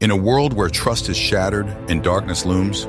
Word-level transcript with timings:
In 0.00 0.12
a 0.12 0.16
world 0.16 0.52
where 0.52 0.68
trust 0.68 1.08
is 1.08 1.16
shattered 1.16 1.66
and 1.90 2.04
darkness 2.04 2.46
looms, 2.46 2.84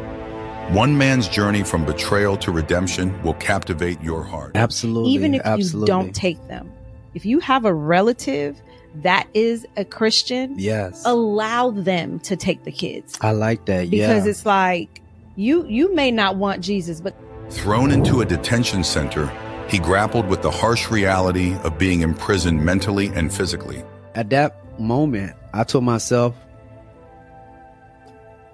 one 0.70 0.96
man's 0.96 1.28
journey 1.28 1.64
from 1.64 1.84
betrayal 1.84 2.38
to 2.38 2.52
redemption 2.52 3.20
will 3.24 3.34
captivate 3.34 4.00
your 4.00 4.24
heart. 4.24 4.52
Absolutely. 4.54 5.10
Even 5.10 5.34
if 5.34 5.42
absolutely. 5.44 5.82
you 5.82 5.88
don't 5.88 6.14
take 6.14 6.48
them. 6.48 6.72
If 7.16 7.26
you 7.26 7.40
have 7.40 7.66
a 7.66 7.74
relative 7.74 8.62
that 9.02 9.28
is 9.34 9.66
a 9.76 9.86
Christian, 9.86 10.54
Yes. 10.60 11.02
allow 11.04 11.72
them 11.72 12.20
to 12.20 12.36
take 12.36 12.64
the 12.64 12.72
kids. 12.72 13.18
I 13.22 13.32
like 13.32 13.66
that. 13.66 13.90
Because 13.90 14.26
yeah. 14.26 14.30
it's 14.30 14.46
like 14.46 15.02
you 15.36 15.66
you 15.66 15.96
may 15.96 16.12
not 16.12 16.36
want 16.36 16.62
Jesus, 16.64 17.02
but 17.02 17.16
Thrown 17.50 17.90
into 17.90 18.22
a 18.22 18.26
detention 18.26 18.84
center, 18.84 19.32
he 19.68 19.80
grappled 19.80 20.28
with 20.28 20.44
the 20.44 20.52
harsh 20.52 20.92
reality 20.92 21.56
of 21.64 21.80
being 21.80 22.02
imprisoned 22.02 22.64
mentally 22.64 23.08
and 23.08 23.34
physically. 23.34 23.84
At 24.14 24.30
that 24.30 24.80
moment, 24.80 25.36
I 25.56 25.64
told 25.64 25.84
myself, 25.84 26.36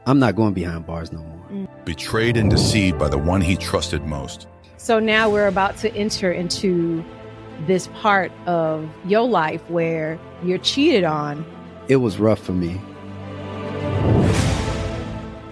I'm 0.08 0.20
not 0.20 0.36
going 0.36 0.54
behind 0.54 0.86
bars 0.86 1.12
no 1.12 1.20
more. 1.20 1.46
Mm. 1.50 1.86
Betrayed 1.86 2.38
and 2.38 2.50
deceived 2.50 3.00
by 3.00 3.10
the 3.10 3.18
one 3.18 3.42
he 3.42 3.56
trusted 3.56 4.04
most. 4.04 4.48
So 4.78 5.00
now 5.00 5.30
we're 5.30 5.48
about 5.48 5.78
to 5.78 5.92
enter 5.96 6.32
into 6.32 7.04
this 7.66 7.88
part 7.88 8.32
of 8.46 8.88
your 9.06 9.28
life 9.28 9.68
where 9.68 10.20
you're 10.44 10.60
cheated 10.60 11.06
on. 11.06 11.44
It 11.88 11.96
was 11.96 12.20
rough 12.20 12.40
for 12.40 12.52
me. 12.52 12.80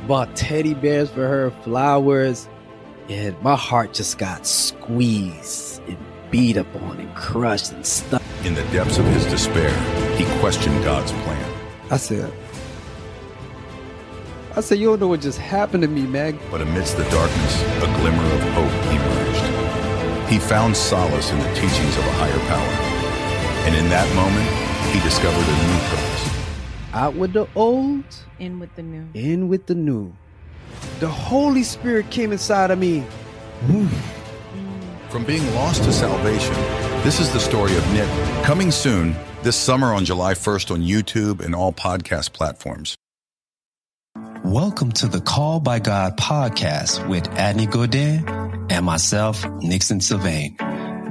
Bought 0.08 0.36
teddy 0.36 0.76
bears 0.76 1.10
for 1.10 1.28
her, 1.28 1.50
flowers, 1.64 2.48
and 3.10 3.42
my 3.42 3.56
heart 3.56 3.94
just 3.94 4.20
got 4.20 4.46
squeezed 4.46 5.82
and 5.88 5.98
beat 6.30 6.58
up 6.58 6.76
on 6.76 7.00
and 7.00 7.16
crushed 7.16 7.72
and 7.72 7.84
stuck. 7.84 8.22
In 8.44 8.54
the 8.54 8.64
depths 8.66 9.00
of 9.00 9.06
his 9.06 9.26
despair, 9.26 9.72
he 10.16 10.26
questioned 10.40 10.84
God's 10.84 11.12
plan. 11.12 11.54
I 11.90 11.98
said, 11.98 12.32
I 14.56 14.62
said, 14.62 14.78
you 14.78 14.88
don't 14.88 15.00
know 15.00 15.08
what 15.08 15.22
just 15.22 15.40
happened 15.40 15.82
to 15.82 15.90
me, 15.90 16.04
Meg. 16.04 16.38
But 16.52 16.62
amidst 16.62 16.96
the 16.98 17.04
darkness, 17.10 17.64
a 17.78 17.88
glimmer 18.00 18.24
of 18.24 18.42
hope 18.54 18.72
emerged. 18.94 20.30
He 20.32 20.38
found 20.38 20.78
solace 20.78 21.32
in 21.32 21.40
the 21.40 21.54
teachings 21.56 21.98
of 21.98 22.06
a 22.06 22.12
higher 22.14 22.40
power. 22.48 22.74
And 23.66 23.76
in 23.76 23.90
that 23.90 24.08
moment, 24.16 24.48
he 24.94 25.00
discovered 25.02 25.44
a 25.44 25.58
new 25.68 25.80
purpose. 25.90 26.94
Out 26.94 27.16
with 27.16 27.34
the 27.34 27.48
old, 27.56 28.04
In 28.38 28.60
with 28.60 28.76
the 28.76 28.84
new. 28.84 29.08
in 29.16 29.48
with 29.48 29.66
the 29.66 29.74
new. 29.76 30.14
The 31.00 31.08
Holy 31.08 31.64
Spirit 31.64 32.12
came 32.12 32.32
inside 32.32 32.70
of 32.70 32.78
me. 32.78 33.04
From 35.10 35.24
being 35.26 35.46
lost 35.56 35.84
to 35.86 35.94
salvation, 35.94 36.54
this 37.04 37.20
is 37.20 37.32
the 37.34 37.40
story 37.40 37.76
of 37.76 37.94
Nick. 37.94 38.10
Coming 38.44 38.70
soon, 38.70 39.16
this 39.42 39.56
summer 39.56 39.94
on 39.94 40.06
July 40.06 40.34
1st 40.36 40.70
on 40.72 40.82
YouTube 40.82 41.44
and 41.44 41.56
all 41.56 41.74
podcast 41.74 42.34
platforms. 42.34 42.96
Welcome 44.44 44.92
to 44.94 45.08
the 45.08 45.22
Call 45.22 45.62
by 45.62 45.80
God 45.80 46.18
podcast 46.18 47.08
with 47.08 47.24
Adney 47.30 47.70
Godin 47.70 48.28
and 48.70 48.86
myself, 48.86 49.50
Nixon 49.62 50.02
Sylvain. 50.02 50.58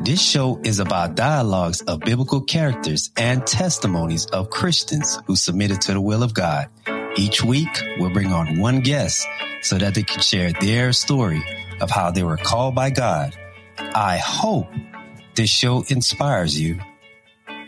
This 0.05 0.21
show 0.21 0.61
is 0.63 0.81
about 0.81 1.15
dialogues 1.15 1.81
of 1.81 2.01
biblical 2.01 2.43
characters 2.43 3.11
and 3.17 3.47
testimonies 3.47 4.27
of 4.27 4.51
Christians 4.51 5.19
who 5.27 5.35
submitted 5.35 5.81
to 5.83 5.95
the 5.95 6.01
will 6.01 6.23
of 6.23 6.35
God. 6.35 6.69
Each 7.17 7.43
week, 7.43 7.83
we'll 7.99 8.13
bring 8.13 8.35
on 8.35 8.59
one 8.59 8.81
guest 8.81 9.27
so 9.63 9.79
that 9.79 9.95
they 9.95 10.03
can 10.03 10.21
share 10.21 10.53
their 10.53 10.93
story 10.93 11.43
of 11.81 11.91
how 11.91 12.11
they 12.11 12.23
were 12.23 12.37
called 12.37 12.75
by 12.75 12.91
God. 12.91 13.35
I 13.79 14.19
hope 14.19 14.69
this 15.35 15.49
show 15.49 15.85
inspires 15.89 16.61
you. 16.61 16.81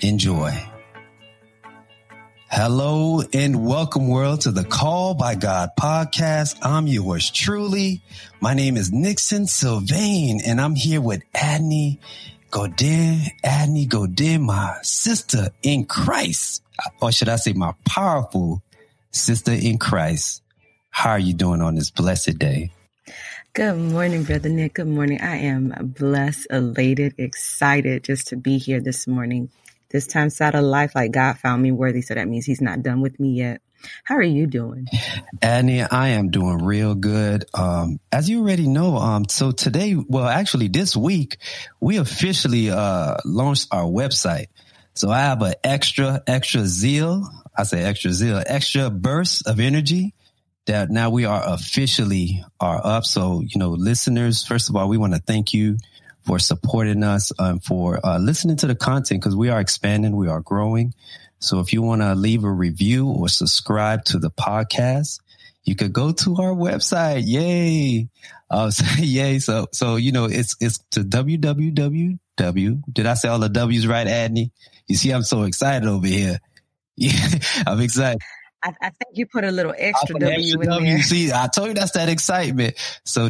Enjoy. 0.03 0.53
Hello 2.57 3.21
and 3.33 3.67
welcome 3.67 4.07
world 4.07 4.43
to 4.43 4.53
the 4.53 4.63
Call 4.63 5.15
by 5.15 5.35
God 5.35 5.71
podcast. 5.77 6.57
I'm 6.63 6.87
yours 6.87 7.29
truly. 7.29 8.01
My 8.41 8.55
name 8.55 8.77
is 8.77 8.93
Nixon 8.93 9.49
Sylvain 9.49 10.41
and 10.47 10.61
I'm 10.61 10.77
here 10.77 11.01
with 11.01 11.25
Adney 11.33 11.99
Godin. 12.53 13.23
Adney 13.43 13.89
Godin, 13.89 14.43
my 14.43 14.77
sister 14.83 15.48
in 15.64 15.85
Christ. 15.87 16.63
Or 17.03 17.11
should 17.11 17.29
I 17.29 17.37
say 17.37 17.55
my 17.55 17.75
powerful 17.85 18.63
sister 19.11 19.51
in 19.51 19.79
Christ. 19.79 20.41
How 20.91 21.11
are 21.11 21.19
you 21.19 21.35
doing 21.35 21.61
on 21.61 21.75
this 21.75 21.91
blessed 21.91 22.39
day? 22.39 22.70
Good 23.55 23.77
morning, 23.77 24.23
Brother 24.23 24.48
Nick. 24.48 24.75
Good 24.75 24.87
morning. 24.87 25.20
I 25.20 25.39
am 25.39 25.75
blessed, 25.98 26.47
elated, 26.51 27.17
excited 27.19 28.05
just 28.05 28.29
to 28.29 28.37
be 28.37 28.59
here 28.59 28.81
this 28.81 29.09
morning. 29.09 29.51
This 29.95 30.09
time 30.09 30.29
side 30.29 30.57
of 30.57 30.65
life, 30.65 30.97
like 30.97 31.13
God 31.13 31.39
found 31.39 31.63
me 31.63 31.71
worthy, 31.71 32.03
so 32.03 32.15
that 32.15 32.27
means 32.27 32.45
He's 32.45 32.61
not 32.61 32.83
done 32.83 33.01
with 33.01 33.21
me 33.21 33.35
yet. 33.35 33.61
How 34.03 34.17
are 34.17 34.23
you 34.23 34.49
doing? 34.49 34.89
Annie, 35.41 35.83
I 35.83 36.09
am 36.09 36.31
doing 36.31 36.65
real 36.65 36.97
good. 36.97 37.45
Um, 37.55 38.01
as 38.11 38.29
you 38.29 38.41
already 38.41 38.67
know, 38.67 38.97
um, 38.97 39.29
so 39.29 39.53
today, 39.53 39.95
well, 39.95 40.27
actually 40.27 40.67
this 40.67 40.97
week, 40.97 41.37
we 41.79 41.99
officially, 41.99 42.71
uh, 42.71 43.19
launched 43.25 43.69
our 43.71 43.85
website. 43.85 44.47
So 44.95 45.13
I 45.13 45.21
have 45.21 45.41
an 45.43 45.55
extra, 45.63 46.25
extra 46.27 46.67
zeal. 46.67 47.31
I 47.57 47.63
say 47.63 47.85
extra 47.85 48.11
zeal, 48.11 48.43
extra 48.45 48.91
burst 48.91 49.47
of 49.47 49.61
energy 49.61 50.13
that 50.67 50.91
now 50.91 51.11
we 51.11 51.25
are 51.25 51.43
officially 51.47 52.45
are 52.59 52.81
up. 52.83 53.05
So, 53.05 53.43
you 53.43 53.61
know, 53.61 53.71
listeners, 53.71 54.45
first 54.45 54.71
of 54.71 54.75
all, 54.75 54.89
we 54.89 54.99
want 54.99 55.13
to 55.13 55.21
thank 55.21 55.55
you 55.55 55.79
for 56.24 56.39
supporting 56.39 57.02
us 57.02 57.33
and 57.39 57.62
for 57.62 58.05
uh, 58.05 58.18
listening 58.18 58.57
to 58.57 58.67
the 58.67 58.74
content 58.74 59.20
because 59.20 59.36
we 59.36 59.51
are 59.51 59.61
expanding, 59.61 60.17
we 60.17 60.29
are 60.29 60.40
growing. 60.40 60.95
So 61.39 61.61
if 61.61 61.73
you 61.73 61.83
want 61.83 62.02
to 62.02 62.14
leave 62.14 62.45
a 62.45 62.51
review 62.51 63.08
or 63.08 63.29
subscribe 63.29 64.05
to 64.07 64.18
the 64.18 64.30
podcast, 64.30 65.20
you 65.64 65.74
could 65.77 65.92
go 65.92 66.13
to 66.13 66.36
our 66.36 66.55
website. 66.55 67.23
Yay. 67.27 68.08
Uh, 68.51 68.70
so, 68.70 68.84
yay. 69.02 69.39
So, 69.39 69.67
so, 69.73 69.96
you 69.96 70.13
know, 70.13 70.24
it's, 70.24 70.57
it's 70.61 70.79
to 70.92 71.01
www. 71.01 72.18
Did 72.92 73.07
I 73.07 73.14
say 73.14 73.29
all 73.29 73.39
the 73.39 73.48
W's 73.48 73.86
right, 73.86 74.07
Adney? 74.07 74.51
You 74.86 74.96
see, 74.96 75.11
I'm 75.13 75.23
so 75.23 75.42
excited 75.42 75.89
over 75.89 76.07
here. 76.07 76.39
Yeah, 76.96 77.29
I'm 77.67 77.80
excited. 77.80 78.20
I, 78.63 78.73
I 78.80 78.90
think 78.90 79.14
you 79.14 79.27
put 79.27 79.42
a 79.42 79.51
little 79.51 79.74
extra 79.77 80.17
W 80.17 80.33
extra 80.33 80.61
in 80.61 80.68
W. 80.68 80.92
there. 80.92 81.02
See, 81.02 81.33
I 81.33 81.48
told 81.48 81.67
you 81.67 81.74
that's 81.74 81.90
that 81.92 82.08
excitement. 82.08 82.77
So 83.05 83.29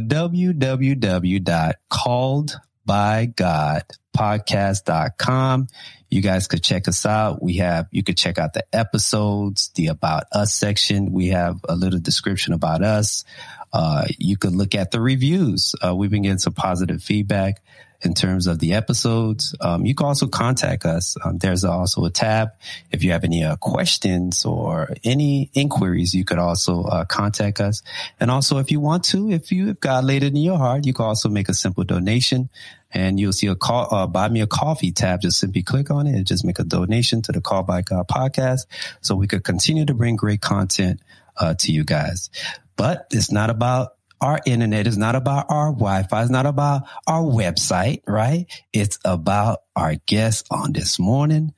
www.calledbygodpodcast.com. 2.86 5.66
You 6.10 6.20
guys 6.20 6.46
could 6.46 6.62
check 6.62 6.86
us 6.86 7.04
out. 7.04 7.42
We 7.42 7.56
have, 7.56 7.88
you 7.90 8.04
could 8.04 8.16
check 8.16 8.38
out 8.38 8.52
the 8.52 8.64
episodes, 8.72 9.72
the 9.74 9.88
about 9.88 10.24
us 10.32 10.54
section. 10.54 11.12
We 11.12 11.28
have 11.28 11.58
a 11.68 11.74
little 11.74 11.98
description 11.98 12.52
about 12.52 12.82
us. 12.82 13.24
Uh, 13.72 14.04
you 14.18 14.36
could 14.36 14.54
look 14.54 14.76
at 14.76 14.92
the 14.92 15.00
reviews. 15.00 15.74
Uh, 15.84 15.96
we've 15.96 16.10
been 16.10 16.22
getting 16.22 16.38
some 16.38 16.52
positive 16.52 17.02
feedback 17.02 17.60
in 18.04 18.14
terms 18.14 18.46
of 18.46 18.58
the 18.58 18.74
episodes. 18.74 19.54
Um, 19.60 19.86
you 19.86 19.94
can 19.94 20.06
also 20.06 20.26
contact 20.26 20.84
us. 20.84 21.16
Um, 21.24 21.38
there's 21.38 21.64
also 21.64 22.04
a 22.04 22.10
tab. 22.10 22.50
If 22.90 23.02
you 23.02 23.12
have 23.12 23.24
any 23.24 23.44
uh, 23.44 23.56
questions 23.56 24.44
or 24.44 24.94
any 25.02 25.50
inquiries, 25.54 26.14
you 26.14 26.24
could 26.24 26.38
also 26.38 26.82
uh, 26.84 27.04
contact 27.04 27.60
us. 27.60 27.82
And 28.20 28.30
also, 28.30 28.58
if 28.58 28.70
you 28.70 28.80
want 28.80 29.04
to, 29.06 29.30
if 29.30 29.52
you 29.52 29.70
if 29.70 29.80
God 29.80 30.04
laid 30.04 30.22
it 30.22 30.28
in 30.28 30.36
your 30.36 30.58
heart, 30.58 30.86
you 30.86 30.92
can 30.92 31.04
also 31.06 31.28
make 31.28 31.48
a 31.48 31.54
simple 31.54 31.84
donation. 31.84 32.50
And 32.92 33.18
you'll 33.18 33.32
see 33.32 33.48
a 33.48 33.56
call, 33.56 33.92
uh, 33.92 34.06
buy 34.06 34.28
me 34.28 34.40
a 34.40 34.46
coffee 34.46 34.92
tab. 34.92 35.20
Just 35.20 35.40
simply 35.40 35.62
click 35.62 35.90
on 35.90 36.06
it 36.06 36.14
and 36.14 36.24
just 36.24 36.44
make 36.44 36.60
a 36.60 36.64
donation 36.64 37.22
to 37.22 37.32
the 37.32 37.40
Call 37.40 37.64
by 37.64 37.82
God 37.82 38.06
podcast 38.06 38.66
so 39.00 39.16
we 39.16 39.26
could 39.26 39.42
continue 39.42 39.84
to 39.84 39.94
bring 39.94 40.14
great 40.14 40.40
content 40.40 41.00
uh, 41.36 41.54
to 41.54 41.72
you 41.72 41.82
guys. 41.82 42.30
But 42.76 43.08
it's 43.10 43.32
not 43.32 43.50
about 43.50 43.94
our 44.24 44.40
internet. 44.46 44.86
It's 44.86 44.96
not 44.96 45.16
about 45.16 45.46
our 45.50 45.70
Wi-Fi. 45.70 46.22
It's 46.22 46.30
not 46.30 46.46
about 46.46 46.84
our 47.06 47.22
website, 47.22 48.00
right? 48.06 48.46
It's 48.72 48.98
about 49.04 49.58
our 49.76 49.96
guest 50.06 50.46
on 50.50 50.72
this 50.72 50.98
morning. 50.98 51.52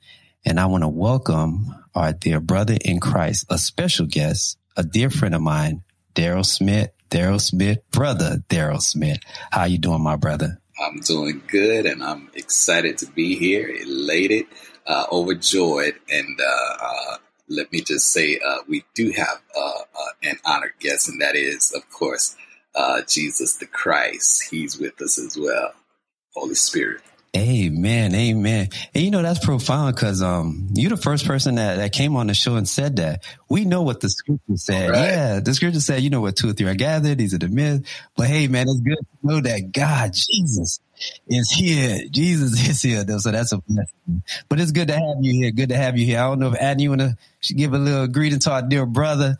And 0.45 0.59
I 0.59 0.65
want 0.65 0.83
to 0.83 0.89
welcome 0.89 1.73
our 1.95 2.11
dear 2.11 2.41
brother 2.41 2.77
in 2.83 2.99
Christ, 2.99 3.45
a 3.49 3.57
special 3.57 4.05
guest, 4.05 4.57
a 4.75 4.83
dear 4.83 5.09
friend 5.09 5.33
of 5.33 5.41
mine, 5.41 5.83
Daryl 6.13 6.45
Smith. 6.45 6.91
Daryl 7.09 7.39
Smith, 7.39 7.79
brother 7.89 8.43
Daryl 8.49 8.81
Smith. 8.81 9.19
How 9.49 9.63
you 9.63 9.77
doing, 9.77 10.01
my 10.01 10.17
brother? 10.17 10.59
I'm 10.77 10.99
doing 10.99 11.41
good 11.47 11.85
and 11.85 12.03
I'm 12.03 12.29
excited 12.33 12.97
to 12.97 13.05
be 13.05 13.37
here, 13.37 13.69
elated, 13.69 14.45
uh, 14.85 15.05
overjoyed. 15.09 15.95
And 16.09 16.37
uh, 16.41 16.77
uh, 16.81 17.17
let 17.47 17.71
me 17.71 17.79
just 17.81 18.11
say, 18.11 18.39
uh, 18.45 18.57
we 18.67 18.83
do 18.93 19.11
have 19.11 19.41
uh, 19.57 19.61
uh, 19.61 20.11
an 20.23 20.35
honored 20.45 20.73
guest, 20.79 21.07
and 21.07 21.21
that 21.21 21.35
is, 21.35 21.71
of 21.71 21.89
course, 21.89 22.35
uh, 22.77 23.01
Jesus 23.07 23.55
the 23.55 23.65
Christ. 23.65 24.43
He's 24.49 24.79
with 24.79 25.01
us 25.01 25.17
as 25.19 25.37
well. 25.37 25.73
Holy 26.35 26.55
Spirit. 26.55 27.01
Amen, 27.35 28.15
amen. 28.15 28.69
And 28.95 29.03
you 29.03 29.11
know 29.11 29.21
that's 29.21 29.43
profound 29.43 29.95
because 29.95 30.23
um 30.23 30.69
you're 30.73 30.89
the 30.89 30.97
first 30.97 31.27
person 31.27 31.55
that, 31.55 31.75
that 31.75 31.91
came 31.91 32.15
on 32.15 32.27
the 32.27 32.33
show 32.33 32.55
and 32.55 32.67
said 32.67 32.95
that. 32.95 33.23
We 33.49 33.65
know 33.65 33.81
what 33.81 33.99
the 33.99 34.09
scripture 34.09 34.55
said. 34.55 34.89
Right. 34.89 35.03
Yeah, 35.03 35.39
the 35.41 35.53
scripture 35.53 35.79
said, 35.79 36.01
you 36.01 36.09
know 36.09 36.21
what 36.21 36.35
two 36.35 36.49
or 36.49 36.53
three 36.53 36.67
are 36.67 36.73
gathered, 36.75 37.17
these 37.17 37.33
are 37.33 37.37
the 37.37 37.49
myths. 37.49 37.89
But 38.15 38.27
hey 38.27 38.47
man, 38.47 38.67
it's 38.69 38.79
good 38.79 38.97
to 38.97 39.27
know 39.27 39.41
that 39.41 39.71
God, 39.71 40.13
Jesus, 40.13 40.79
is 41.27 41.51
here. 41.51 42.01
Jesus 42.09 42.53
is 42.69 42.81
here. 42.81 43.03
Though. 43.03 43.17
So 43.19 43.31
that's 43.31 43.51
a 43.51 43.57
blessing. 43.57 44.23
But 44.49 44.59
it's 44.59 44.71
good 44.71 44.87
to 44.87 44.93
have 44.93 45.17
you 45.21 45.33
here. 45.33 45.51
Good 45.51 45.69
to 45.69 45.77
have 45.77 45.97
you 45.97 46.05
here. 46.05 46.19
I 46.19 46.23
don't 46.23 46.39
know 46.39 46.53
if 46.53 46.59
Adney, 46.59 46.81
you 46.81 46.89
want 46.89 47.01
to 47.01 47.53
give 47.53 47.73
a 47.73 47.77
little 47.77 48.07
greeting 48.07 48.39
to 48.39 48.51
our 48.51 48.61
dear 48.61 48.85
brother. 48.85 49.37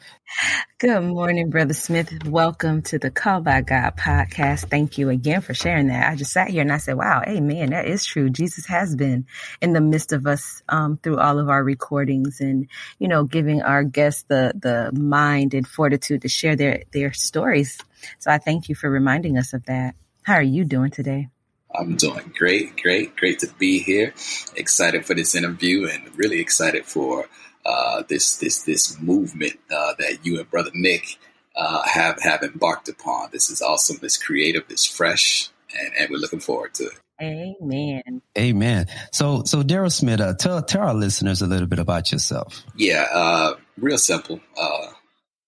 Good 0.77 1.01
morning, 1.01 1.49
Brother 1.49 1.73
Smith. 1.73 2.25
Welcome 2.25 2.81
to 2.83 2.99
the 2.99 3.09
Call 3.09 3.41
by 3.41 3.61
God 3.61 3.95
podcast. 3.97 4.69
Thank 4.69 4.97
you 4.97 5.09
again 5.09 5.41
for 5.41 5.53
sharing 5.53 5.87
that. 5.87 6.11
I 6.11 6.15
just 6.15 6.31
sat 6.31 6.49
here 6.49 6.61
and 6.61 6.71
I 6.71 6.77
said, 6.77 6.97
wow, 6.97 7.23
amen. 7.25 7.71
That 7.71 7.87
is 7.87 8.05
true. 8.05 8.29
Jesus 8.29 8.65
has 8.67 8.95
been 8.95 9.25
in 9.61 9.73
the 9.73 9.81
midst 9.81 10.13
of 10.13 10.27
us 10.27 10.61
um, 10.69 10.97
through 10.97 11.17
all 11.19 11.39
of 11.39 11.49
our 11.49 11.63
recordings 11.63 12.41
and, 12.41 12.67
you 12.99 13.07
know, 13.07 13.23
giving 13.23 13.61
our 13.61 13.83
guests 13.83 14.25
the, 14.27 14.53
the 14.55 14.91
mind 14.99 15.53
and 15.53 15.67
fortitude 15.67 16.21
to 16.21 16.29
share 16.29 16.55
their, 16.55 16.83
their 16.91 17.13
stories. 17.13 17.79
So 18.19 18.29
I 18.29 18.37
thank 18.37 18.69
you 18.69 18.75
for 18.75 18.89
reminding 18.89 19.37
us 19.37 19.53
of 19.53 19.65
that. 19.65 19.95
How 20.23 20.33
are 20.33 20.43
you 20.43 20.65
doing 20.65 20.91
today? 20.91 21.29
I'm 21.73 21.95
doing 21.95 22.33
great, 22.37 22.81
great, 22.81 23.15
great 23.15 23.39
to 23.39 23.47
be 23.59 23.79
here. 23.79 24.13
Excited 24.55 25.05
for 25.05 25.13
this 25.13 25.35
interview 25.35 25.87
and 25.87 26.17
really 26.17 26.39
excited 26.39 26.85
for 26.85 27.27
uh, 27.65 28.03
this 28.07 28.37
this 28.37 28.63
this 28.63 28.99
movement 29.01 29.59
uh, 29.69 29.93
that 29.99 30.25
you 30.25 30.39
and 30.39 30.49
Brother 30.49 30.71
Nick 30.73 31.17
uh, 31.55 31.83
have 31.83 32.21
have 32.21 32.43
embarked 32.43 32.87
upon. 32.87 33.29
This 33.31 33.49
is 33.49 33.61
awesome. 33.61 33.99
It's 34.01 34.17
creative. 34.17 34.63
It's 34.69 34.85
fresh, 34.85 35.49
and, 35.77 35.93
and 35.97 36.09
we're 36.09 36.17
looking 36.17 36.39
forward 36.39 36.73
to 36.75 36.85
it. 36.85 36.99
Amen. 37.19 38.21
Amen. 38.37 38.85
So, 39.11 39.43
so 39.43 39.63
Daryl 39.63 39.91
Smith, 39.91 40.21
uh, 40.21 40.35
tell 40.35 40.61
tell 40.61 40.83
our 40.83 40.93
listeners 40.93 41.41
a 41.41 41.47
little 41.47 41.67
bit 41.67 41.79
about 41.79 42.11
yourself. 42.11 42.63
Yeah, 42.75 43.07
uh, 43.11 43.55
real 43.77 43.97
simple. 43.97 44.39
Uh, 44.55 44.87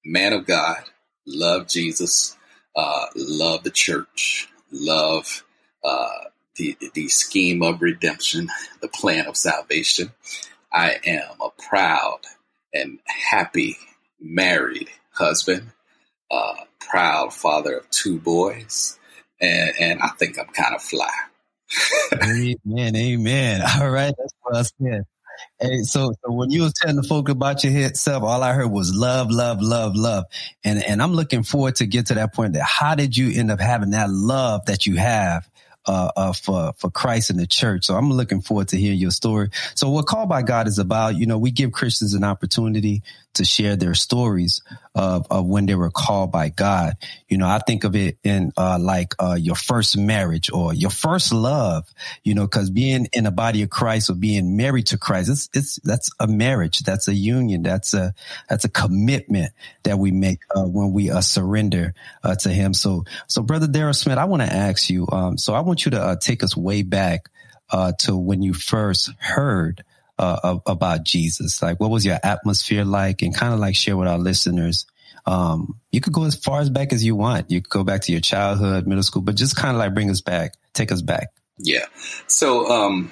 man 0.04 0.34
of 0.34 0.48
God, 0.48 0.78
love 1.28 1.68
Jesus, 1.68 2.36
uh, 2.76 3.06
love 3.16 3.64
the 3.64 3.70
church, 3.70 4.50
love 4.72 5.44
uh, 5.84 6.10
the 6.56 6.78
the 6.94 7.08
scheme 7.08 7.64
of 7.64 7.82
redemption, 7.82 8.50
the 8.82 8.88
plan 8.88 9.28
of 9.28 9.38
salvation. 9.38 10.12
I 10.72 10.98
am 11.06 11.30
a 11.42 11.50
proud 11.58 12.20
and 12.74 13.00
happy 13.06 13.78
married 14.20 14.90
husband, 15.12 15.72
uh, 16.30 16.54
proud 16.80 17.34
father 17.34 17.78
of 17.78 17.90
two 17.90 18.20
boys, 18.20 19.00
and, 19.42 19.72
and 19.80 20.02
I 20.02 20.10
think 20.10 20.38
I'm 20.38 20.48
kind 20.48 20.76
of 20.76 20.82
fly. 20.82 21.10
amen, 22.24 22.96
amen. 22.96 23.62
All 23.82 23.90
right, 23.90 24.14
that's 24.18 24.34
what 24.42 24.56
I 24.56 24.62
said. 24.62 25.04
Hey, 25.60 25.84
so, 25.84 26.14
so 26.24 26.32
when 26.32 26.52
you 26.52 26.64
was 26.64 26.74
telling 26.74 26.98
the 26.98 27.04
folk 27.04 27.30
about 27.30 27.64
your 27.64 27.74
hit 27.74 27.98
self, 27.98 28.24
all 28.24 28.44
I 28.44 28.54
heard 28.54 28.72
was 28.72 28.94
love, 28.94 29.32
love, 29.32 29.62
love, 29.62 29.96
love. 29.96 30.26
And 30.64 30.84
and 30.84 31.02
I'm 31.02 31.14
looking 31.14 31.44
forward 31.44 31.76
to 31.78 31.86
get 31.86 32.08
to 32.08 32.16
that 32.16 32.34
point 32.34 32.54
that 32.54 32.64
how 32.64 32.96
did 32.96 33.16
you 33.16 33.38
end 33.38 33.52
up 33.52 33.60
having 33.60 33.92
that 33.92 34.10
love 34.10 34.66
that 34.66 34.86
you 34.86 34.98
have 34.98 35.49
uh, 35.86 36.12
uh, 36.16 36.34
for 36.34 36.74
for 36.78 36.90
Christ 36.90 37.30
and 37.30 37.40
the 37.40 37.48
church. 37.48 37.86
So 37.86 37.96
I'm 37.96 38.12
looking 38.12 38.42
forward 38.42 38.68
to 38.70 38.78
hearing 38.78 39.00
your 39.00 39.12
story. 39.12 39.50
So 39.76 39.90
what 39.90 40.06
Call 40.06 40.26
by 40.26 40.42
God 40.42 40.68
is 40.68 40.80
about, 40.80 41.18
you 41.18 41.26
know, 41.26 41.38
we 41.38 41.52
give 41.52 41.72
Christians 41.72 42.14
an 42.14 42.24
opportunity 42.24 43.04
to 43.36 43.46
share 43.46 43.76
their 43.76 43.94
stories 43.94 44.62
of, 44.96 45.28
of 45.30 45.46
when 45.46 45.66
they 45.66 45.76
were 45.76 45.92
called 45.92 46.32
by 46.32 46.50
God. 46.50 46.94
You 47.28 47.38
know, 47.38 47.48
I 47.48 47.60
think 47.60 47.84
of 47.84 47.96
it 47.96 48.18
in 48.24 48.52
uh, 48.58 48.78
like 48.80 49.14
uh, 49.20 49.38
your 49.40 49.56
first 49.56 49.98
marriage 49.98 50.52
or 50.52 50.74
your 50.74 50.90
first 50.90 51.32
love. 51.32 51.88
You 52.24 52.34
know, 52.34 52.44
because 52.44 52.70
being 52.70 53.08
in 53.14 53.26
a 53.26 53.32
body 53.32 53.62
of 53.62 53.70
Christ 53.70 54.10
or 54.10 54.16
being 54.16 54.58
married 54.58 54.88
to 54.88 54.98
Christ, 54.98 55.30
it's 55.30 55.50
it's 55.54 55.80
that's 55.84 56.10
a 56.20 56.28
marriage, 56.28 56.80
that's 56.80 57.08
a 57.08 57.14
union, 57.14 57.64
that's 57.64 57.94
a 57.94 58.14
that's 58.50 58.66
a 58.66 58.70
commitment 58.70 59.54
that 59.84 60.00
we 60.00 60.12
make 60.12 60.42
uh, 60.56 60.64
when 60.64 60.92
we 60.92 61.12
uh, 61.12 61.22
surrender 61.22 61.94
uh, 62.24 62.36
to 62.36 62.50
Him. 62.50 62.74
So, 62.74 63.06
so 63.28 63.42
brother 63.42 63.68
Daryl 63.68 63.96
Smith, 63.96 64.18
I 64.18 64.26
want 64.26 64.42
to 64.42 64.52
ask 64.52 64.90
you. 64.90 65.08
Um, 65.12 65.38
so 65.38 65.54
I 65.54 65.62
want 65.62 65.86
you 65.86 65.92
to 65.92 66.02
uh, 66.02 66.16
take 66.16 66.44
us 66.44 66.58
way 66.58 66.82
back 66.82 67.30
to 68.00 68.18
when 68.18 68.42
you 68.42 68.54
first 68.54 69.12
heard 69.20 69.84
uh, 70.20 70.60
about 70.66 71.04
Jesus? 71.04 71.62
Like, 71.62 71.80
what 71.80 71.90
was 71.90 72.06
your 72.06 72.20
atmosphere 72.22 72.86
like? 72.86 73.22
And 73.22 73.34
kind 73.34 73.54
of 73.54 73.60
like 73.60 73.76
share 73.76 73.98
with 73.98 74.08
our 74.08 74.20
listeners. 74.20 74.86
Um, 75.26 75.80
you 75.92 76.02
could 76.02 76.14
go 76.14 76.26
as 76.26 76.36
far 76.36 76.60
as 76.60 76.70
back 76.70 76.94
as 76.94 77.04
you 77.04 77.16
want. 77.16 77.50
You 77.50 77.62
could 77.62 77.70
go 77.70 77.84
back 77.84 78.02
to 78.02 78.12
your 78.12 78.22
childhood, 78.22 78.88
middle 78.88 79.04
school, 79.04 79.22
but 79.22 79.36
just 79.36 79.56
kind 79.56 79.76
of 79.76 79.80
like 79.80 79.94
bring 79.94 80.10
us 80.10 80.22
back, 80.22 80.54
take 80.74 80.92
us 80.92 81.02
back. 81.02 81.30
Yeah. 81.58 81.86
So, 82.28 82.68
um, 82.70 83.12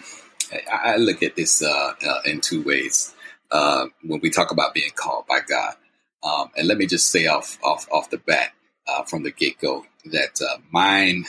I, 0.51 0.94
I 0.94 0.95
look 0.98 1.24
at 1.24 1.36
this 1.36 1.62
uh, 1.62 1.94
uh, 2.07 2.21
in 2.25 2.42
two 2.42 2.63
ways. 2.63 3.13
Uh, 3.50 3.86
when 4.03 4.19
we 4.21 4.30
talk 4.30 4.51
about 4.51 4.74
being 4.74 4.92
called 4.95 5.25
by 5.27 5.39
God, 5.48 5.75
um, 6.24 6.50
and 6.57 6.68
let 6.68 6.77
me 6.77 6.86
just 6.86 7.10
say 7.10 7.27
off 7.27 7.57
off 7.63 7.88
off 7.92 8.10
the 8.10 8.18
bat 8.18 8.51
uh, 8.88 9.03
from 9.03 9.24
the 9.24 9.31
get 9.31 9.60
go 9.60 9.86
that 10.06 10.42
uh, 10.42 10.57
mine 10.71 11.25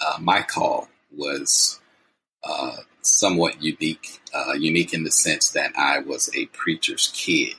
uh, 0.00 0.18
my 0.20 0.42
call 0.42 0.88
was 1.12 1.78
somewhat 3.02 3.62
unique, 3.62 4.20
uh, 4.34 4.52
unique 4.52 4.94
in 4.94 5.04
the 5.04 5.10
sense 5.10 5.50
that 5.50 5.72
I 5.76 6.00
was 6.00 6.30
a 6.34 6.46
preacher's 6.46 7.10
kid. 7.14 7.54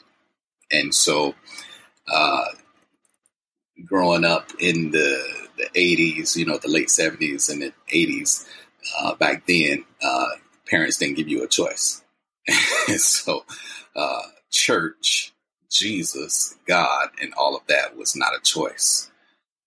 And 0.72 0.94
so, 0.94 1.36
uh, 2.12 2.46
growing 3.86 4.26
up 4.26 4.52
in 4.60 4.92
the, 4.92 5.24
the 5.58 5.68
80s, 5.76 6.36
you 6.36 6.46
know, 6.46 6.58
the 6.58 6.70
late 6.70 6.88
70s 6.88 7.50
and 7.50 7.62
the 7.62 7.74
80s, 7.94 8.46
uh, 9.00 9.16
back 9.16 9.46
then, 9.48 9.86
uh, 10.04 10.28
parents 10.68 10.98
didn't 10.98 11.18
give 11.18 11.28
you 11.28 11.44
a 11.44 11.48
choice. 11.48 12.02
so, 12.98 13.46
uh, 13.96 14.22
church, 14.52 15.34
Jesus, 15.70 16.58
God, 16.68 17.10
and 17.22 17.34
all 17.36 17.56
of 17.56 17.66
that 17.68 17.98
was 17.98 18.16
not 18.16 18.34
a 18.36 18.42
choice. 18.44 19.12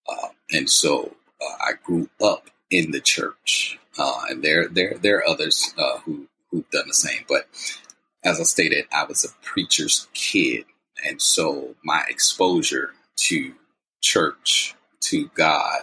Uh, 0.09 0.29
and 0.53 0.69
so 0.69 1.15
I 1.61 1.73
grew 1.83 2.09
up 2.23 2.51
in 2.71 2.91
the 2.91 3.01
church. 3.01 3.79
Uh, 3.99 4.23
and 4.29 4.43
there, 4.43 4.69
there, 4.69 4.95
there 5.01 5.19
are 5.19 5.29
others 5.29 5.73
uh, 5.79 5.99
who 5.99 6.27
who've 6.55 6.71
done 6.71 6.87
the 6.87 6.95
same. 6.95 7.25
But 7.29 7.49
as 8.25 8.41
I 8.41 8.45
stated, 8.45 8.87
I 8.93 9.05
was 9.05 9.25
a 9.25 9.29
preacher's 9.45 10.07
kid, 10.15 10.65
and 11.05 11.21
so 11.21 11.75
my 11.85 12.05
exposure 12.09 12.93
to 13.17 13.55
church, 14.01 14.75
to 15.03 15.29
God, 15.35 15.81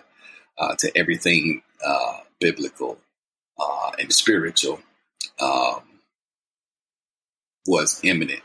uh, 0.57 0.75
to 0.79 0.91
everything 0.95 1.61
uh, 1.85 2.19
biblical 2.39 2.97
uh, 3.59 3.91
and 3.99 4.13
spiritual 4.13 4.79
um, 5.39 5.81
was 7.67 7.99
imminent. 8.03 8.41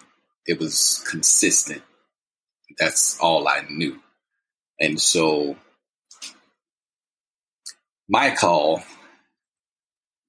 It 0.46 0.58
was 0.58 1.04
consistent. 1.08 1.82
That's 2.78 3.18
all 3.20 3.46
I 3.48 3.64
knew, 3.70 4.00
and 4.80 5.00
so 5.00 5.56
my 8.08 8.34
call 8.34 8.82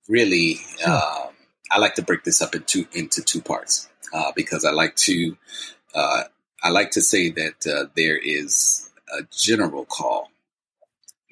really, 0.07 0.57
uh, 0.85 1.27
I 1.71 1.79
like 1.79 1.95
to 1.95 2.01
break 2.01 2.23
this 2.23 2.41
up 2.41 2.55
into 2.55 2.87
into 2.93 3.21
two 3.21 3.41
parts 3.41 3.89
uh, 4.13 4.31
because 4.35 4.65
I 4.65 4.71
like 4.71 4.95
to 4.97 5.37
uh, 5.93 6.23
I 6.63 6.69
like 6.69 6.91
to 6.91 7.01
say 7.01 7.29
that 7.31 7.67
uh, 7.67 7.89
there 7.95 8.17
is 8.17 8.89
a 9.17 9.23
general 9.31 9.85
call 9.85 10.29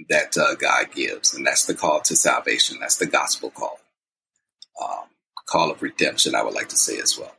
that 0.10 0.38
uh, 0.38 0.56
God 0.56 0.92
gives, 0.94 1.34
and 1.34 1.46
that's 1.46 1.66
the 1.66 1.74
call 1.74 2.02
to 2.02 2.16
salvation. 2.16 2.78
That's 2.80 2.98
the 2.98 3.06
gospel 3.06 3.50
call, 3.50 3.80
um, 4.82 5.06
call 5.48 5.72
of 5.72 5.82
redemption. 5.82 6.36
I 6.36 6.44
would 6.44 6.54
like 6.54 6.70
to 6.70 6.78
say 6.78 7.00
as 7.00 7.18
well, 7.18 7.36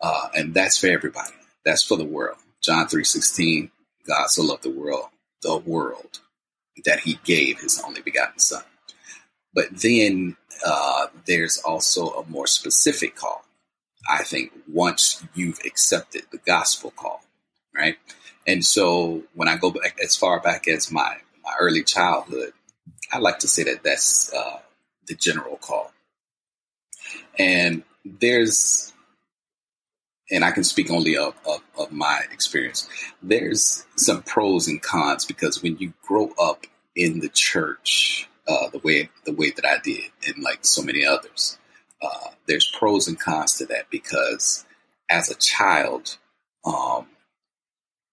uh, 0.00 0.28
and 0.34 0.54
that's 0.54 0.78
for 0.78 0.88
everybody. 0.88 1.34
That's 1.64 1.82
for 1.84 1.98
the 1.98 2.04
world. 2.04 2.38
John 2.62 2.88
three 2.88 3.04
sixteen. 3.04 3.70
God 4.06 4.28
so 4.28 4.42
loved 4.42 4.62
the 4.62 4.70
world, 4.70 5.08
the 5.42 5.58
world, 5.58 6.20
that 6.84 7.00
He 7.00 7.18
gave 7.24 7.60
His 7.60 7.80
only 7.86 8.00
begotten 8.00 8.38
Son. 8.38 8.62
But 9.52 9.66
then 9.72 10.36
uh, 10.64 11.06
there's 11.26 11.58
also 11.58 12.10
a 12.10 12.26
more 12.26 12.46
specific 12.46 13.16
call. 13.16 13.44
I 14.08 14.22
think 14.24 14.52
once 14.68 15.24
you've 15.34 15.60
accepted 15.64 16.22
the 16.30 16.38
gospel 16.38 16.90
call, 16.90 17.22
right? 17.74 17.96
And 18.46 18.64
so 18.64 19.22
when 19.34 19.48
I 19.48 19.56
go 19.56 19.70
back 19.70 19.98
as 20.02 20.16
far 20.16 20.40
back 20.40 20.66
as 20.68 20.90
my, 20.90 21.16
my 21.44 21.54
early 21.60 21.82
childhood, 21.82 22.52
I 23.12 23.18
like 23.18 23.40
to 23.40 23.48
say 23.48 23.64
that 23.64 23.82
that's 23.82 24.32
uh, 24.32 24.60
the 25.06 25.14
general 25.14 25.56
call. 25.56 25.92
And 27.38 27.82
there's, 28.04 28.92
and 30.30 30.44
I 30.44 30.52
can 30.52 30.64
speak 30.64 30.90
only 30.90 31.16
of, 31.16 31.34
of, 31.46 31.60
of 31.78 31.92
my 31.92 32.22
experience, 32.32 32.88
there's 33.22 33.84
some 33.96 34.22
pros 34.22 34.68
and 34.68 34.80
cons 34.80 35.24
because 35.24 35.62
when 35.62 35.76
you 35.78 35.92
grow 36.02 36.32
up 36.40 36.64
in 36.96 37.20
the 37.20 37.28
church, 37.28 38.29
uh, 38.50 38.68
the 38.70 38.80
way 38.80 39.08
the 39.24 39.32
way 39.32 39.50
that 39.50 39.64
I 39.64 39.78
did, 39.78 40.10
and 40.26 40.42
like 40.42 40.64
so 40.64 40.82
many 40.82 41.04
others. 41.06 41.58
Uh, 42.02 42.30
there's 42.46 42.74
pros 42.78 43.06
and 43.06 43.20
cons 43.20 43.54
to 43.58 43.66
that 43.66 43.90
because 43.90 44.64
as 45.08 45.30
a 45.30 45.36
child, 45.36 46.16
um, 46.64 47.06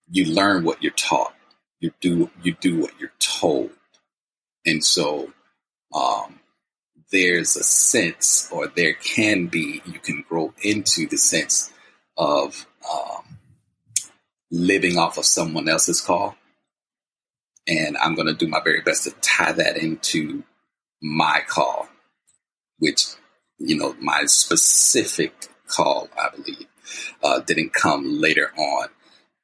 you 0.09 0.25
learn 0.25 0.63
what 0.63 0.83
you're 0.83 0.91
taught. 0.91 1.33
You 1.79 1.91
do 2.01 2.29
you 2.43 2.53
do 2.53 2.79
what 2.79 2.91
you're 2.99 3.13
told, 3.19 3.71
and 4.65 4.83
so 4.83 5.31
um, 5.93 6.39
there's 7.11 7.55
a 7.55 7.63
sense, 7.63 8.49
or 8.51 8.67
there 8.67 8.93
can 8.93 9.47
be, 9.47 9.81
you 9.85 9.99
can 9.99 10.25
grow 10.27 10.53
into 10.61 11.07
the 11.07 11.17
sense 11.17 11.71
of 12.17 12.67
um, 12.91 13.37
living 14.51 14.97
off 14.97 15.17
of 15.17 15.25
someone 15.25 15.69
else's 15.69 16.01
call 16.01 16.35
and 17.67 17.97
I'm 17.97 18.15
going 18.15 18.27
to 18.27 18.33
do 18.33 18.47
my 18.47 18.61
very 18.63 18.81
best 18.81 19.03
to 19.03 19.11
tie 19.21 19.51
that 19.51 19.77
into 19.77 20.43
my 21.01 21.41
call, 21.47 21.87
which, 22.79 23.05
you 23.59 23.77
know, 23.77 23.95
my 23.99 24.23
specific 24.25 25.49
call, 25.67 26.09
I 26.17 26.29
believe, 26.35 26.67
uh, 27.21 27.39
didn't 27.41 27.73
come 27.73 28.21
later 28.21 28.51
on 28.57 28.87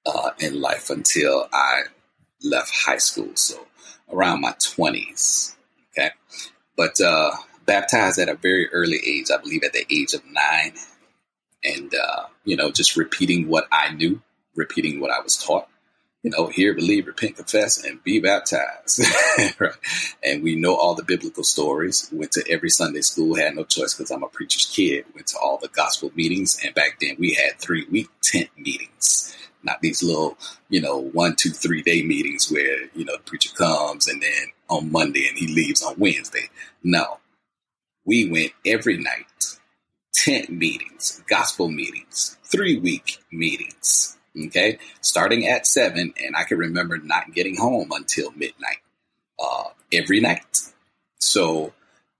uh, 0.06 0.32
in 0.40 0.62
life 0.62 0.90
until 0.90 1.48
I 1.52 1.84
left 2.44 2.72
high 2.86 2.98
school. 2.98 3.32
So 3.36 3.68
around 4.12 4.42
my 4.42 4.54
20s. 4.54 5.56
Okay. 5.92 6.12
But 6.78 7.00
uh, 7.02 7.32
baptized 7.66 8.20
at 8.20 8.30
a 8.30 8.36
very 8.36 8.72
early 8.72 9.00
age, 9.06 9.28
I 9.34 9.42
believe 9.42 9.64
at 9.64 9.74
the 9.74 9.86
age 9.92 10.14
of 10.14 10.22
nine. 10.26 10.74
And, 11.64 11.94
uh, 11.94 12.24
you 12.44 12.56
know, 12.56 12.72
just 12.72 12.98
repeating 12.98 13.48
what 13.48 13.68
I 13.72 13.94
knew, 13.94 14.22
repeating 14.56 15.00
what 15.00 15.12
I 15.12 15.22
was 15.22 15.38
taught 15.38 15.68
you 16.24 16.32
know, 16.32 16.48
hear, 16.48 16.74
believe, 16.74 17.06
repent, 17.06 17.36
confess, 17.36 17.84
and 17.84 18.02
be 18.04 18.20
baptized. 18.20 19.02
right? 19.60 19.74
And 20.24 20.42
we 20.42 20.56
know 20.56 20.74
all 20.74 20.96
the 20.96 21.04
biblical 21.04 21.44
stories. 21.44 22.10
Went 22.14 22.32
to 22.32 22.46
every 22.50 22.70
Sunday 22.70 23.02
school, 23.02 23.36
had 23.36 23.56
no 23.56 23.66
choice 23.66 23.94
because 23.94 24.10
I'm 24.10 24.24
a 24.24 24.30
preacher's 24.30 24.66
kid. 24.66 25.04
Went 25.14 25.28
to 25.28 25.38
all 25.38 25.58
the 25.58 25.68
gospel 25.68 26.12
meetings, 26.16 26.58
and 26.64 26.74
back 26.74 27.00
then 27.02 27.18
we 27.20 27.34
had 27.34 27.60
three 27.60 27.86
week 27.92 28.08
tent 28.22 28.50
meetings, 28.58 29.36
not 29.64 29.82
these 29.82 30.02
little, 30.02 30.38
you 30.70 30.80
know, 30.80 30.98
one, 30.98 31.36
two, 31.36 31.50
three 31.50 31.82
day 31.82 32.04
meetings 32.04 32.50
where 32.50 32.86
you 32.96 33.04
know 33.04 33.18
the 33.18 33.24
preacher 33.24 33.54
comes 33.54 34.08
and 34.08 34.22
then 34.22 34.48
on 34.70 34.92
Monday 34.94 35.28
and 35.28 35.38
he 35.38 35.48
leaves 35.48 35.84
on 35.84 35.96
Wednesday. 35.98 36.50
No, 36.84 37.20
we 38.06 38.30
went 38.30 38.54
every 38.66 38.98
night, 38.98 39.58
tent 40.14 40.50
meetings, 40.50 41.22
gospel 41.28 41.68
meetings, 41.68 42.38
three 42.46 42.80
week 42.80 43.18
meetings 43.30 44.18
Okay, 44.36 44.80
starting 45.02 45.48
at 45.48 45.68
seven, 45.68 46.14
and 46.24 46.36
I 46.36 46.44
can 46.44 46.58
remember 46.58 46.98
not 46.98 47.34
getting 47.34 47.56
home 47.56 47.92
until 47.92 48.32
midnight 48.32 48.80
uh, 49.40 49.66
every 49.92 50.20
night. 50.20 50.72
So, 51.20 51.74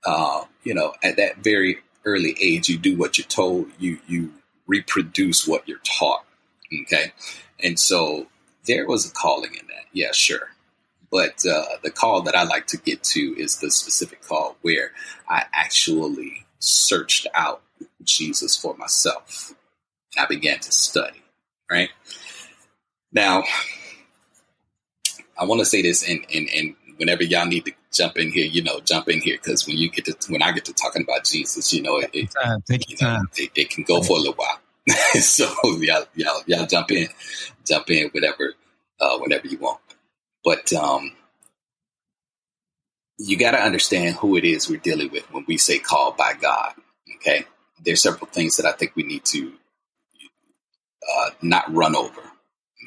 uh, 0.06 0.44
you 0.64 0.76
know, 0.76 0.94
at 1.04 1.18
that 1.18 1.38
very 1.38 1.80
early 2.06 2.36
age, 2.40 2.70
you 2.70 2.78
do 2.78 2.96
what 2.96 3.18
you're 3.18 3.26
told. 3.26 3.72
You 3.80 3.98
you 4.08 4.34
reproduce 4.68 5.48
what 5.48 5.68
you're 5.68 5.80
taught. 5.80 6.24
Okay, 6.84 7.14
and 7.60 7.80
so 7.80 8.28
there 8.68 8.86
was 8.86 9.10
a 9.10 9.12
calling 9.12 9.56
in 9.56 9.66
that. 9.68 9.86
Yeah, 9.92 10.12
sure. 10.12 10.50
But 11.12 11.44
uh, 11.46 11.66
the 11.84 11.92
call 11.92 12.22
that 12.24 12.36
I 12.36 12.44
like 12.44 12.68
to 12.68 12.78
get 12.78 13.04
to 13.06 13.20
is 13.40 13.58
the 13.58 13.72
specific 13.72 14.22
call 14.22 14.56
where 14.62 14.92
I 15.28 15.46
actually 15.52 16.46
searched 16.60 17.26
out 17.34 17.64
Jesus 18.04 18.56
for 18.56 18.76
myself. 18.78 19.54
I 20.18 20.28
began 20.28 20.60
to 20.60 20.72
study 20.72 21.23
right? 21.74 21.90
Now, 23.12 23.44
I 25.38 25.46
want 25.46 25.60
to 25.60 25.66
say 25.66 25.82
this, 25.82 26.08
and, 26.08 26.26
and, 26.34 26.48
and 26.56 26.76
whenever 26.98 27.24
y'all 27.24 27.46
need 27.46 27.66
to 27.66 27.74
jump 27.92 28.18
in 28.18 28.32
here, 28.32 28.46
you 28.46 28.64
know, 28.64 28.80
jump 28.80 29.10
in 29.10 29.20
here 29.22 29.38
because 29.42 29.68
when 29.68 29.78
you 29.78 29.90
get 29.90 30.06
to 30.06 30.32
when 30.32 30.42
I 30.42 30.52
get 30.52 30.66
to 30.66 30.74
talking 30.74 31.04
about 31.04 31.26
Jesus, 31.26 31.74
you 31.74 31.82
know, 31.82 31.98
it, 31.98 32.12
it, 32.14 32.30
you 32.88 32.98
know, 33.02 33.22
it, 33.36 33.52
it 33.56 33.70
can 33.70 33.84
go 33.84 34.02
for 34.02 34.18
a 34.18 34.20
little 34.20 34.36
while. 34.36 34.60
so 35.22 35.52
y'all, 35.80 36.06
y'all, 36.16 36.42
y'all 36.46 36.66
jump 36.66 36.92
in, 36.92 37.08
jump 37.66 37.90
in, 37.90 38.10
whatever, 38.10 38.54
uh, 39.00 39.18
whenever 39.20 39.48
you 39.48 39.58
want. 39.58 39.80
But 40.44 40.72
um, 40.74 41.14
you 43.18 43.38
got 43.38 43.52
to 43.52 43.62
understand 43.62 44.16
who 44.16 44.36
it 44.38 44.44
is 44.44 44.70
we're 44.70 44.78
dealing 44.78 45.10
with 45.12 45.32
when 45.32 45.46
we 45.48 45.58
say 45.58 45.80
called 45.80 46.18
by 46.18 46.34
God. 46.40 46.74
Okay, 47.16 47.46
there's 47.84 48.02
several 48.02 48.28
things 48.28 48.58
that 48.58 48.66
I 48.66 48.74
think 48.74 48.96
we 48.96 49.04
need 49.04 49.26
to 49.26 49.54
uh, 51.12 51.30
not 51.42 51.74
run 51.74 51.96
over. 51.96 52.22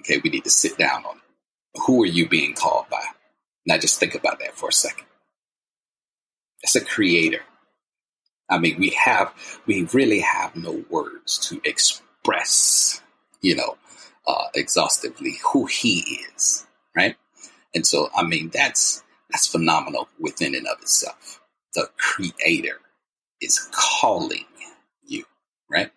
Okay, 0.00 0.20
we 0.22 0.30
need 0.30 0.44
to 0.44 0.50
sit 0.50 0.78
down 0.78 1.04
on 1.04 1.16
it. 1.16 1.80
Who 1.86 2.02
are 2.02 2.06
you 2.06 2.28
being 2.28 2.54
called 2.54 2.86
by? 2.90 3.02
Now, 3.66 3.78
just 3.78 3.98
think 3.98 4.14
about 4.14 4.38
that 4.40 4.54
for 4.54 4.68
a 4.68 4.72
second. 4.72 5.06
It's 6.62 6.76
a 6.76 6.84
creator. 6.84 7.42
I 8.48 8.58
mean, 8.58 8.78
we 8.78 8.90
have, 8.90 9.32
we 9.66 9.82
really 9.92 10.20
have 10.20 10.54
no 10.54 10.84
words 10.88 11.38
to 11.48 11.60
express, 11.64 13.02
you 13.42 13.56
know, 13.56 13.76
uh, 14.26 14.46
exhaustively 14.54 15.38
who 15.52 15.66
he 15.66 16.18
is, 16.34 16.66
right? 16.94 17.16
And 17.74 17.86
so, 17.86 18.08
I 18.16 18.22
mean, 18.22 18.50
that's 18.52 19.02
that's 19.30 19.46
phenomenal 19.48 20.08
within 20.18 20.54
and 20.54 20.66
of 20.66 20.80
itself. 20.80 21.40
The 21.74 21.88
creator 21.98 22.80
is 23.40 23.68
calling 23.72 24.46
right? 25.70 25.90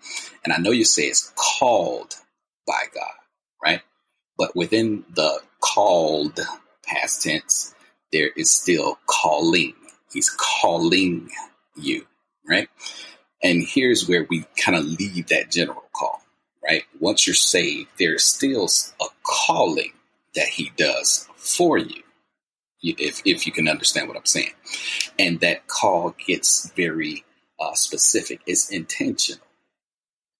And 0.44 0.54
I 0.54 0.58
know 0.58 0.72
you 0.72 0.86
say 0.86 1.04
it's 1.04 1.32
called 1.36 2.16
by 2.68 2.84
God, 2.94 3.12
right? 3.64 3.82
But 4.38 4.56
within 4.56 5.06
the 5.14 5.40
called 5.62 6.40
past 6.86 7.24
tense, 7.24 7.74
there 8.12 8.30
is 8.36 8.52
still 8.52 8.98
calling. 9.06 9.74
He's 10.12 10.30
calling 10.30 11.30
you, 11.76 12.06
right? 12.48 12.70
And 13.44 13.64
here's 13.64 14.08
where 14.08 14.26
we 14.30 14.46
kind 14.58 14.78
of 14.78 14.86
leave 14.86 15.28
that 15.28 15.52
general 15.52 15.84
call, 15.94 16.22
right? 16.64 16.84
Once 17.00 17.28
you're 17.28 17.34
saved, 17.34 17.90
there's 17.98 18.24
still 18.24 18.68
a 19.02 19.06
calling 19.24 19.94
that 20.36 20.48
he 20.48 20.72
does 20.78 21.28
for 21.36 21.78
you, 21.78 22.04
if, 22.82 23.22
if 23.26 23.46
you 23.46 23.52
can 23.52 23.68
understand 23.68 24.08
what 24.08 24.18
I'm 24.18 24.26
saying. 24.26 24.52
And 25.18 25.40
that 25.42 25.68
call 25.68 26.16
gets 26.26 26.72
very 26.72 27.24
uh, 27.60 27.74
specific, 27.74 28.42
it's 28.46 28.70
intentional 28.70 29.46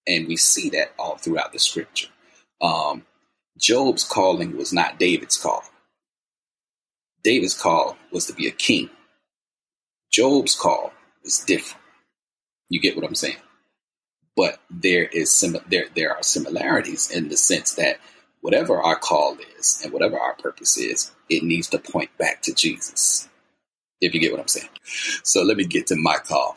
and 0.06 0.28
we 0.28 0.36
see 0.36 0.70
that 0.70 0.92
all 0.98 1.16
throughout 1.16 1.52
the 1.52 1.58
scripture. 1.58 2.08
Um, 2.60 3.04
Job's 3.58 4.04
calling 4.04 4.56
was 4.56 4.72
not 4.72 4.98
David's 4.98 5.36
call. 5.36 5.62
David's 7.24 7.60
call 7.60 7.96
was 8.12 8.26
to 8.26 8.34
be 8.34 8.46
a 8.46 8.52
king. 8.52 8.90
Job's 10.12 10.54
call 10.54 10.92
was 11.24 11.40
different. 11.40 11.82
You 12.68 12.80
get 12.80 12.96
what 12.96 13.04
I'm 13.06 13.14
saying? 13.14 13.36
But 14.36 14.60
there 14.70 15.04
is 15.06 15.32
sim- 15.32 15.58
there 15.68 15.86
there 15.94 16.16
are 16.16 16.22
similarities 16.22 17.10
in 17.10 17.28
the 17.28 17.36
sense 17.36 17.74
that 17.74 17.98
whatever 18.40 18.80
our 18.82 18.96
call 18.96 19.36
is 19.58 19.80
and 19.84 19.92
whatever 19.92 20.18
our 20.18 20.34
purpose 20.34 20.78
is, 20.78 21.12
it 21.28 21.42
needs 21.42 21.68
to 21.68 21.78
point 21.78 22.16
back 22.18 22.42
to 22.42 22.54
Jesus. 22.54 23.28
If 24.00 24.14
you 24.14 24.20
get 24.20 24.32
what 24.32 24.40
I'm 24.40 24.48
saying. 24.48 24.68
So 25.24 25.42
let 25.42 25.56
me 25.58 25.64
get 25.64 25.88
to 25.88 25.96
my 25.96 26.16
call. 26.18 26.56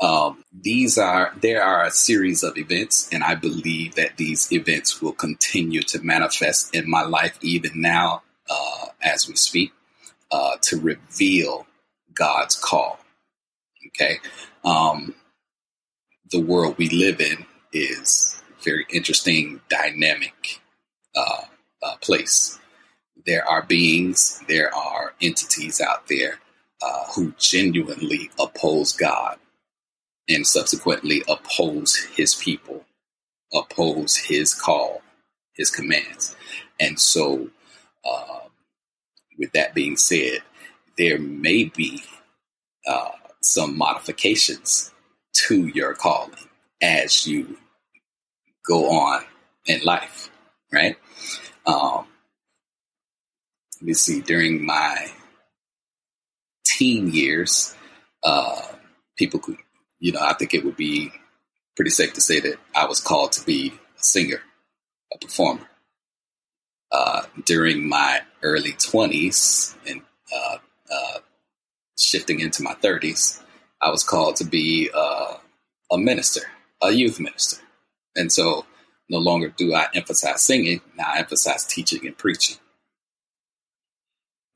Um, 0.00 0.44
these 0.52 0.96
are 0.96 1.32
there 1.40 1.62
are 1.62 1.84
a 1.84 1.90
series 1.90 2.44
of 2.44 2.56
events, 2.56 3.08
and 3.12 3.24
I 3.24 3.34
believe 3.34 3.96
that 3.96 4.16
these 4.16 4.52
events 4.52 5.02
will 5.02 5.12
continue 5.12 5.82
to 5.82 6.00
manifest 6.00 6.74
in 6.74 6.88
my 6.88 7.02
life 7.02 7.36
even 7.42 7.80
now 7.80 8.22
uh, 8.48 8.86
as 9.02 9.28
we 9.28 9.34
speak 9.34 9.72
uh, 10.30 10.56
to 10.62 10.80
reveal 10.80 11.66
God's 12.14 12.54
call. 12.54 13.00
Okay, 13.88 14.18
um, 14.64 15.16
the 16.30 16.40
world 16.40 16.76
we 16.78 16.88
live 16.90 17.20
in 17.20 17.44
is 17.72 18.40
very 18.62 18.86
interesting, 18.92 19.60
dynamic 19.68 20.60
uh, 21.16 21.42
uh 21.82 21.96
place. 22.00 22.56
There 23.26 23.44
are 23.44 23.62
beings, 23.62 24.42
there 24.46 24.72
are 24.72 25.12
entities 25.20 25.80
out 25.80 26.06
there 26.06 26.38
uh, 26.80 27.04
who 27.14 27.34
genuinely 27.36 28.30
oppose 28.38 28.92
God 28.92 29.38
and 30.28 30.46
subsequently 30.46 31.22
oppose 31.28 31.96
his 31.96 32.34
people, 32.34 32.84
oppose 33.52 34.16
his 34.16 34.54
call, 34.54 35.02
his 35.54 35.70
commands. 35.70 36.36
And 36.78 37.00
so, 37.00 37.48
uh, 38.04 38.40
with 39.38 39.52
that 39.52 39.74
being 39.74 39.96
said, 39.96 40.42
there 40.96 41.18
may 41.18 41.64
be 41.64 42.02
uh, 42.86 43.10
some 43.40 43.76
modifications 43.76 44.92
to 45.32 45.66
your 45.68 45.94
calling 45.94 46.34
as 46.82 47.26
you 47.26 47.56
go 48.66 48.90
on 48.90 49.24
in 49.66 49.80
life, 49.82 50.30
right? 50.72 50.96
Um, 51.66 52.06
let 53.80 53.82
me 53.82 53.94
see, 53.94 54.20
during 54.20 54.64
my 54.64 55.08
teen 56.66 57.12
years, 57.12 57.74
uh, 58.22 58.60
people 59.16 59.40
could 59.40 59.56
you 60.00 60.12
know, 60.12 60.20
I 60.20 60.34
think 60.34 60.54
it 60.54 60.64
would 60.64 60.76
be 60.76 61.10
pretty 61.76 61.90
safe 61.90 62.12
to 62.14 62.20
say 62.20 62.40
that 62.40 62.56
I 62.74 62.86
was 62.86 63.00
called 63.00 63.32
to 63.32 63.44
be 63.44 63.72
a 63.98 64.02
singer, 64.02 64.40
a 65.12 65.18
performer. 65.18 65.68
Uh, 66.90 67.22
during 67.44 67.88
my 67.88 68.22
early 68.42 68.72
20s 68.72 69.76
and 69.86 70.00
uh, 70.34 70.56
uh, 70.90 71.18
shifting 71.98 72.40
into 72.40 72.62
my 72.62 72.74
30s, 72.74 73.42
I 73.80 73.90
was 73.90 74.02
called 74.02 74.36
to 74.36 74.44
be 74.44 74.90
uh, 74.94 75.34
a 75.90 75.98
minister, 75.98 76.42
a 76.82 76.90
youth 76.90 77.20
minister. 77.20 77.62
And 78.16 78.32
so 78.32 78.64
no 79.08 79.18
longer 79.18 79.48
do 79.48 79.74
I 79.74 79.86
emphasize 79.94 80.42
singing, 80.42 80.80
now 80.96 81.10
I 81.14 81.18
emphasize 81.18 81.64
teaching 81.64 82.06
and 82.06 82.16
preaching. 82.16 82.56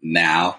Now 0.00 0.58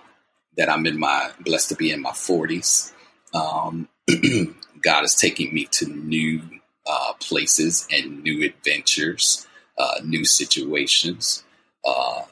that 0.55 0.69
I'm 0.69 0.85
in 0.85 0.99
my, 0.99 1.31
blessed 1.41 1.69
to 1.69 1.75
be 1.75 1.91
in 1.91 2.01
my 2.01 2.11
40s, 2.11 2.93
um, 3.33 3.89
God 4.83 5.03
is 5.03 5.15
taking 5.15 5.53
me 5.53 5.65
to 5.71 5.87
new 5.87 6.41
uh, 6.85 7.13
places 7.19 7.87
and 7.91 8.21
new 8.23 8.45
adventures, 8.45 9.47
uh, 9.77 9.95
new 10.03 10.25
situations 10.25 11.43
uh, 11.85 12.23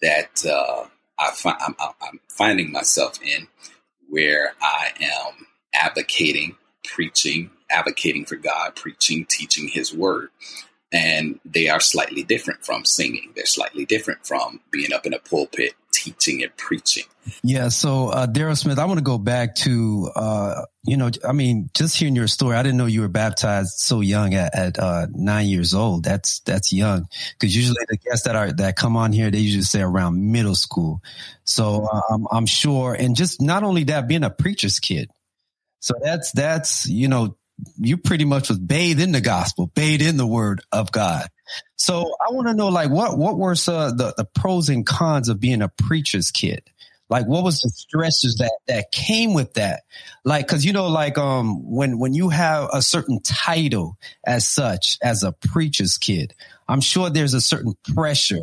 that 0.00 0.44
uh, 0.46 0.84
I 1.18 1.30
fi- 1.32 1.58
I'm, 1.60 1.74
I'm, 1.80 2.20
finding 2.28 2.72
myself 2.72 3.20
in 3.22 3.46
where 4.08 4.54
I 4.60 4.92
am 5.00 5.46
advocating, 5.74 6.56
preaching, 6.84 7.50
advocating 7.70 8.24
for 8.24 8.36
God, 8.36 8.74
preaching, 8.76 9.26
teaching 9.28 9.68
His 9.68 9.92
Word. 9.94 10.30
And 10.92 11.40
they 11.44 11.68
are 11.68 11.80
slightly 11.80 12.22
different 12.22 12.64
from 12.64 12.84
singing. 12.84 13.32
They're 13.34 13.46
slightly 13.46 13.84
different 13.84 14.26
from 14.26 14.60
being 14.70 14.92
up 14.92 15.06
in 15.06 15.14
a 15.14 15.18
pulpit 15.18 15.74
teaching 15.92 16.42
and 16.42 16.56
preaching. 16.56 17.04
Yeah. 17.44 17.68
So, 17.68 18.08
uh, 18.08 18.26
Daryl 18.26 18.58
Smith, 18.58 18.78
I 18.78 18.84
want 18.86 18.98
to 18.98 19.04
go 19.04 19.16
back 19.18 19.54
to, 19.56 20.10
uh, 20.16 20.62
you 20.82 20.96
know, 20.96 21.10
I 21.26 21.32
mean, 21.32 21.70
just 21.72 21.96
hearing 21.96 22.16
your 22.16 22.26
story, 22.26 22.56
I 22.56 22.62
didn't 22.64 22.78
know 22.78 22.86
you 22.86 23.02
were 23.02 23.08
baptized 23.08 23.78
so 23.78 24.00
young 24.00 24.34
at, 24.34 24.54
at 24.54 24.78
uh, 24.78 25.06
nine 25.12 25.46
years 25.46 25.72
old. 25.72 26.02
That's, 26.02 26.40
that's 26.40 26.72
young. 26.72 27.06
Cause 27.38 27.54
usually 27.54 27.84
the 27.88 27.96
guests 27.98 28.24
that 28.24 28.34
are, 28.34 28.52
that 28.54 28.74
come 28.74 28.96
on 28.96 29.12
here, 29.12 29.30
they 29.30 29.38
usually 29.38 29.62
say 29.62 29.82
around 29.82 30.32
middle 30.32 30.56
school. 30.56 31.00
So 31.44 31.86
uh, 31.86 32.00
I'm, 32.10 32.26
I'm 32.30 32.46
sure. 32.46 32.94
And 32.94 33.14
just 33.14 33.40
not 33.40 33.62
only 33.62 33.84
that, 33.84 34.08
being 34.08 34.24
a 34.24 34.30
preacher's 34.30 34.80
kid. 34.80 35.08
So 35.78 35.94
that's, 36.02 36.32
that's, 36.32 36.88
you 36.88 37.06
know, 37.06 37.36
you 37.78 37.96
pretty 37.96 38.24
much 38.24 38.48
was 38.48 38.58
bathed 38.58 39.00
in 39.00 39.12
the 39.12 39.20
gospel, 39.20 39.68
bathed 39.68 40.02
in 40.02 40.16
the 40.16 40.26
word 40.26 40.62
of 40.72 40.90
God. 40.90 41.28
So 41.76 42.14
I 42.20 42.32
want 42.32 42.48
to 42.48 42.54
know, 42.54 42.68
like, 42.68 42.90
what 42.90 43.18
what 43.18 43.36
were 43.38 43.52
uh, 43.52 43.92
the 43.92 44.14
the 44.16 44.28
pros 44.34 44.68
and 44.68 44.86
cons 44.86 45.28
of 45.28 45.40
being 45.40 45.62
a 45.62 45.68
preacher's 45.68 46.30
kid? 46.30 46.62
Like, 47.08 47.26
what 47.26 47.44
was 47.44 47.60
the 47.60 47.70
stresses 47.70 48.36
that 48.36 48.52
that 48.68 48.90
came 48.92 49.34
with 49.34 49.54
that? 49.54 49.82
Like, 50.24 50.46
because 50.46 50.64
you 50.64 50.72
know, 50.72 50.88
like, 50.88 51.18
um, 51.18 51.70
when 51.70 51.98
when 51.98 52.14
you 52.14 52.30
have 52.30 52.70
a 52.72 52.80
certain 52.80 53.20
title 53.20 53.98
as 54.26 54.48
such 54.48 54.98
as 55.02 55.22
a 55.22 55.32
preacher's 55.32 55.98
kid, 55.98 56.34
I'm 56.68 56.80
sure 56.80 57.10
there's 57.10 57.34
a 57.34 57.40
certain 57.40 57.74
pressure 57.94 58.42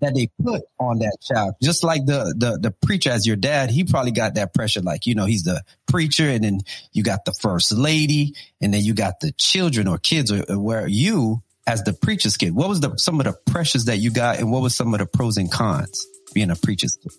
that 0.00 0.14
they 0.14 0.30
put 0.42 0.62
on 0.78 0.98
that 0.98 1.16
child. 1.22 1.54
Just 1.62 1.82
like 1.82 2.06
the, 2.06 2.34
the, 2.36 2.58
the 2.58 2.70
preacher 2.70 3.10
as 3.10 3.26
your 3.26 3.36
dad, 3.36 3.70
he 3.70 3.84
probably 3.84 4.12
got 4.12 4.34
that 4.34 4.54
pressure. 4.54 4.80
Like, 4.80 5.06
you 5.06 5.14
know, 5.14 5.24
he's 5.24 5.42
the 5.42 5.62
preacher 5.86 6.28
and 6.28 6.44
then 6.44 6.60
you 6.92 7.02
got 7.02 7.24
the 7.24 7.32
first 7.32 7.72
lady 7.72 8.34
and 8.60 8.72
then 8.72 8.82
you 8.82 8.94
got 8.94 9.20
the 9.20 9.32
children 9.32 9.88
or 9.88 9.98
kids 9.98 10.30
or, 10.30 10.44
or 10.48 10.58
where 10.58 10.86
you 10.86 11.42
as 11.68 11.82
the 11.82 11.92
preacher's 11.92 12.38
kid, 12.38 12.54
what 12.54 12.68
was 12.68 12.80
the, 12.80 12.96
some 12.96 13.20
of 13.20 13.26
the 13.26 13.34
pressures 13.52 13.84
that 13.84 13.98
you 13.98 14.10
got 14.10 14.38
and 14.38 14.50
what 14.50 14.62
was 14.62 14.74
some 14.74 14.94
of 14.94 15.00
the 15.00 15.06
pros 15.06 15.36
and 15.36 15.52
cons 15.52 16.06
being 16.32 16.50
a 16.50 16.56
preacher's 16.56 16.98
kid? 17.02 17.12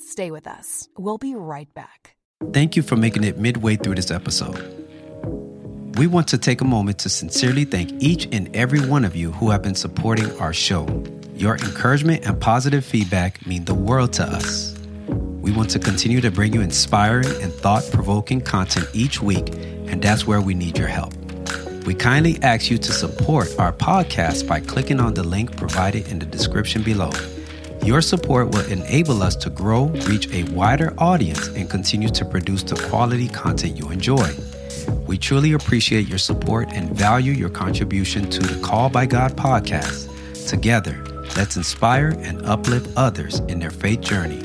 Stay 0.00 0.32
with 0.32 0.48
us. 0.48 0.88
We'll 0.98 1.18
be 1.18 1.36
right 1.36 1.72
back. 1.72 2.16
Thank 2.52 2.74
you 2.74 2.82
for 2.82 2.96
making 2.96 3.22
it 3.22 3.38
midway 3.38 3.76
through 3.76 3.94
this 3.94 4.10
episode. 4.10 4.58
We 5.98 6.08
want 6.08 6.26
to 6.28 6.38
take 6.38 6.60
a 6.60 6.64
moment 6.64 6.98
to 7.00 7.08
sincerely 7.08 7.64
thank 7.64 7.92
each 8.02 8.26
and 8.32 8.54
every 8.56 8.80
one 8.80 9.04
of 9.04 9.14
you 9.14 9.30
who 9.30 9.50
have 9.50 9.62
been 9.62 9.76
supporting 9.76 10.36
our 10.40 10.52
show. 10.52 10.86
Your 11.36 11.54
encouragement 11.54 12.26
and 12.26 12.40
positive 12.40 12.84
feedback 12.84 13.46
mean 13.46 13.66
the 13.66 13.74
world 13.74 14.12
to 14.14 14.24
us. 14.24 14.76
We 15.08 15.52
want 15.52 15.70
to 15.70 15.78
continue 15.78 16.20
to 16.22 16.30
bring 16.30 16.54
you 16.54 16.60
inspiring 16.60 17.30
and 17.40 17.52
thought 17.52 17.88
provoking 17.92 18.40
content 18.40 18.88
each 18.92 19.22
week, 19.22 19.48
and 19.86 20.02
that's 20.02 20.26
where 20.26 20.40
we 20.40 20.54
need 20.54 20.76
your 20.76 20.88
help. 20.88 21.14
We 21.86 21.94
kindly 21.94 22.38
ask 22.42 22.70
you 22.70 22.78
to 22.78 22.92
support 22.92 23.48
our 23.58 23.72
podcast 23.72 24.46
by 24.46 24.60
clicking 24.60 25.00
on 25.00 25.14
the 25.14 25.22
link 25.22 25.56
provided 25.56 26.08
in 26.08 26.18
the 26.18 26.26
description 26.26 26.82
below. 26.82 27.10
Your 27.84 28.02
support 28.02 28.50
will 28.50 28.66
enable 28.70 29.22
us 29.22 29.34
to 29.36 29.50
grow, 29.50 29.86
reach 30.06 30.30
a 30.32 30.44
wider 30.52 30.92
audience, 30.98 31.48
and 31.48 31.70
continue 31.70 32.10
to 32.10 32.24
produce 32.24 32.62
the 32.62 32.76
quality 32.88 33.28
content 33.28 33.78
you 33.78 33.90
enjoy. 33.90 34.30
We 35.06 35.16
truly 35.16 35.54
appreciate 35.54 36.06
your 36.06 36.18
support 36.18 36.68
and 36.72 36.90
value 36.90 37.32
your 37.32 37.48
contribution 37.48 38.28
to 38.30 38.40
the 38.40 38.60
Call 38.62 38.90
by 38.90 39.06
God 39.06 39.32
podcast. 39.32 40.08
Together, 40.46 41.02
let's 41.36 41.56
inspire 41.56 42.10
and 42.18 42.44
uplift 42.44 42.90
others 42.96 43.40
in 43.48 43.58
their 43.58 43.70
faith 43.70 44.02
journey. 44.02 44.40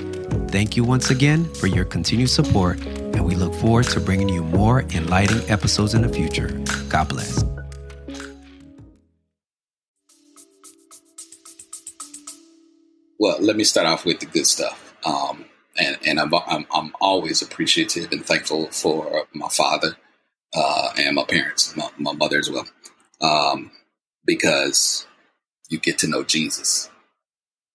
Thank 0.47 0.77
you 0.77 0.83
once 0.83 1.09
again 1.09 1.45
for 1.55 1.67
your 1.67 1.85
continued 1.85 2.29
support, 2.29 2.79
and 3.15 3.25
we 3.25 3.35
look 3.35 3.53
forward 3.55 3.85
to 3.87 3.99
bringing 3.99 4.29
you 4.29 4.43
more 4.43 4.81
enlightening 4.81 5.49
episodes 5.49 5.93
in 5.93 6.01
the 6.01 6.09
future. 6.09 6.47
God 6.89 7.09
bless. 7.09 7.43
Well, 13.17 13.37
let 13.41 13.55
me 13.55 13.63
start 13.63 13.87
off 13.87 14.05
with 14.05 14.19
the 14.19 14.25
good 14.25 14.45
stuff. 14.45 14.93
Um, 15.05 15.45
and, 15.77 15.97
and 16.05 16.19
I'm, 16.19 16.33
I'm, 16.33 16.67
I'm 16.73 16.93
always 16.99 17.41
appreciative 17.41 18.11
and 18.11 18.25
thankful 18.25 18.67
for 18.67 19.27
my 19.33 19.49
father 19.49 19.97
uh, 20.53 20.89
and 20.97 21.15
my 21.15 21.23
parents, 21.23 21.75
my, 21.75 21.89
my 21.97 22.13
mother 22.13 22.39
as 22.39 22.49
well, 22.49 22.65
um, 23.21 23.71
because 24.25 25.07
you 25.69 25.79
get 25.79 25.97
to 25.99 26.07
know 26.07 26.23
Jesus. 26.23 26.89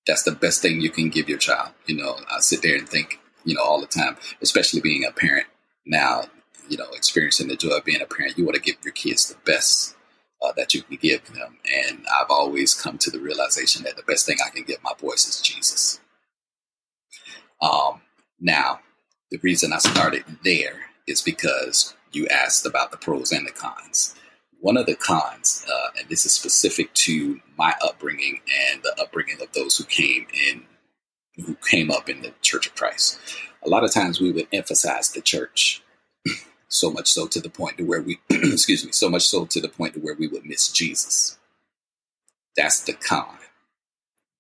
That's 0.07 0.23
the 0.23 0.33
best 0.33 0.63
thing 0.63 0.81
you 0.81 0.91
can 0.91 1.09
give 1.11 1.29
your 1.29 1.39
child. 1.39 1.71
You 1.87 1.97
know, 1.97 2.17
I 2.31 2.41
sit 2.41 2.63
there 2.63 2.77
and 2.77 2.89
think, 2.89 3.19
you 3.45 3.55
know, 3.55 3.63
all 3.63 3.81
the 3.81 3.87
time, 3.87 4.17
especially 4.43 4.81
being 4.81 5.05
a 5.05 5.13
parent 5.13 5.47
now, 5.87 6.25
you 6.69 6.77
know, 6.77 6.89
experiencing 6.93 7.49
the 7.49 7.57
joy 7.57 7.71
of 7.71 7.85
being 7.85 8.03
a 8.03 8.07
parent, 8.07 8.39
you 8.39 8.45
want 8.45 8.55
to 8.57 8.63
give 8.63 8.77
your 8.85 8.93
kids 8.93 9.29
the 9.29 9.39
best 9.45 9.97
uh, 10.43 10.53
that 10.57 10.75
you 10.75 10.83
can 10.83 10.97
give 10.97 11.25
them. 11.33 11.59
And 11.89 12.05
I've 12.15 12.31
always 12.31 12.75
come 12.75 12.99
to 12.99 13.11
the 13.11 13.21
realization 13.21 13.83
that 13.85 13.97
the 13.97 14.03
best 14.03 14.27
thing 14.27 14.37
I 14.45 14.51
can 14.51 14.65
give 14.65 14.83
my 14.83 14.93
boys 15.01 15.27
is 15.27 15.41
Jesus. 15.41 16.01
Um, 17.61 18.03
now, 18.41 18.81
the 19.31 19.39
reason 19.43 19.73
I 19.73 19.79
started 19.79 20.25
there 20.45 20.81
is 21.07 21.23
because 21.23 21.95
you 22.13 22.27
asked 22.29 22.67
about 22.67 22.91
the 22.91 22.97
pros 22.97 23.33
and 23.33 23.47
the 23.47 23.53
cons. 23.53 24.15
One 24.61 24.77
of 24.77 24.87
the 24.87 24.95
cons, 24.95 25.65
uh, 25.73 25.89
and 25.99 26.09
this 26.09 26.27
is 26.27 26.33
specific 26.33 26.93
to 26.95 27.41
my 27.57 27.75
upbringing 27.83 28.41
and 28.71 28.83
the 28.83 28.95
upbringing 29.01 29.41
of 29.41 29.53
those 29.53 29.77
who 29.77 29.85
came 29.85 30.27
in, 30.35 30.65
who 31.41 31.57
came 31.71 31.91
up 31.91 32.09
in 32.09 32.23
the 32.23 32.33
Church 32.43 32.67
of 32.67 32.75
Christ. 32.75 33.19
A 33.65 33.69
lot 33.69 33.85
of 33.85 33.93
times 33.93 34.21
we 34.21 34.33
would 34.33 34.49
emphasize 34.53 35.11
the 35.11 35.21
church, 35.21 35.83
so 36.69 36.91
much 36.91 37.09
so 37.09 37.27
to 37.27 37.41
the 37.41 37.51
point 37.51 37.79
to 37.79 37.85
where 37.85 38.03
we, 38.03 38.21
excuse 38.31 38.85
me, 38.85 38.93
so 38.93 39.11
much 39.11 39.29
so 39.29 39.45
to 39.47 39.61
the 39.61 39.69
point 39.69 39.95
to 39.95 40.01
where 40.01 40.15
we 40.15 40.29
would 40.29 40.47
miss 40.47 40.71
Jesus. 40.71 41.39
That's 42.57 42.81
the 42.81 42.95
con. 42.95 43.39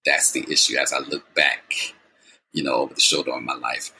That's 0.06 0.32
the 0.32 0.44
issue. 0.50 0.76
As 0.76 0.92
I 0.92 0.98
look 0.98 1.34
back, 1.34 1.94
you 2.52 2.62
know, 2.62 2.74
over 2.74 2.94
the 2.94 3.00
shoulder 3.00 3.32
of 3.32 3.42
my 3.42 3.54
life, 3.54 3.92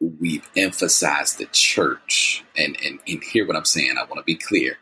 we've 0.00 0.48
emphasized 0.56 1.38
the 1.38 1.46
church 1.46 2.44
and, 2.56 2.76
and, 2.84 2.98
and 3.06 3.22
hear 3.22 3.46
what 3.46 3.56
I'm 3.56 3.64
saying. 3.64 3.94
I 3.98 4.04
want 4.04 4.18
to 4.18 4.24
be 4.24 4.34
clear. 4.36 4.78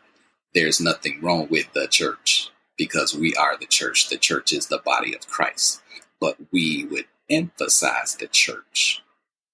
There's 0.53 0.81
nothing 0.81 1.19
wrong 1.21 1.47
with 1.49 1.71
the 1.73 1.87
church 1.87 2.51
because 2.77 3.15
we 3.15 3.35
are 3.35 3.57
the 3.57 3.65
church. 3.65 4.09
The 4.09 4.17
church 4.17 4.51
is 4.51 4.67
the 4.67 4.79
body 4.79 5.15
of 5.15 5.27
Christ. 5.27 5.81
But 6.23 6.37
we 6.51 6.85
would 6.85 7.05
emphasize 7.29 8.15
the 8.15 8.27
church. 8.27 9.03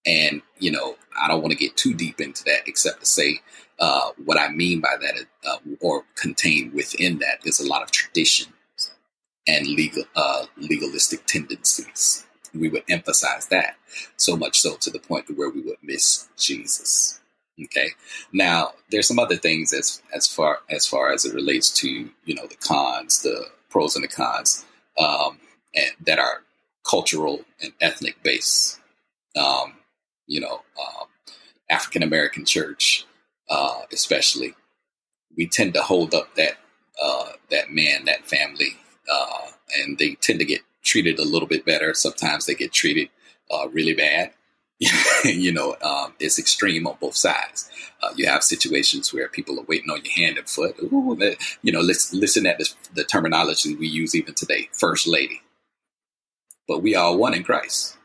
And, 0.06 0.42
you 0.60 0.72
know, 0.72 0.96
I 1.20 1.28
don't 1.28 1.42
want 1.42 1.52
to 1.52 1.58
get 1.58 1.76
too 1.76 1.94
deep 1.94 2.22
into 2.22 2.44
that 2.46 2.68
except 2.68 3.00
to 3.00 3.06
say 3.06 3.40
uh, 3.80 4.12
what 4.24 4.40
I 4.40 4.50
mean 4.50 4.80
by 4.80 4.96
that 5.02 5.26
uh, 5.50 5.58
or 5.82 6.04
contained 6.16 6.74
within 6.74 7.20
that 7.20 7.40
is 7.46 7.60
a 7.60 7.68
lot 7.68 7.82
of 7.82 7.92
traditions 7.92 8.50
and 9.48 9.66
legal 9.68 10.04
uh, 10.16 10.46
legalistic 10.58 11.26
tendencies 11.26 12.26
we 12.54 12.70
would 12.70 12.84
emphasize 12.90 13.48
that 13.48 13.76
so 14.18 14.36
much 14.36 14.60
so 14.60 14.76
to 14.78 14.90
the 14.90 15.00
point 15.00 15.28
to 15.28 15.34
where 15.34 15.50
we 15.50 15.62
would 15.62 15.78
miss 15.82 16.28
Jesus. 16.38 17.20
Okay. 17.64 17.90
Now 18.32 18.72
there's 18.90 19.08
some 19.08 19.20
other 19.20 19.36
things 19.36 19.74
as 19.74 20.02
as 20.14 20.28
far 20.28 20.60
as 20.70 20.86
far 20.86 21.12
as 21.12 21.26
it 21.26 21.36
relates 21.36 21.70
to 21.82 22.10
you 22.26 22.36
know 22.36 22.48
the 22.48 22.56
cons, 22.56 23.22
the 23.22 23.48
pros 23.70 23.96
and 23.96 24.04
the 24.04 24.08
cons, 24.08 24.66
um, 24.98 25.40
and 25.76 25.92
that 26.06 26.20
are 26.20 26.44
cultural 26.90 27.42
and 27.62 27.74
ethnic 27.82 28.22
based. 28.24 28.80
Um, 29.36 29.74
you 30.28 30.42
know, 30.42 30.62
um, 30.80 31.08
African 31.70 32.04
American 32.04 32.46
church, 32.46 33.06
uh, 33.50 33.82
especially, 33.92 34.56
we 35.38 35.48
tend 35.48 35.74
to 35.76 35.82
hold 35.82 36.14
up 36.14 36.36
that 36.36 36.54
uh, 37.02 37.34
that 37.52 37.72
man, 37.72 38.06
that 38.06 38.28
family, 38.28 38.78
uh, 39.12 39.48
and 39.78 39.98
they 39.98 40.16
tend 40.16 40.40
to 40.40 40.46
get 40.46 40.62
treated 40.84 41.20
a 41.20 41.26
little 41.26 41.48
bit 41.48 41.66
better. 41.66 41.94
Sometimes 41.94 42.46
they 42.46 42.56
get 42.56 42.74
treated 42.74 43.10
uh, 43.52 43.68
really 43.70 43.94
bad. 43.94 44.32
you 45.26 45.52
know, 45.52 45.76
um, 45.82 46.14
it's 46.20 46.40
extreme 46.40 46.88
on 46.88 46.96
both 47.02 47.16
sides. 47.16 47.70
Uh, 48.02 48.14
you 48.16 48.26
have 48.26 48.44
situations 48.44 49.14
where 49.14 49.28
people 49.28 49.60
are 49.60 49.66
waiting 49.68 49.90
on 49.90 50.02
your 50.06 50.14
hand 50.14 50.38
and 50.38 50.48
foot. 50.48 50.76
Ooh, 50.82 51.18
you 51.62 51.72
know, 51.74 51.82
let's 51.82 52.14
listen 52.14 52.46
at 52.46 52.62
the 52.94 53.04
terminology 53.04 53.76
we 53.76 53.88
use 53.88 54.16
even 54.16 54.34
today, 54.34 54.70
first 54.72 55.06
lady. 55.06 55.42
But 56.70 56.84
we 56.84 56.96
are 56.96 57.18
one 57.18 57.34
in 57.34 57.44
Christ. 57.44 57.98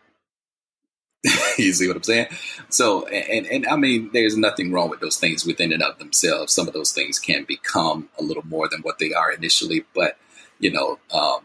you 1.58 1.72
see 1.72 1.86
what 1.86 1.98
I'm 1.98 2.02
saying? 2.02 2.28
So, 2.70 3.06
and, 3.06 3.46
and 3.46 3.66
I 3.66 3.76
mean, 3.76 4.10
there's 4.12 4.38
nothing 4.38 4.72
wrong 4.72 4.88
with 4.88 5.00
those 5.00 5.18
things 5.18 5.44
within 5.44 5.70
and 5.70 5.82
of 5.82 5.98
themselves. 5.98 6.54
Some 6.54 6.66
of 6.66 6.72
those 6.72 6.90
things 6.90 7.18
can 7.18 7.44
become 7.44 8.08
a 8.18 8.22
little 8.22 8.44
more 8.46 8.68
than 8.68 8.80
what 8.80 8.98
they 8.98 9.12
are 9.12 9.30
initially, 9.30 9.84
but 9.94 10.16
you 10.58 10.72
know, 10.72 10.98
um, 11.12 11.40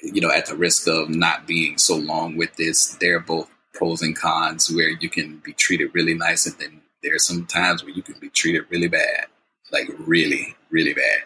you 0.00 0.20
know, 0.20 0.30
at 0.30 0.46
the 0.46 0.54
risk 0.54 0.86
of 0.86 1.10
not 1.10 1.46
being 1.46 1.76
so 1.76 1.96
long 1.96 2.36
with 2.36 2.54
this, 2.54 2.96
there 3.00 3.16
are 3.16 3.20
both 3.20 3.50
pros 3.74 4.00
and 4.00 4.16
cons 4.16 4.72
where 4.72 4.90
you 4.90 5.08
can 5.08 5.38
be 5.38 5.52
treated 5.52 5.90
really 5.92 6.14
nice, 6.14 6.46
and 6.46 6.56
then 6.58 6.82
there's 7.02 7.26
some 7.26 7.46
times 7.46 7.82
where 7.82 7.92
you 7.92 8.02
can 8.02 8.14
be 8.20 8.28
treated 8.28 8.62
really 8.70 8.88
bad, 8.88 9.26
like 9.72 9.88
really, 9.98 10.56
really 10.70 10.94
bad. 10.94 11.24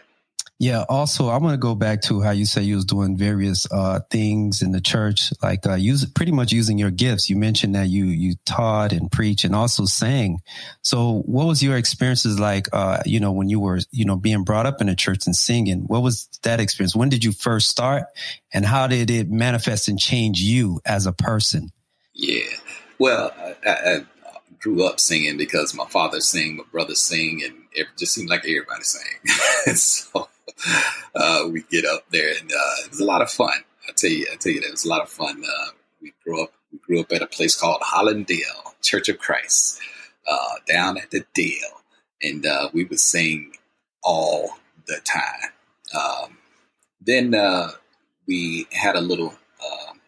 Yeah. 0.63 0.85
Also, 0.89 1.27
I 1.27 1.39
want 1.39 1.55
to 1.55 1.59
go 1.59 1.75
back 1.75 2.03
to 2.03 2.21
how 2.21 2.31
you 2.31 2.47
say 2.47 2.63
you 2.63 2.77
was 2.77 2.85
doing 2.85 3.17
various 3.17 3.67
uh, 3.73 3.99
things 4.13 4.63
in 4.63 4.71
the 4.71 4.81
church, 4.81 5.33
like 5.43 5.67
uh, 5.67 5.75
use 5.75 6.07
pretty 6.07 6.31
much 6.31 6.53
using 6.53 6.79
your 6.79 6.93
gifts. 6.93 7.29
You 7.29 7.35
mentioned 7.35 7.75
that 7.75 7.89
you 7.89 8.05
you 8.05 8.37
taught 8.45 8.93
and 8.93 9.11
preached 9.11 9.45
and 9.45 9.57
also 9.57 9.87
sang. 9.87 10.39
So, 10.83 11.23
what 11.27 11.49
was 11.49 11.65
your 11.65 11.77
experiences 11.77 12.39
like? 12.39 12.69
Uh, 12.73 13.03
you 13.05 13.19
know, 13.19 13.33
when 13.33 13.49
you 13.49 13.59
were 13.59 13.81
you 13.91 14.05
know 14.05 14.15
being 14.15 14.45
brought 14.45 14.67
up 14.67 14.81
in 14.81 14.89
a 14.89 14.95
church 14.95 15.27
and 15.27 15.35
singing, 15.35 15.81
what 15.89 16.01
was 16.01 16.29
that 16.45 16.61
experience? 16.61 16.95
When 16.95 17.09
did 17.09 17.25
you 17.25 17.33
first 17.33 17.67
start, 17.69 18.05
and 18.55 18.65
how 18.65 18.87
did 18.87 19.11
it 19.11 19.29
manifest 19.29 19.89
and 19.89 19.99
change 19.99 20.41
you 20.41 20.81
as 20.87 21.07
a 21.07 21.13
person? 21.13 21.73
Yeah. 22.15 22.45
Well, 23.01 23.33
I, 23.67 23.69
I 23.69 23.99
grew 24.61 24.87
up 24.87 25.01
singing 25.01 25.39
because 25.39 25.75
my 25.75 25.87
father 25.87 26.21
sang, 26.21 26.59
my 26.59 26.65
brother 26.71 26.95
sang, 26.95 27.43
and 27.45 27.55
it 27.73 27.89
just 27.99 28.15
seemed 28.15 28.31
like 28.31 28.45
everybody 28.45 28.85
sang. 28.85 29.75
so 29.75 30.29
uh, 31.15 31.49
we 31.51 31.63
get 31.71 31.85
up 31.85 32.05
there, 32.11 32.31
and 32.41 32.51
uh, 32.51 32.85
it 32.85 32.91
was 32.91 33.01
a 33.01 33.05
lot 33.05 33.23
of 33.23 33.31
fun. 33.31 33.55
I 33.89 33.93
tell 33.97 34.11
you, 34.11 34.27
I 34.33 34.37
tell 34.37 34.53
you, 34.53 34.61
it 34.61 34.71
was 34.71 34.85
a 34.85 34.89
lot 34.89 35.03
of 35.03 35.09
fun. 35.09 35.43
Uh, 35.45 35.71
we 36.01 36.13
grew 36.25 36.43
up, 36.43 36.53
we 36.73 36.79
grew 36.79 37.01
up 37.01 37.13
at 37.13 37.23
a 37.23 37.27
place 37.27 37.59
called 37.59 37.81
Hollandale 37.83 38.75
Church 38.83 39.09
of 39.09 39.19
Christ, 39.19 39.81
uh, 40.29 40.55
down 40.69 40.99
at 40.99 41.11
the 41.11 41.25
Dale, 41.35 41.83
and 42.23 42.47
uh, 42.47 42.69
we 42.73 42.85
would 42.85 43.01
sing 43.01 43.53
all 44.03 44.59
the 44.87 45.01
time. 45.05 45.51
Um, 45.95 46.39
then 47.01 47.35
uh, 47.35 47.73
we 48.27 48.67
had 48.73 48.97
a 48.97 49.01
little, 49.01 49.35
um, 49.65 50.01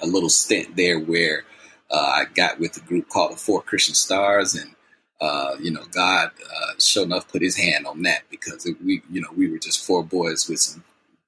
a 0.00 0.06
little 0.06 0.30
stint 0.30 0.76
there 0.76 0.98
where 0.98 1.44
I 1.90 2.24
got 2.34 2.58
with 2.58 2.76
a 2.76 2.80
group 2.80 3.08
called 3.10 3.32
the 3.32 3.36
Four 3.36 3.62
Christian 3.62 3.94
Stars, 3.94 4.54
and 4.54 4.74
uh, 5.22 5.54
you 5.60 5.70
know, 5.70 5.84
God, 5.92 6.32
uh, 6.44 6.72
sure 6.80 7.04
enough, 7.04 7.28
put 7.28 7.42
His 7.42 7.56
hand 7.56 7.86
on 7.86 8.02
that 8.02 8.22
because 8.28 8.68
we, 8.84 9.02
you 9.08 9.20
know, 9.20 9.28
we 9.36 9.48
were 9.48 9.58
just 9.58 9.86
four 9.86 10.02
boys 10.02 10.48
with 10.48 10.58
some, 10.58 10.82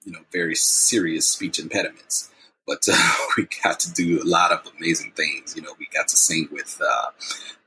you 0.05 0.11
know, 0.11 0.19
very 0.33 0.57
serious 0.57 1.29
speech 1.29 1.61
impediments. 1.61 2.29
But 2.67 2.83
uh, 2.93 3.15
we 3.37 3.47
got 3.63 3.79
to 3.81 3.93
do 3.93 4.21
a 4.21 4.27
lot 4.27 4.51
of 4.51 4.69
amazing 4.77 5.13
things. 5.13 5.55
You 5.55 5.63
know, 5.63 5.75
we 5.79 5.87
got 5.95 6.09
to 6.09 6.17
sing 6.17 6.49
with 6.51 6.81
uh, 6.85 7.11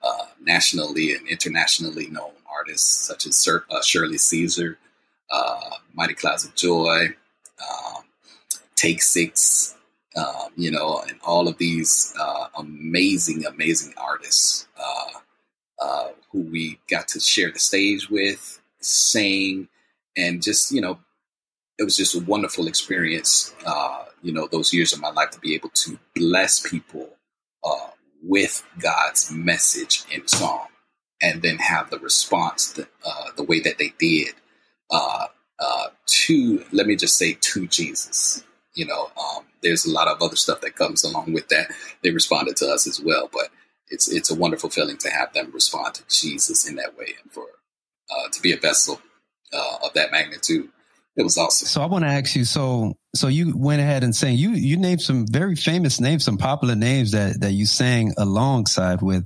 uh, 0.04 0.26
nationally 0.44 1.14
and 1.14 1.26
internationally 1.30 2.08
known 2.08 2.32
artists 2.54 3.08
such 3.08 3.26
as 3.26 3.38
Sir, 3.38 3.64
Shirley 3.82 4.18
Caesar, 4.18 4.78
Mighty 5.94 6.14
Clouds 6.14 6.44
of 6.44 6.56
Joy, 6.56 7.06
um, 7.62 8.04
Take 8.76 9.02
Six, 9.02 9.78
um, 10.18 10.52
you 10.58 10.72
know, 10.72 11.02
and 11.08 11.20
all 11.24 11.48
of 11.48 11.58
these 11.58 12.14
amazing, 12.58 13.46
amazing 13.46 13.94
artists 13.96 14.68
uh, 15.82 16.10
who 16.32 16.42
we 16.42 16.80
got 16.90 17.08
to 17.10 17.20
share 17.20 17.52
the 17.52 17.60
stage 17.60 18.10
with, 18.10 18.62
sing, 18.80 19.68
and 20.16 20.42
just, 20.42 20.72
you 20.72 20.82
know, 20.82 21.00
it 21.78 21.84
was 21.84 21.96
just 21.96 22.16
a 22.16 22.22
wonderful 22.22 22.68
experience, 22.68 23.54
uh, 23.66 24.06
you 24.24 24.34
know, 24.34 24.48
those 24.48 24.74
years 24.74 24.94
of 24.94 25.02
my 25.02 25.12
life 25.12 25.30
to 25.32 25.40
be 25.40 25.54
able 25.56 25.70
to 25.70 26.00
bless 26.16 26.68
people 26.68 27.10
uh, 27.64 27.90
with 28.24 28.66
God's 28.80 29.32
message 29.32 30.04
in 30.12 30.28
song 30.28 30.68
and 31.22 31.42
then 31.42 31.58
have 31.58 31.90
the 31.90 32.00
response 32.00 32.72
the, 32.74 32.88
uh, 33.06 33.32
the 33.36 33.44
way 33.44 33.60
that 33.60 33.78
they 33.78 33.94
did 34.00 34.34
uh, 34.90 35.28
to, 36.06 36.64
let 36.72 36.88
me 36.88 36.96
just 36.96 37.18
say, 37.18 37.38
to 37.40 37.68
Jesus. 37.68 38.44
You 38.76 38.86
know, 38.86 39.12
um, 39.18 39.46
there's 39.64 39.86
a 39.86 39.92
lot 39.92 40.08
of 40.08 40.22
other 40.22 40.36
stuff 40.36 40.62
that 40.62 40.76
comes 40.76 41.04
along 41.04 41.34
with 41.34 41.48
that. 41.50 41.72
They 42.04 42.12
responded 42.12 42.58
to 42.58 42.68
us 42.68 42.88
as 42.88 43.02
well, 43.02 43.30
but 43.32 43.50
it's 43.90 44.12
it's 44.12 44.30
a 44.30 44.36
wonderful 44.36 44.70
feeling 44.70 44.98
to 44.98 45.10
have 45.10 45.34
them 45.34 45.52
respond 45.54 45.96
to 45.96 46.04
Jesus 46.10 46.68
in 46.68 46.76
that 46.76 46.98
way 46.98 47.16
and 47.22 47.32
for 47.32 47.46
uh, 48.10 48.30
to 48.32 48.42
be 48.42 48.52
a 48.52 48.58
vessel 48.58 49.02
uh, 49.54 49.78
of 49.84 49.94
that 49.94 50.12
magnitude. 50.12 50.70
It 51.16 51.24
was 51.24 51.38
awesome. 51.38 51.68
So 51.68 51.82
I 51.82 51.88
want 51.88 52.06
to 52.06 52.10
ask 52.10 52.36
you. 52.36 52.46
So 52.46 52.96
so 53.16 53.28
you 53.28 53.58
went 53.58 53.82
ahead 53.82 54.04
and 54.04 54.16
sang. 54.16 54.36
You 54.36 54.52
you 54.52 54.78
named 54.78 55.02
some 55.02 55.26
very 55.28 55.56
famous 55.56 56.00
names, 56.00 56.24
some 56.24 56.38
popular 56.38 56.76
names 56.76 57.12
that 57.12 57.42
that 57.42 57.54
you 57.54 57.66
sang 57.66 58.14
alongside 58.18 59.02
with. 59.02 59.26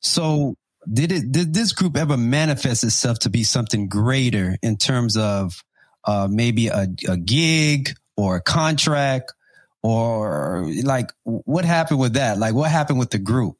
So 0.00 0.54
did 0.90 1.10
it 1.10 1.32
did 1.32 1.52
this 1.52 1.72
group 1.72 1.96
ever 1.96 2.16
manifest 2.16 2.84
itself 2.84 3.20
to 3.20 3.30
be 3.30 3.42
something 3.42 3.88
greater 3.88 4.56
in 4.62 4.76
terms 4.76 5.16
of 5.16 5.62
uh, 6.04 6.28
maybe 6.30 6.68
a, 6.68 6.86
a 7.08 7.16
gig 7.16 7.90
or 8.16 8.36
a 8.36 8.42
contract 8.42 9.32
or 9.82 10.70
like 10.84 11.10
what 11.24 11.64
happened 11.64 11.98
with 11.98 12.14
that? 12.14 12.38
Like 12.38 12.54
what 12.54 12.70
happened 12.70 13.00
with 13.00 13.10
the 13.10 13.18
group? 13.18 13.56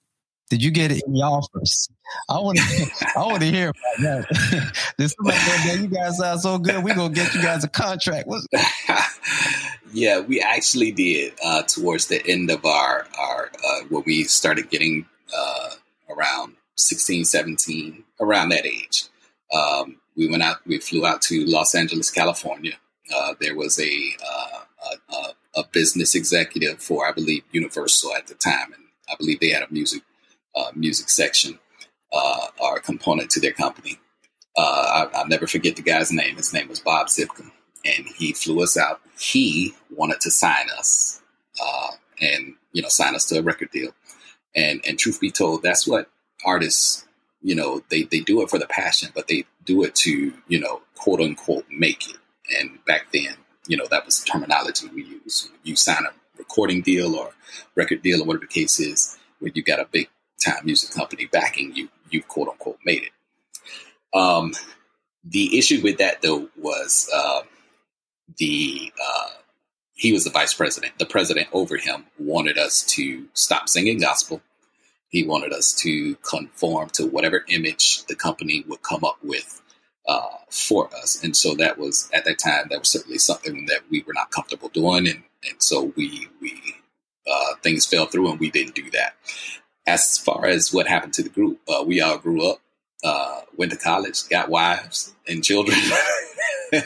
Did 0.50 0.62
you 0.62 0.70
get 0.70 0.90
any 0.90 1.22
offers? 1.22 1.88
I 2.28 2.38
want 2.38 2.58
to. 2.58 2.90
I 3.16 3.26
want 3.26 3.40
to 3.40 3.50
hear 3.50 3.70
about 3.70 4.28
that. 4.28 4.92
this 4.98 5.14
man, 5.20 5.82
you 5.82 5.88
guys 5.88 6.18
sound 6.18 6.40
so 6.40 6.58
good. 6.58 6.84
We're 6.84 6.94
gonna 6.94 7.14
get 7.14 7.34
you 7.34 7.42
guys 7.42 7.64
a 7.64 7.68
contract. 7.68 8.28
yeah, 9.92 10.20
we 10.20 10.40
actually 10.40 10.92
did 10.92 11.32
uh, 11.44 11.62
towards 11.62 12.08
the 12.08 12.24
end 12.26 12.50
of 12.50 12.64
our 12.64 13.06
our 13.18 13.50
uh, 13.66 13.80
when 13.88 14.02
we 14.06 14.24
started 14.24 14.68
getting 14.70 15.06
uh, 15.36 15.70
around 16.10 16.54
16, 16.76 17.24
17, 17.24 18.04
around 18.20 18.50
that 18.50 18.66
age. 18.66 19.04
Um, 19.52 19.96
we 20.16 20.28
went 20.28 20.42
out. 20.42 20.58
We 20.66 20.78
flew 20.78 21.06
out 21.06 21.22
to 21.22 21.46
Los 21.46 21.74
Angeles, 21.74 22.10
California. 22.10 22.74
Uh, 23.14 23.34
there 23.40 23.56
was 23.56 23.78
a, 23.78 24.10
uh, 24.26 24.94
a, 25.10 25.60
a 25.60 25.64
business 25.72 26.14
executive 26.14 26.80
for, 26.80 27.06
I 27.06 27.12
believe, 27.12 27.42
Universal 27.52 28.14
at 28.14 28.26
the 28.28 28.34
time, 28.34 28.72
and 28.72 28.82
I 29.10 29.14
believe 29.18 29.40
they 29.40 29.50
had 29.50 29.62
a 29.62 29.70
music 29.70 30.02
uh, 30.56 30.70
music 30.74 31.08
section 31.08 31.58
uh, 32.12 32.46
or 32.60 32.80
component 32.80 33.30
to 33.30 33.40
their 33.40 33.52
company. 33.52 33.98
Uh, 34.56 35.08
I, 35.12 35.22
will 35.22 35.28
never 35.28 35.46
forget 35.46 35.76
the 35.76 35.82
guy's 35.82 36.12
name. 36.12 36.36
His 36.36 36.52
name 36.52 36.68
was 36.68 36.78
Bob 36.78 37.08
Zipkin, 37.08 37.50
and 37.84 38.06
he 38.16 38.32
flew 38.32 38.62
us 38.62 38.76
out. 38.76 39.00
He 39.18 39.74
wanted 39.90 40.20
to 40.20 40.30
sign 40.30 40.66
us, 40.78 41.20
uh, 41.62 41.90
and 42.20 42.54
you 42.72 42.82
know, 42.82 42.88
sign 42.88 43.14
us 43.14 43.24
to 43.26 43.38
a 43.38 43.42
record 43.42 43.70
deal. 43.72 43.90
And 44.54 44.80
and 44.86 44.98
truth 44.98 45.20
be 45.20 45.32
told, 45.32 45.62
that's 45.62 45.88
what 45.88 46.08
artists, 46.46 47.04
you 47.42 47.56
know, 47.56 47.82
they 47.88 48.04
they 48.04 48.20
do 48.20 48.42
it 48.42 48.50
for 48.50 48.58
the 48.58 48.66
passion, 48.66 49.10
but 49.14 49.26
they 49.26 49.44
do 49.64 49.82
it 49.82 49.96
to 49.96 50.32
you 50.46 50.60
know, 50.60 50.82
quote 50.94 51.20
unquote, 51.20 51.66
make 51.70 52.08
it. 52.08 52.16
And 52.60 52.78
back 52.84 53.06
then, 53.12 53.34
you 53.66 53.76
know, 53.76 53.86
that 53.90 54.06
was 54.06 54.20
the 54.20 54.30
terminology 54.30 54.86
we 54.94 55.04
use. 55.04 55.50
You 55.64 55.74
sign 55.74 56.04
a 56.04 56.12
recording 56.38 56.82
deal 56.82 57.16
or 57.16 57.32
record 57.74 58.02
deal 58.02 58.22
or 58.22 58.26
whatever 58.26 58.46
the 58.46 58.52
case 58.52 58.78
is, 58.78 59.16
where 59.40 59.50
you 59.52 59.64
got 59.64 59.80
a 59.80 59.88
big 59.90 60.08
time 60.44 60.64
music 60.64 60.90
company 60.90 61.26
backing 61.26 61.74
you, 61.74 61.88
you 62.10 62.22
quote 62.22 62.48
unquote 62.48 62.78
made 62.84 63.02
it. 63.04 64.18
Um, 64.18 64.52
the 65.24 65.58
issue 65.58 65.80
with 65.82 65.98
that 65.98 66.22
though 66.22 66.48
was 66.56 67.10
uh, 67.14 67.42
the 68.38 68.92
uh, 69.02 69.28
he 69.94 70.12
was 70.12 70.24
the 70.24 70.30
vice 70.30 70.54
president. 70.54 70.98
The 70.98 71.06
president 71.06 71.48
over 71.52 71.76
him 71.76 72.06
wanted 72.18 72.58
us 72.58 72.82
to 72.94 73.26
stop 73.32 73.68
singing 73.68 74.00
gospel. 74.00 74.42
He 75.08 75.24
wanted 75.24 75.52
us 75.52 75.72
to 75.74 76.16
conform 76.16 76.90
to 76.90 77.06
whatever 77.06 77.44
image 77.48 78.04
the 78.06 78.16
company 78.16 78.64
would 78.68 78.82
come 78.82 79.04
up 79.04 79.18
with 79.22 79.62
uh, 80.08 80.38
for 80.50 80.94
us, 80.94 81.22
and 81.22 81.36
so 81.36 81.54
that 81.54 81.78
was 81.78 82.10
at 82.12 82.24
that 82.24 82.38
time 82.38 82.66
that 82.70 82.80
was 82.80 82.90
certainly 82.90 83.18
something 83.18 83.66
that 83.66 83.80
we 83.90 84.02
were 84.06 84.12
not 84.12 84.30
comfortable 84.30 84.68
doing, 84.68 85.08
and 85.08 85.22
and 85.48 85.62
so 85.62 85.92
we 85.96 86.28
we 86.40 86.60
uh, 87.26 87.54
things 87.62 87.86
fell 87.86 88.06
through, 88.06 88.30
and 88.30 88.40
we 88.40 88.50
didn't 88.50 88.74
do 88.74 88.90
that 88.90 89.14
as 89.86 90.18
far 90.18 90.46
as 90.46 90.72
what 90.72 90.86
happened 90.86 91.14
to 91.14 91.22
the 91.22 91.28
group, 91.28 91.60
uh, 91.68 91.82
we 91.84 92.00
all 92.00 92.18
grew 92.18 92.50
up, 92.50 92.60
uh, 93.02 93.40
went 93.56 93.72
to 93.72 93.78
college, 93.78 94.28
got 94.28 94.48
wives 94.48 95.14
and 95.28 95.44
children, 95.44 95.76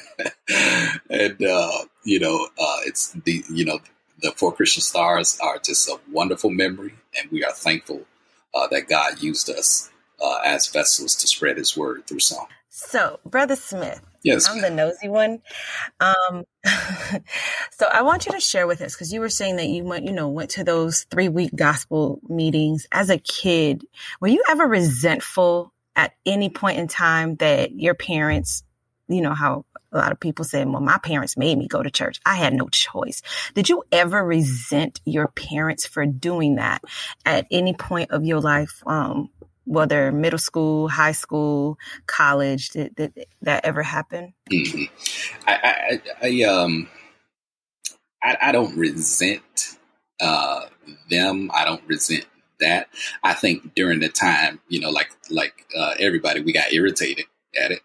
and 1.10 1.42
uh, 1.44 1.84
you 2.04 2.18
know, 2.18 2.48
uh, 2.58 2.78
it's 2.84 3.12
the 3.12 3.44
you 3.50 3.64
know 3.64 3.78
the 4.20 4.32
four 4.32 4.52
Christian 4.52 4.82
stars 4.82 5.38
are 5.40 5.58
just 5.58 5.88
a 5.88 5.98
wonderful 6.10 6.50
memory, 6.50 6.94
and 7.18 7.30
we 7.30 7.44
are 7.44 7.52
thankful 7.52 8.02
uh, 8.54 8.66
that 8.68 8.88
God 8.88 9.22
used 9.22 9.48
us 9.48 9.90
uh, 10.22 10.38
as 10.44 10.66
vessels 10.66 11.14
to 11.16 11.26
spread 11.26 11.56
His 11.56 11.76
word 11.76 12.06
through 12.06 12.20
song. 12.20 12.46
So, 12.70 13.20
Brother 13.24 13.56
Smith, 13.56 14.02
yes, 14.22 14.48
I'm 14.48 14.60
the 14.60 14.70
nosy 14.70 15.08
one. 15.08 15.40
Um, 16.00 16.44
so 17.72 17.86
I 17.92 18.02
want 18.02 18.26
you 18.26 18.32
to 18.32 18.40
share 18.40 18.66
with 18.66 18.80
us 18.80 18.94
because 18.94 19.12
you 19.12 19.20
were 19.20 19.28
saying 19.28 19.56
that 19.56 19.68
you 19.68 19.84
went, 19.84 20.04
you 20.04 20.12
know, 20.12 20.28
went 20.28 20.50
to 20.50 20.64
those 20.64 21.04
three 21.04 21.28
week 21.28 21.54
gospel 21.54 22.20
meetings 22.28 22.86
as 22.92 23.10
a 23.10 23.18
kid. 23.18 23.84
Were 24.20 24.28
you 24.28 24.42
ever 24.48 24.66
resentful 24.66 25.72
at 25.96 26.14
any 26.24 26.48
point 26.48 26.78
in 26.78 26.88
time 26.88 27.36
that 27.36 27.72
your 27.72 27.94
parents, 27.94 28.62
you 29.08 29.20
know, 29.20 29.34
how 29.34 29.64
a 29.92 29.98
lot 29.98 30.12
of 30.12 30.20
people 30.20 30.44
say, 30.44 30.64
well, 30.64 30.80
my 30.80 30.98
parents 30.98 31.36
made 31.36 31.56
me 31.56 31.66
go 31.66 31.82
to 31.82 31.90
church. 31.90 32.20
I 32.24 32.36
had 32.36 32.52
no 32.52 32.68
choice. 32.68 33.22
Did 33.54 33.68
you 33.68 33.82
ever 33.90 34.22
resent 34.22 35.00
your 35.04 35.28
parents 35.28 35.86
for 35.86 36.04
doing 36.04 36.56
that 36.56 36.82
at 37.24 37.46
any 37.50 37.74
point 37.74 38.10
of 38.10 38.24
your 38.24 38.40
life? 38.40 38.82
Um, 38.86 39.30
whether 39.68 40.10
middle 40.10 40.38
school, 40.38 40.88
high 40.88 41.12
school, 41.12 41.78
college, 42.06 42.70
did, 42.70 42.94
did 42.96 43.26
that 43.42 43.64
ever 43.64 43.82
happen? 43.82 44.34
Mm-hmm. 44.50 44.84
I, 45.46 46.00
I, 46.22 46.26
I, 46.26 46.42
um, 46.44 46.88
I, 48.22 48.36
I 48.42 48.52
don't 48.52 48.76
resent 48.76 49.76
uh, 50.20 50.62
them. 51.10 51.50
I 51.54 51.64
don't 51.64 51.82
resent 51.86 52.26
that. 52.60 52.88
I 53.22 53.34
think 53.34 53.74
during 53.74 54.00
the 54.00 54.08
time, 54.08 54.60
you 54.68 54.80
know, 54.80 54.90
like 54.90 55.10
like 55.30 55.66
uh, 55.76 55.94
everybody, 56.00 56.40
we 56.40 56.52
got 56.52 56.72
irritated 56.72 57.26
at 57.62 57.72
it, 57.72 57.80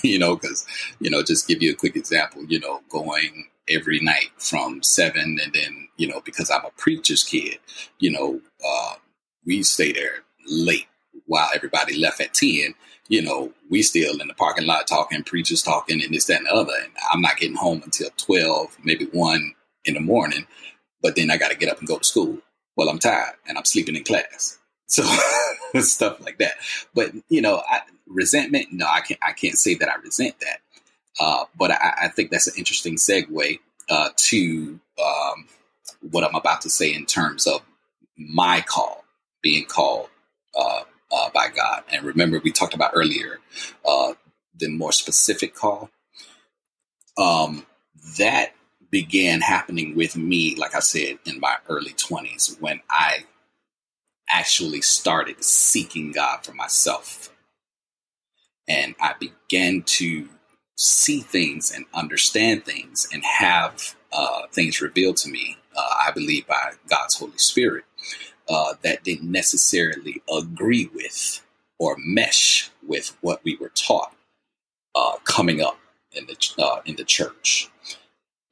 you 0.04 0.18
know, 0.18 0.36
because, 0.36 0.66
you 1.00 1.10
know, 1.10 1.22
just 1.22 1.48
give 1.48 1.62
you 1.62 1.72
a 1.72 1.76
quick 1.76 1.96
example, 1.96 2.44
you 2.44 2.60
know, 2.60 2.80
going 2.88 3.48
every 3.68 4.00
night 4.00 4.30
from 4.38 4.82
seven 4.82 5.38
and 5.42 5.52
then, 5.52 5.88
you 5.96 6.06
know, 6.06 6.20
because 6.24 6.50
I'm 6.50 6.64
a 6.64 6.70
preacher's 6.76 7.22
kid, 7.22 7.58
you 7.98 8.10
know, 8.10 8.40
uh, 8.66 8.94
we 9.46 9.62
stay 9.62 9.92
there 9.92 10.24
late 10.46 10.88
while 11.32 11.48
everybody 11.54 11.96
left 11.96 12.20
at 12.20 12.34
10 12.34 12.74
you 13.08 13.20
know, 13.20 13.52
we 13.68 13.82
still 13.82 14.20
in 14.20 14.28
the 14.28 14.34
parking 14.34 14.66
lot 14.66 14.86
talking, 14.86 15.22
preachers 15.22 15.62
talking, 15.62 16.02
and 16.02 16.14
this, 16.14 16.24
that, 16.26 16.38
and 16.38 16.46
the 16.46 16.54
other. 16.54 16.72
And 16.82 16.92
I'm 17.12 17.20
not 17.20 17.36
getting 17.36 17.56
home 17.56 17.82
until 17.84 18.08
12, 18.16 18.78
maybe 18.84 19.04
1 19.06 19.54
in 19.84 19.94
the 19.94 20.00
morning. 20.00 20.46
But 21.02 21.16
then 21.16 21.30
I 21.30 21.36
got 21.36 21.50
to 21.50 21.56
get 21.56 21.68
up 21.68 21.78
and 21.78 21.86
go 21.86 21.98
to 21.98 22.04
school. 22.04 22.38
Well, 22.74 22.88
I'm 22.88 22.98
tired 22.98 23.34
and 23.46 23.58
I'm 23.58 23.64
sleeping 23.64 23.96
in 23.96 24.04
class. 24.04 24.58
So 24.88 25.04
stuff 25.80 26.20
like 26.20 26.36
that. 26.36 26.52
But 26.94 27.12
you 27.30 27.40
know, 27.40 27.62
I, 27.66 27.80
resentment. 28.06 28.72
No, 28.72 28.84
I 28.86 29.00
can't. 29.00 29.18
I 29.26 29.32
can't 29.32 29.56
say 29.56 29.74
that 29.76 29.88
I 29.88 29.94
resent 29.94 30.34
that. 30.40 30.58
Uh, 31.18 31.44
but 31.56 31.70
I, 31.70 31.94
I, 32.02 32.08
think 32.08 32.30
that's 32.30 32.46
an 32.46 32.54
interesting 32.58 32.96
segue 32.96 33.58
uh, 33.88 34.10
to 34.14 34.80
um, 35.02 35.48
what 36.10 36.24
I'm 36.24 36.34
about 36.34 36.60
to 36.62 36.68
say 36.68 36.92
in 36.92 37.06
terms 37.06 37.46
of 37.46 37.62
my 38.18 38.60
call, 38.60 39.02
being 39.42 39.64
called 39.64 40.10
uh, 40.54 40.82
uh 41.12 41.30
by 41.34 41.48
God. 41.48 41.84
And 41.92 42.04
remember, 42.04 42.40
we 42.42 42.52
talked 42.52 42.74
about 42.74 42.92
earlier 42.94 43.40
uh, 43.84 44.14
the 44.58 44.68
more 44.68 44.92
specific 44.92 45.54
call. 45.54 45.90
Um, 47.18 47.66
that 48.18 48.52
began 48.90 49.40
happening 49.40 49.96
with 49.96 50.16
me, 50.16 50.54
like 50.56 50.74
I 50.74 50.80
said, 50.80 51.18
in 51.24 51.40
my 51.40 51.56
early 51.68 51.92
20s 51.92 52.60
when 52.60 52.80
I 52.90 53.24
actually 54.30 54.80
started 54.80 55.42
seeking 55.44 56.12
God 56.12 56.44
for 56.44 56.52
myself. 56.52 57.30
And 58.68 58.94
I 59.00 59.14
began 59.18 59.82
to 59.82 60.28
see 60.76 61.20
things 61.20 61.72
and 61.74 61.84
understand 61.94 62.64
things 62.64 63.08
and 63.12 63.24
have 63.24 63.94
uh, 64.12 64.42
things 64.52 64.80
revealed 64.80 65.16
to 65.18 65.30
me, 65.30 65.58
uh, 65.76 65.94
I 66.08 66.10
believe, 66.12 66.46
by 66.46 66.72
God's 66.88 67.18
Holy 67.18 67.38
Spirit 67.38 67.84
uh, 68.48 68.74
that 68.82 69.04
didn't 69.04 69.30
necessarily 69.30 70.22
agree 70.32 70.90
with 70.94 71.40
or 71.78 71.96
mesh 71.98 72.70
with 72.86 73.16
what 73.20 73.42
we 73.44 73.56
were 73.56 73.72
taught 73.74 74.14
uh, 74.94 75.16
coming 75.24 75.60
up 75.60 75.78
in 76.12 76.26
the 76.26 76.62
uh, 76.62 76.80
in 76.84 76.96
the 76.96 77.04
church. 77.04 77.70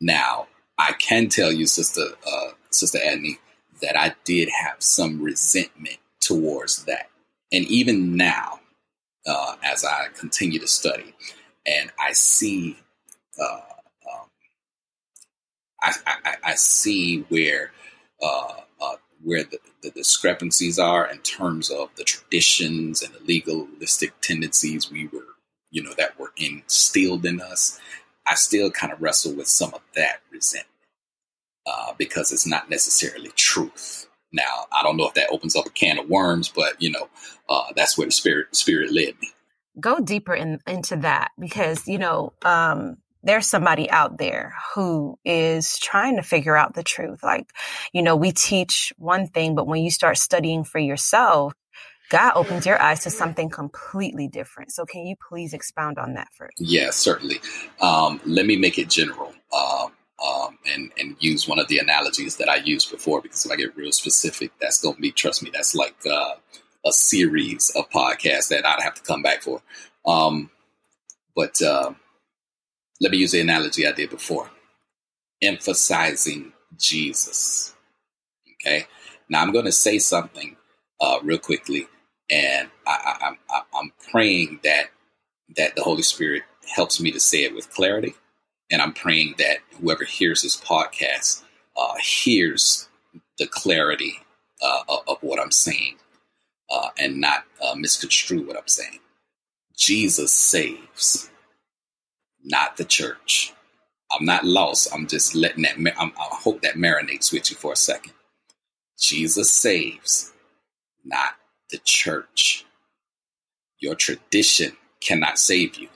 Now, 0.01 0.47
I 0.79 0.93
can 0.93 1.29
tell 1.29 1.53
you, 1.53 1.67
Sister 1.67 2.07
uh, 2.27 2.51
Sister 2.71 2.99
Adney, 2.99 3.39
that 3.83 3.99
I 3.99 4.15
did 4.25 4.49
have 4.49 4.77
some 4.79 5.21
resentment 5.21 5.99
towards 6.21 6.85
that. 6.85 7.09
And 7.53 7.65
even 7.67 8.17
now, 8.17 8.61
uh, 9.27 9.57
as 9.65 9.85
I 9.85 10.09
continue 10.19 10.59
to 10.61 10.69
study 10.69 11.15
and 11.67 11.91
I 11.99 12.13
see, 12.13 12.79
uh, 13.41 13.61
um, 14.11 14.27
I, 15.83 15.93
I, 16.07 16.35
I, 16.45 16.55
see 16.55 17.21
where 17.29 17.73
uh, 18.23 18.27
uh, 18.27 18.61
where 19.23 19.45
the, 19.45 19.59
the, 19.83 19.91
discrepancies 19.91 20.79
are 20.79 21.07
in 21.11 21.19
terms 21.19 21.71
of 21.71 21.91
the 21.97 22.05
traditions 22.05 23.03
and 23.03 23.13
the 23.15 23.21
legalistic 23.25 24.13
tendencies 24.21 24.91
we 24.91 25.09
were, 25.09 25.37
you 25.71 25.83
know, 25.83 25.93
that 25.99 26.19
were 26.19 26.33
instilled 26.37 27.27
in 27.27 27.41
us. 27.41 27.79
I 28.27 28.35
still 28.35 28.71
kind 28.71 28.93
of 28.93 29.03
wrestle 29.03 29.35
with 29.35 29.49
some 29.49 29.75
of 29.75 29.81
that 29.95 30.21
resentment 30.33 30.69
uh, 31.67 31.93
because 31.99 32.33
it's 32.33 32.47
not 32.47 32.71
necessarily 32.71 33.31
truth. 33.37 34.09
Now, 34.33 34.67
I 34.73 34.83
don't 34.83 34.97
know 34.97 35.09
if 35.09 35.15
that 35.15 35.31
opens 35.31 35.57
up 35.57 35.67
a 35.67 35.71
can 35.71 35.99
of 35.99 36.09
worms, 36.09 36.49
but 36.49 36.81
you 36.81 36.91
know, 36.91 37.09
uh, 37.49 37.73
that's 37.75 37.99
where 37.99 38.07
the 38.07 38.13
spirit 38.13 38.55
spirit 38.55 38.93
led 38.93 39.15
me. 39.21 39.31
Go 39.79 39.99
deeper 40.01 40.35
in, 40.35 40.61
into 40.67 40.97
that 40.97 41.33
because 41.39 41.87
you 41.89 41.99
know 41.99 42.33
um, 42.43 42.99
there's 43.23 43.47
somebody 43.47 43.91
out 43.91 44.19
there 44.19 44.55
who 44.75 45.19
is 45.25 45.79
trying 45.79 46.17
to 46.17 46.23
figure 46.23 46.57
out 46.57 46.75
the 46.75 46.83
truth. 46.83 47.23
Like, 47.23 47.51
you 47.93 48.03
know, 48.03 48.17
we 48.17 48.33
teach 48.33 48.93
one 48.97 49.27
thing, 49.27 49.55
but 49.55 49.67
when 49.67 49.83
you 49.83 49.91
start 49.91 50.19
studying 50.19 50.65
for 50.65 50.79
yourself, 50.79 51.53
God 52.11 52.33
opens 52.35 52.67
your 52.67 52.81
eyes 52.81 53.05
to 53.05 53.11
something 53.11 53.51
completely 53.51 54.27
different. 54.27 54.73
So, 54.73 54.85
can 54.85 55.07
you 55.07 55.15
please 55.29 55.55
expound 55.55 55.99
on 55.99 56.15
that 56.15 56.29
first? 56.33 56.55
Yeah, 56.59 56.91
certainly. 56.91 57.41
Um, 57.81 58.21
let 58.27 58.47
me 58.47 58.57
make 58.57 58.79
it 58.79 58.89
general. 58.89 59.33
Um, 59.57 59.93
um, 60.23 60.59
and 60.67 60.93
and 60.99 61.17
use 61.21 61.49
one 61.49 61.59
of 61.59 61.69
the 61.69 61.79
analogies 61.79 62.37
that 62.37 62.49
I 62.49 62.57
used 62.57 62.91
before 62.91 63.23
because 63.23 63.47
if 63.47 63.53
I 63.53 63.57
get 63.57 63.77
real 63.77 63.93
specific, 63.93 64.51
that's 64.61 64.83
going 64.83 64.97
to 64.97 65.01
be 65.01 65.13
trust 65.13 65.43
me, 65.43 65.51
that's 65.53 65.75
like 65.75 65.95
uh, 66.05 66.35
a 66.85 66.93
series 66.93 67.71
of 67.77 67.89
podcasts 67.91 68.49
that 68.49 68.67
I'd 68.67 68.83
have 68.83 68.95
to 68.95 69.03
come 69.03 69.23
back 69.23 69.43
for. 69.43 69.63
Um, 70.05 70.51
but 71.35 71.63
uh, 71.63 71.93
let 73.01 73.13
me 73.13 73.19
use 73.19 73.33
the 73.33 73.41
analogy 73.41 73.87
I 73.87 73.93
did 73.93 74.11
before, 74.11 74.51
emphasizing 75.43 76.53
Jesus. 76.77 77.75
Okay, 78.55 78.87
now 79.29 79.43
I'm 79.43 79.53
going 79.53 79.65
to 79.65 79.73
say 79.73 79.99
something 79.99 80.57
uh, 81.01 81.19
real 81.23 81.39
quickly, 81.39 81.87
and 82.31 82.69
I, 82.87 83.37
I'm 83.75 83.93
praying 84.11 84.61
that 84.65 84.91
that 85.57 85.75
the 85.77 85.83
Holy 85.83 86.03
Spirit 86.03 86.43
helps 86.77 87.01
me 87.01 87.11
to 87.11 87.21
say 87.21 87.43
it 87.43 87.55
with 87.55 87.73
clarity 87.73 88.15
and 88.71 88.81
I'm 88.81 88.93
praying 88.93 89.35
that 89.39 89.59
whoever 89.81 90.05
hears 90.05 90.43
this 90.43 90.57
podcast 90.61 91.43
uh, 91.77 91.95
hears 92.01 92.89
the 93.39 93.47
clarity 93.47 94.15
uh, 94.63 94.83
of, 95.09 95.19
what 95.23 95.41
I'm 95.41 95.51
saying 95.51 95.97
uh, 96.71 96.89
and 96.99 97.21
not 97.21 97.45
uh, 97.63 97.75
misconstrue 97.75 98.47
what 98.47 98.57
I'm 98.57 98.69
saying. 98.69 99.01
Jesus 99.77 100.33
saves, 100.33 101.31
not 102.45 102.77
the 102.77 102.85
church. 102.85 103.53
I'm 104.11 104.25
not 104.25 104.45
lost. 104.45 104.89
I'm 104.93 105.07
just 105.07 105.35
letting 105.35 105.63
that, 105.63 105.77
I 105.97 106.11
hope 106.17 106.63
that 106.63 106.75
marinates 106.75 107.33
with 107.33 107.51
you 107.51 107.57
for 107.57 107.73
a 107.73 107.77
second. 107.77 108.13
Jesus 108.99 109.51
saves, 109.53 110.33
not 111.05 111.35
the 111.71 111.79
church. 111.79 112.67
Your 113.79 113.95
tradition 113.95 114.77
cannot 115.01 115.39
save 115.39 115.77
you. 115.77 115.89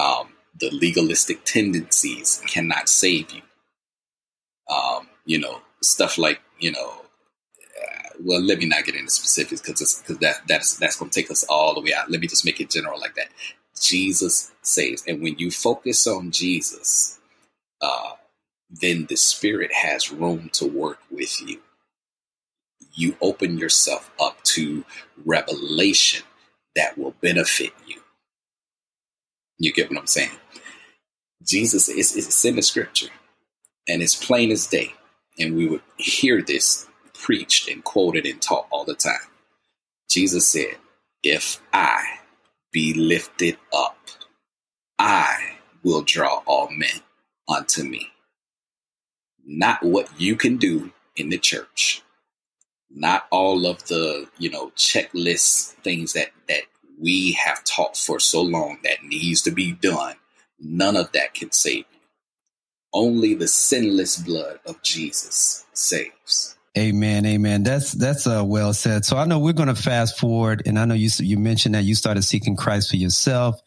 Um, 0.00 0.32
the 0.58 0.70
legalistic 0.70 1.44
tendencies 1.44 2.42
cannot 2.46 2.88
save 2.88 3.30
you. 3.30 3.42
Um, 4.68 5.08
you 5.24 5.38
know, 5.38 5.60
stuff 5.82 6.18
like 6.18 6.40
you 6.58 6.72
know. 6.72 7.02
Uh, 7.80 8.08
well, 8.24 8.40
let 8.40 8.58
me 8.58 8.66
not 8.66 8.84
get 8.84 8.94
into 8.94 9.10
specifics 9.10 9.60
because 9.60 10.02
because 10.02 10.18
that 10.18 10.42
that's 10.48 10.76
that's 10.76 10.96
going 10.96 11.10
to 11.10 11.20
take 11.20 11.30
us 11.30 11.44
all 11.44 11.74
the 11.74 11.80
way 11.80 11.92
out. 11.94 12.10
Let 12.10 12.20
me 12.20 12.26
just 12.26 12.44
make 12.44 12.60
it 12.60 12.70
general 12.70 12.98
like 13.00 13.14
that. 13.14 13.28
Jesus 13.80 14.52
saves, 14.62 15.04
and 15.06 15.22
when 15.22 15.38
you 15.38 15.50
focus 15.50 16.06
on 16.06 16.30
Jesus, 16.30 17.18
uh, 17.80 18.12
then 18.70 19.06
the 19.08 19.16
Spirit 19.16 19.72
has 19.72 20.12
room 20.12 20.50
to 20.54 20.66
work 20.66 20.98
with 21.10 21.40
you. 21.40 21.60
You 22.92 23.16
open 23.20 23.58
yourself 23.58 24.10
up 24.20 24.42
to 24.44 24.84
revelation 25.24 26.24
that 26.76 26.98
will 26.98 27.14
benefit 27.20 27.72
you. 27.86 28.00
You 29.58 29.72
get 29.72 29.90
what 29.90 29.98
I'm 29.98 30.06
saying? 30.06 30.30
Jesus 31.42 31.88
is, 31.88 32.16
is 32.16 32.44
in 32.44 32.56
the 32.56 32.62
scripture 32.62 33.08
and 33.88 34.02
it's 34.02 34.16
plain 34.16 34.50
as 34.50 34.66
day. 34.66 34.94
And 35.38 35.56
we 35.56 35.66
would 35.66 35.82
hear 35.96 36.42
this 36.42 36.86
preached 37.14 37.68
and 37.68 37.82
quoted 37.82 38.26
and 38.26 38.40
taught 38.40 38.66
all 38.70 38.84
the 38.84 38.94
time. 38.94 39.20
Jesus 40.08 40.46
said, 40.46 40.76
If 41.22 41.60
I 41.72 42.19
be 42.72 42.94
lifted 42.94 43.56
up, 43.72 43.98
I 44.98 45.56
will 45.82 46.02
draw 46.02 46.42
all 46.46 46.70
men 46.70 47.00
unto 47.48 47.84
me. 47.84 48.08
Not 49.44 49.82
what 49.82 50.08
you 50.20 50.36
can 50.36 50.56
do 50.56 50.92
in 51.16 51.30
the 51.30 51.38
church, 51.38 52.02
not 52.90 53.26
all 53.30 53.66
of 53.66 53.86
the, 53.88 54.28
you 54.38 54.50
know, 54.50 54.70
checklist 54.76 55.72
things 55.82 56.12
that, 56.12 56.30
that 56.48 56.62
we 57.00 57.32
have 57.32 57.64
taught 57.64 57.96
for 57.96 58.20
so 58.20 58.42
long 58.42 58.78
that 58.84 59.02
needs 59.04 59.42
to 59.42 59.50
be 59.50 59.72
done, 59.72 60.16
none 60.60 60.96
of 60.96 61.12
that 61.12 61.34
can 61.34 61.50
save 61.52 61.86
you. 61.92 62.00
Only 62.92 63.34
the 63.34 63.48
sinless 63.48 64.18
blood 64.18 64.60
of 64.66 64.82
Jesus 64.82 65.66
saves. 65.72 66.56
Amen, 66.78 67.26
amen. 67.26 67.64
That's 67.64 67.92
that's 67.92 68.28
uh, 68.28 68.44
well 68.46 68.72
said. 68.72 69.04
So 69.04 69.16
I 69.16 69.24
know 69.24 69.40
we're 69.40 69.52
going 69.52 69.68
to 69.68 69.74
fast 69.74 70.18
forward, 70.18 70.62
and 70.66 70.78
I 70.78 70.84
know 70.84 70.94
you 70.94 71.10
you 71.18 71.36
mentioned 71.36 71.74
that 71.74 71.82
you 71.82 71.96
started 71.96 72.22
seeking 72.22 72.54
Christ 72.54 72.90
for 72.90 72.96
yourself, 72.96 73.60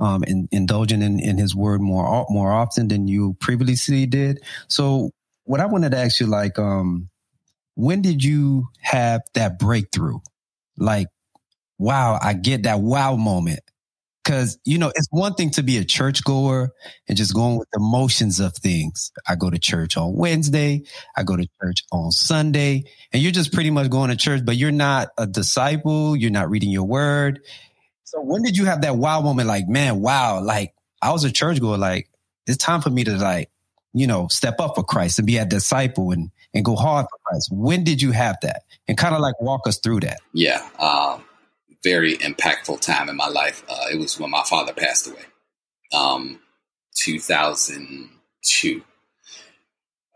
um, 0.00 0.22
and 0.26 0.48
indulging 0.52 1.02
in, 1.02 1.20
in 1.20 1.36
His 1.36 1.54
Word 1.54 1.82
more 1.82 2.24
more 2.30 2.50
often 2.50 2.88
than 2.88 3.08
you 3.08 3.36
previously 3.40 4.06
did. 4.06 4.42
So 4.68 5.10
what 5.44 5.60
I 5.60 5.66
wanted 5.66 5.90
to 5.92 5.98
ask 5.98 6.18
you, 6.18 6.26
like, 6.26 6.58
um, 6.58 7.10
when 7.74 8.00
did 8.00 8.24
you 8.24 8.68
have 8.80 9.20
that 9.34 9.58
breakthrough? 9.58 10.20
Like, 10.78 11.08
wow, 11.78 12.18
I 12.22 12.32
get 12.32 12.62
that 12.62 12.80
wow 12.80 13.16
moment. 13.16 13.60
Cause, 14.26 14.58
you 14.64 14.76
know, 14.76 14.90
it's 14.92 15.06
one 15.12 15.34
thing 15.34 15.50
to 15.50 15.62
be 15.62 15.78
a 15.78 15.84
churchgoer 15.84 16.72
and 17.06 17.16
just 17.16 17.32
going 17.32 17.58
with 17.58 17.68
the 17.72 17.78
motions 17.78 18.40
of 18.40 18.54
things. 18.54 19.12
I 19.28 19.36
go 19.36 19.50
to 19.50 19.58
church 19.58 19.96
on 19.96 20.16
Wednesday. 20.16 20.82
I 21.16 21.22
go 21.22 21.36
to 21.36 21.48
church 21.62 21.84
on 21.92 22.10
Sunday 22.10 22.90
and 23.12 23.22
you're 23.22 23.30
just 23.30 23.52
pretty 23.52 23.70
much 23.70 23.88
going 23.88 24.10
to 24.10 24.16
church, 24.16 24.44
but 24.44 24.56
you're 24.56 24.72
not 24.72 25.10
a 25.16 25.28
disciple. 25.28 26.16
You're 26.16 26.32
not 26.32 26.50
reading 26.50 26.70
your 26.70 26.82
word. 26.82 27.40
So 28.02 28.20
when 28.20 28.42
did 28.42 28.56
you 28.56 28.64
have 28.64 28.80
that 28.80 28.96
wow 28.96 29.20
moment? 29.20 29.46
Like, 29.46 29.68
man, 29.68 30.00
wow, 30.00 30.42
like 30.42 30.74
I 31.00 31.12
was 31.12 31.22
a 31.22 31.30
church 31.30 31.60
goer. 31.60 31.78
Like 31.78 32.10
it's 32.48 32.58
time 32.58 32.80
for 32.80 32.90
me 32.90 33.04
to 33.04 33.16
like, 33.16 33.48
you 33.94 34.08
know, 34.08 34.26
step 34.26 34.58
up 34.58 34.74
for 34.74 34.82
Christ 34.82 35.20
and 35.20 35.26
be 35.26 35.38
a 35.38 35.44
disciple 35.44 36.10
and 36.10 36.32
and 36.52 36.64
go 36.64 36.74
hard 36.74 37.06
for 37.06 37.18
Christ. 37.26 37.50
When 37.52 37.84
did 37.84 38.02
you 38.02 38.10
have 38.10 38.38
that? 38.42 38.62
And 38.88 38.98
kind 38.98 39.14
of 39.14 39.20
like 39.20 39.40
walk 39.40 39.68
us 39.68 39.78
through 39.78 40.00
that. 40.00 40.18
Yeah, 40.32 40.68
um, 40.80 41.22
very 41.86 42.16
impactful 42.16 42.80
time 42.80 43.08
in 43.08 43.14
my 43.14 43.28
life. 43.28 43.62
Uh, 43.68 43.86
it 43.92 43.98
was 44.00 44.18
when 44.18 44.28
my 44.30 44.42
father 44.42 44.72
passed 44.72 45.06
away, 45.06 45.22
um, 45.92 46.40
2002. 46.96 48.82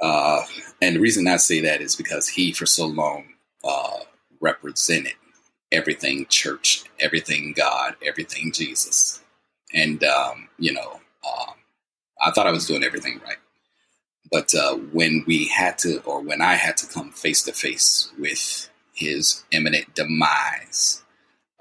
Uh, 0.00 0.40
and 0.82 0.96
the 0.96 1.00
reason 1.00 1.28
I 1.28 1.36
say 1.36 1.60
that 1.60 1.80
is 1.80 1.94
because 1.94 2.26
he, 2.26 2.50
for 2.52 2.66
so 2.66 2.86
long, 2.86 3.26
uh, 3.62 3.98
represented 4.40 5.14
everything 5.70 6.26
church, 6.28 6.82
everything 6.98 7.54
God, 7.56 7.94
everything 8.04 8.50
Jesus. 8.50 9.20
And, 9.72 10.02
um, 10.02 10.48
you 10.58 10.72
know, 10.72 11.00
um, 11.24 11.54
I 12.20 12.32
thought 12.32 12.48
I 12.48 12.52
was 12.52 12.66
doing 12.66 12.82
everything 12.82 13.20
right. 13.24 13.36
But 14.32 14.52
uh, 14.56 14.74
when 14.74 15.22
we 15.24 15.46
had 15.46 15.78
to, 15.78 16.00
or 16.02 16.20
when 16.20 16.40
I 16.40 16.54
had 16.54 16.76
to 16.78 16.88
come 16.88 17.12
face 17.12 17.44
to 17.44 17.52
face 17.52 18.10
with 18.18 18.68
his 18.92 19.44
imminent 19.52 19.94
demise, 19.94 21.04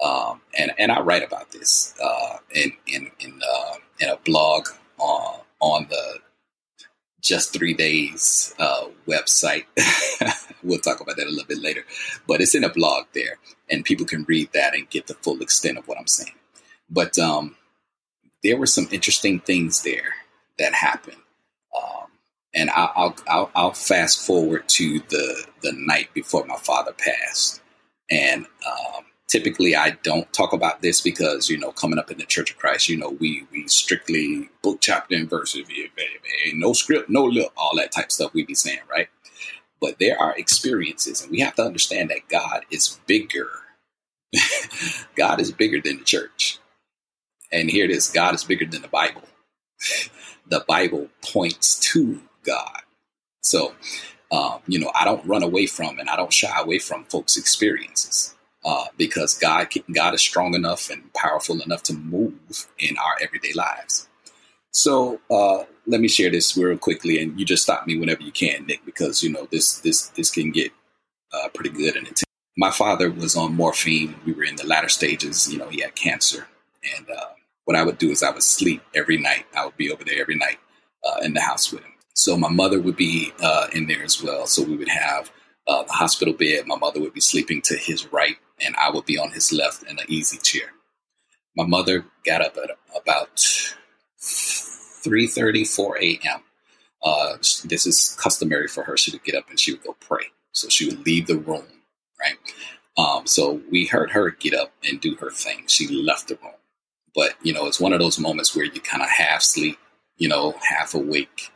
um, 0.02 0.40
and 0.58 0.72
and 0.78 0.90
I 0.90 1.00
write 1.00 1.22
about 1.22 1.52
this 1.52 1.94
uh, 2.02 2.38
in 2.54 2.72
in 2.86 3.10
in, 3.20 3.40
uh, 3.42 3.74
in 4.00 4.08
a 4.08 4.16
blog 4.16 4.68
on 4.98 5.40
on 5.60 5.86
the 5.90 6.20
just 7.20 7.52
three 7.52 7.74
days 7.74 8.54
uh, 8.58 8.86
website. 9.06 9.64
we'll 10.62 10.78
talk 10.78 11.00
about 11.00 11.16
that 11.16 11.26
a 11.26 11.30
little 11.30 11.46
bit 11.46 11.60
later, 11.60 11.84
but 12.26 12.40
it's 12.40 12.54
in 12.54 12.64
a 12.64 12.72
blog 12.72 13.06
there, 13.12 13.38
and 13.70 13.84
people 13.84 14.06
can 14.06 14.24
read 14.24 14.50
that 14.54 14.74
and 14.74 14.88
get 14.90 15.06
the 15.06 15.14
full 15.14 15.40
extent 15.42 15.78
of 15.78 15.86
what 15.86 15.98
I'm 15.98 16.06
saying. 16.06 16.34
But 16.88 17.18
um, 17.18 17.56
there 18.42 18.56
were 18.56 18.66
some 18.66 18.88
interesting 18.90 19.40
things 19.40 19.82
there 19.82 20.14
that 20.58 20.72
happened, 20.72 21.22
um, 21.76 22.06
and 22.54 22.70
I'll, 22.70 23.14
I'll, 23.28 23.50
I'll 23.54 23.72
fast 23.72 24.26
forward 24.26 24.68
to 24.70 25.00
the 25.10 25.46
the 25.62 25.72
night 25.72 26.08
before 26.14 26.46
my 26.46 26.56
father 26.56 26.92
passed, 26.92 27.60
and 28.10 28.46
um, 28.66 29.04
typically 29.30 29.76
I 29.76 29.90
don't 30.02 30.30
talk 30.32 30.52
about 30.52 30.82
this 30.82 31.00
because 31.00 31.48
you 31.48 31.56
know 31.56 31.72
coming 31.72 31.98
up 31.98 32.10
in 32.10 32.18
the 32.18 32.26
Church 32.26 32.50
of 32.50 32.58
Christ, 32.58 32.88
you 32.88 32.98
know 32.98 33.10
we 33.20 33.46
we 33.50 33.66
strictly 33.68 34.50
book 34.62 34.78
chapter 34.80 35.14
and 35.14 35.30
verse, 35.30 35.56
no 36.52 36.72
script, 36.74 37.08
no 37.08 37.24
look, 37.24 37.52
all 37.56 37.74
that 37.76 37.92
type 37.92 38.12
stuff 38.12 38.34
we 38.34 38.44
be 38.44 38.54
saying, 38.54 38.80
right? 38.90 39.08
But 39.80 39.98
there 39.98 40.20
are 40.20 40.36
experiences, 40.36 41.22
and 41.22 41.30
we 41.30 41.40
have 41.40 41.54
to 41.54 41.62
understand 41.62 42.10
that 42.10 42.28
God 42.28 42.64
is 42.70 43.00
bigger. 43.06 43.48
God 45.16 45.40
is 45.40 45.50
bigger 45.50 45.80
than 45.80 45.98
the 45.98 46.04
church, 46.04 46.58
and 47.50 47.70
here 47.70 47.86
it 47.86 47.90
is: 47.90 48.10
God 48.10 48.34
is 48.34 48.44
bigger 48.44 48.66
than 48.66 48.82
the 48.82 48.88
Bible. 48.88 49.22
the 50.46 50.64
Bible 50.68 51.08
points 51.22 51.78
to 51.92 52.20
God, 52.44 52.82
so. 53.40 53.74
Um, 54.32 54.60
you 54.68 54.78
know, 54.78 54.92
I 54.94 55.04
don't 55.04 55.26
run 55.26 55.42
away 55.42 55.66
from 55.66 55.98
and 55.98 56.08
I 56.08 56.14
don't 56.14 56.32
shy 56.32 56.56
away 56.60 56.78
from 56.78 57.02
folks' 57.02 57.36
experiences 57.36 58.36
uh, 58.64 58.86
because 58.96 59.38
God 59.38 59.68
God 59.92 60.14
is 60.14 60.20
strong 60.20 60.54
enough 60.54 60.90
and 60.90 61.12
powerful 61.14 61.60
enough 61.60 61.82
to 61.84 61.94
move 61.94 62.68
in 62.78 62.96
our 62.98 63.16
everyday 63.20 63.52
lives. 63.52 64.08
So 64.72 65.20
uh, 65.30 65.64
let 65.86 66.00
me 66.00 66.08
share 66.08 66.30
this 66.30 66.56
real 66.56 66.78
quickly, 66.78 67.20
and 67.20 67.38
you 67.38 67.44
just 67.44 67.64
stop 67.64 67.86
me 67.86 67.98
whenever 67.98 68.22
you 68.22 68.32
can, 68.32 68.66
Nick, 68.66 68.84
because 68.84 69.22
you 69.22 69.30
know 69.30 69.48
this 69.50 69.80
this 69.80 70.08
this 70.08 70.30
can 70.30 70.50
get 70.50 70.72
uh, 71.32 71.48
pretty 71.54 71.70
good 71.70 71.96
and 71.96 72.06
intense. 72.06 72.24
My 72.56 72.70
father 72.70 73.10
was 73.10 73.36
on 73.36 73.54
morphine. 73.54 74.14
We 74.26 74.32
were 74.32 74.44
in 74.44 74.56
the 74.56 74.66
latter 74.66 74.88
stages. 74.88 75.50
You 75.50 75.58
know, 75.58 75.68
he 75.68 75.80
had 75.80 75.94
cancer, 75.94 76.46
and 76.96 77.08
uh, 77.10 77.30
what 77.64 77.76
I 77.76 77.82
would 77.82 77.98
do 77.98 78.10
is 78.10 78.22
I 78.22 78.30
would 78.30 78.42
sleep 78.42 78.82
every 78.94 79.16
night. 79.16 79.46
I 79.56 79.64
would 79.64 79.76
be 79.76 79.90
over 79.90 80.04
there 80.04 80.20
every 80.20 80.36
night 80.36 80.58
uh, 81.04 81.20
in 81.22 81.34
the 81.34 81.40
house 81.40 81.72
with 81.72 81.82
him. 81.82 81.92
So 82.14 82.36
my 82.36 82.50
mother 82.50 82.80
would 82.80 82.96
be 82.96 83.32
uh, 83.42 83.68
in 83.72 83.86
there 83.86 84.02
as 84.02 84.22
well. 84.22 84.46
So 84.46 84.62
we 84.62 84.76
would 84.76 84.88
have 84.88 85.30
uh, 85.70 85.84
the 85.84 85.92
hospital 85.92 86.34
bed. 86.34 86.66
My 86.66 86.76
mother 86.76 87.00
would 87.00 87.14
be 87.14 87.20
sleeping 87.20 87.62
to 87.62 87.76
his 87.76 88.12
right, 88.12 88.36
and 88.58 88.74
I 88.76 88.90
would 88.90 89.06
be 89.06 89.18
on 89.18 89.30
his 89.30 89.52
left 89.52 89.84
in 89.84 89.98
an 89.98 90.04
easy 90.08 90.38
chair. 90.38 90.72
My 91.56 91.64
mother 91.64 92.04
got 92.26 92.42
up 92.42 92.56
at 92.56 92.70
about 93.00 93.36
3.30, 93.36 95.68
4 95.68 96.02
a.m. 96.02 96.42
Uh, 97.02 97.36
this 97.64 97.86
is 97.86 98.16
customary 98.20 98.66
for 98.66 98.82
her. 98.82 98.96
She 98.96 99.12
would 99.12 99.22
get 99.22 99.36
up 99.36 99.48
and 99.48 99.58
she 99.58 99.72
would 99.72 99.84
go 99.84 99.96
pray. 100.00 100.24
So 100.52 100.68
she 100.68 100.86
would 100.86 101.06
leave 101.06 101.28
the 101.28 101.38
room, 101.38 101.64
right? 102.20 102.36
Um, 102.98 103.26
so 103.26 103.62
we 103.70 103.86
heard 103.86 104.10
her 104.10 104.30
get 104.30 104.54
up 104.54 104.72
and 104.88 105.00
do 105.00 105.14
her 105.16 105.30
thing. 105.30 105.64
She 105.68 105.88
left 105.88 106.28
the 106.28 106.38
room. 106.42 106.52
But, 107.14 107.34
you 107.42 107.52
know, 107.52 107.66
it's 107.66 107.80
one 107.80 107.92
of 107.92 108.00
those 108.00 108.18
moments 108.18 108.54
where 108.54 108.64
you 108.64 108.80
kind 108.80 109.02
of 109.02 109.08
half 109.08 109.42
sleep, 109.42 109.78
you 110.16 110.28
know, 110.28 110.54
half 110.68 110.94
awake. 110.94 111.50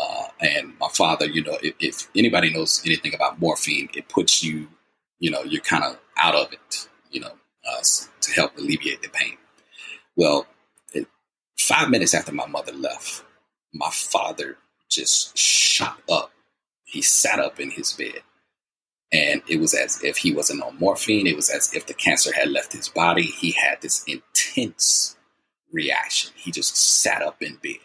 Uh, 0.00 0.28
and 0.40 0.72
my 0.78 0.88
father, 0.88 1.26
you 1.26 1.42
know, 1.42 1.58
if, 1.62 1.74
if, 1.78 2.08
anybody 2.16 2.52
knows 2.52 2.82
anything 2.84 3.14
about 3.14 3.40
morphine, 3.40 3.88
it 3.94 4.08
puts 4.08 4.42
you, 4.42 4.68
you 5.18 5.30
know, 5.30 5.42
you're 5.42 5.60
kind 5.62 5.84
of 5.84 5.98
out 6.16 6.34
of 6.34 6.52
it, 6.52 6.88
you 7.10 7.20
know, 7.20 7.32
uh, 7.68 7.82
to 8.20 8.32
help 8.32 8.56
alleviate 8.56 9.02
the 9.02 9.08
pain. 9.08 9.36
Well, 10.16 10.46
it, 10.92 11.06
five 11.58 11.90
minutes 11.90 12.14
after 12.14 12.32
my 12.32 12.46
mother 12.46 12.72
left, 12.72 13.22
my 13.74 13.90
father 13.90 14.56
just 14.90 15.36
shot 15.36 15.98
up. 16.10 16.32
He 16.84 17.02
sat 17.02 17.38
up 17.38 17.60
in 17.60 17.70
his 17.70 17.92
bed. 17.92 18.22
And 19.12 19.42
it 19.46 19.60
was 19.60 19.74
as 19.74 20.02
if 20.02 20.16
he 20.16 20.32
wasn't 20.32 20.62
on 20.62 20.78
morphine. 20.78 21.26
It 21.26 21.36
was 21.36 21.50
as 21.50 21.74
if 21.74 21.86
the 21.86 21.92
cancer 21.92 22.32
had 22.34 22.50
left 22.50 22.72
his 22.72 22.88
body. 22.88 23.24
He 23.24 23.52
had 23.52 23.82
this 23.82 24.02
intense 24.04 25.16
reaction. 25.70 26.32
He 26.34 26.50
just 26.50 26.76
sat 26.76 27.20
up 27.20 27.42
in 27.42 27.56
bed. 27.56 27.76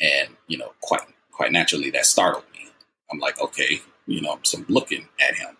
And, 0.00 0.36
you 0.46 0.58
know, 0.58 0.72
quite 0.80 1.02
quite 1.34 1.52
naturally 1.52 1.90
that 1.90 2.06
startled 2.06 2.44
me. 2.52 2.68
I'm 3.10 3.18
like, 3.18 3.40
okay, 3.40 3.80
you 4.06 4.20
know, 4.20 4.38
so 4.42 4.58
I'm 4.58 4.66
looking 4.68 5.08
at 5.20 5.34
him. 5.34 5.56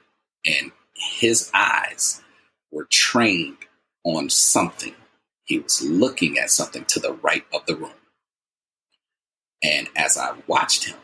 And 0.46 0.72
his 0.94 1.50
eyes 1.52 2.22
were 2.70 2.87
trained 2.90 3.58
on 4.04 4.30
something. 4.30 4.94
He 5.44 5.58
was 5.58 5.82
looking 5.82 6.38
at 6.38 6.50
something 6.50 6.84
to 6.87 7.00
the 7.00 7.12
right 7.14 7.44
of 7.52 7.66
the 7.66 7.76
room. 7.76 7.92
And 9.62 9.88
as 9.96 10.16
I 10.18 10.34
watched 10.46 10.84
him, 10.84 10.96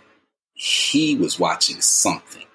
he 0.55 1.17
was 1.17 1.39
watching 1.39 1.81
something. 1.81 2.47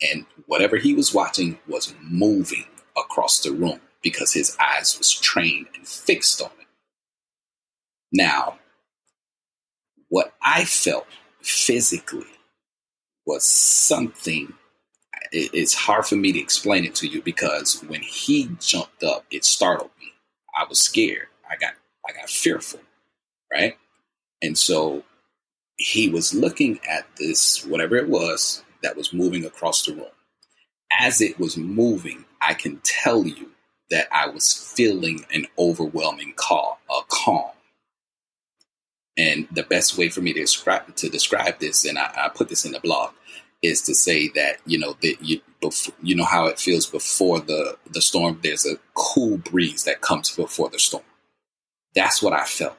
And 0.00 0.26
whatever 0.46 0.76
he 0.76 0.94
was 0.94 1.12
watching 1.12 1.58
was 1.68 1.94
moving 2.00 2.66
across 2.96 3.40
the 3.40 3.52
room 3.52 3.80
because 4.02 4.32
his 4.32 4.56
eyes 4.58 4.96
was 4.96 5.12
trained 5.12 5.66
and 5.74 5.86
fixed 5.86 6.40
on 6.40 6.50
it. 6.60 6.66
Now, 8.12 8.58
what 10.10 10.34
I 10.42 10.64
felt 10.66 11.06
physically 11.40 12.26
was 13.26 13.44
something 13.44 14.52
it's 15.32 15.74
hard 15.74 16.06
for 16.06 16.16
me 16.16 16.32
to 16.32 16.40
explain 16.40 16.84
it 16.84 16.94
to 16.96 17.06
you 17.06 17.22
because 17.22 17.82
when 17.84 18.00
he 18.02 18.50
jumped 18.58 19.04
up, 19.04 19.24
it 19.30 19.44
startled 19.44 19.90
me. 20.00 20.12
I 20.54 20.64
was 20.68 20.80
scared. 20.80 21.28
I 21.48 21.56
got 21.56 21.74
I 22.08 22.12
got 22.12 22.28
fearful, 22.28 22.80
right? 23.52 23.76
And 24.42 24.58
so 24.58 25.04
he 25.76 26.08
was 26.08 26.34
looking 26.34 26.80
at 26.88 27.06
this 27.16 27.64
whatever 27.64 27.96
it 27.96 28.08
was 28.08 28.64
that 28.82 28.96
was 28.96 29.12
moving 29.12 29.44
across 29.44 29.84
the 29.84 29.94
room. 29.94 30.06
As 30.98 31.20
it 31.20 31.38
was 31.38 31.56
moving, 31.56 32.24
I 32.42 32.54
can 32.54 32.80
tell 32.82 33.24
you 33.26 33.50
that 33.90 34.08
I 34.12 34.28
was 34.28 34.52
feeling 34.52 35.24
an 35.32 35.46
overwhelming 35.58 36.30
a 36.30 37.02
calm. 37.08 37.50
And 39.20 39.46
the 39.50 39.64
best 39.64 39.98
way 39.98 40.08
for 40.08 40.22
me 40.22 40.32
to 40.32 40.40
describe 40.40 40.96
to 40.96 41.08
describe 41.10 41.58
this, 41.58 41.84
and 41.84 41.98
I, 41.98 42.10
I 42.24 42.28
put 42.28 42.48
this 42.48 42.64
in 42.64 42.72
the 42.72 42.80
blog, 42.80 43.10
is 43.62 43.82
to 43.82 43.94
say 43.94 44.28
that 44.28 44.58
you 44.64 44.78
know 44.78 44.96
that 45.02 45.16
you 45.20 45.40
you 46.02 46.14
know 46.14 46.24
how 46.24 46.46
it 46.46 46.58
feels 46.58 46.86
before 46.86 47.40
the 47.40 47.76
the 47.90 48.00
storm. 48.00 48.40
There's 48.42 48.64
a 48.64 48.76
cool 48.94 49.36
breeze 49.36 49.84
that 49.84 50.00
comes 50.00 50.34
before 50.34 50.70
the 50.70 50.78
storm. 50.78 51.04
That's 51.94 52.22
what 52.22 52.32
I 52.32 52.44
felt. 52.44 52.78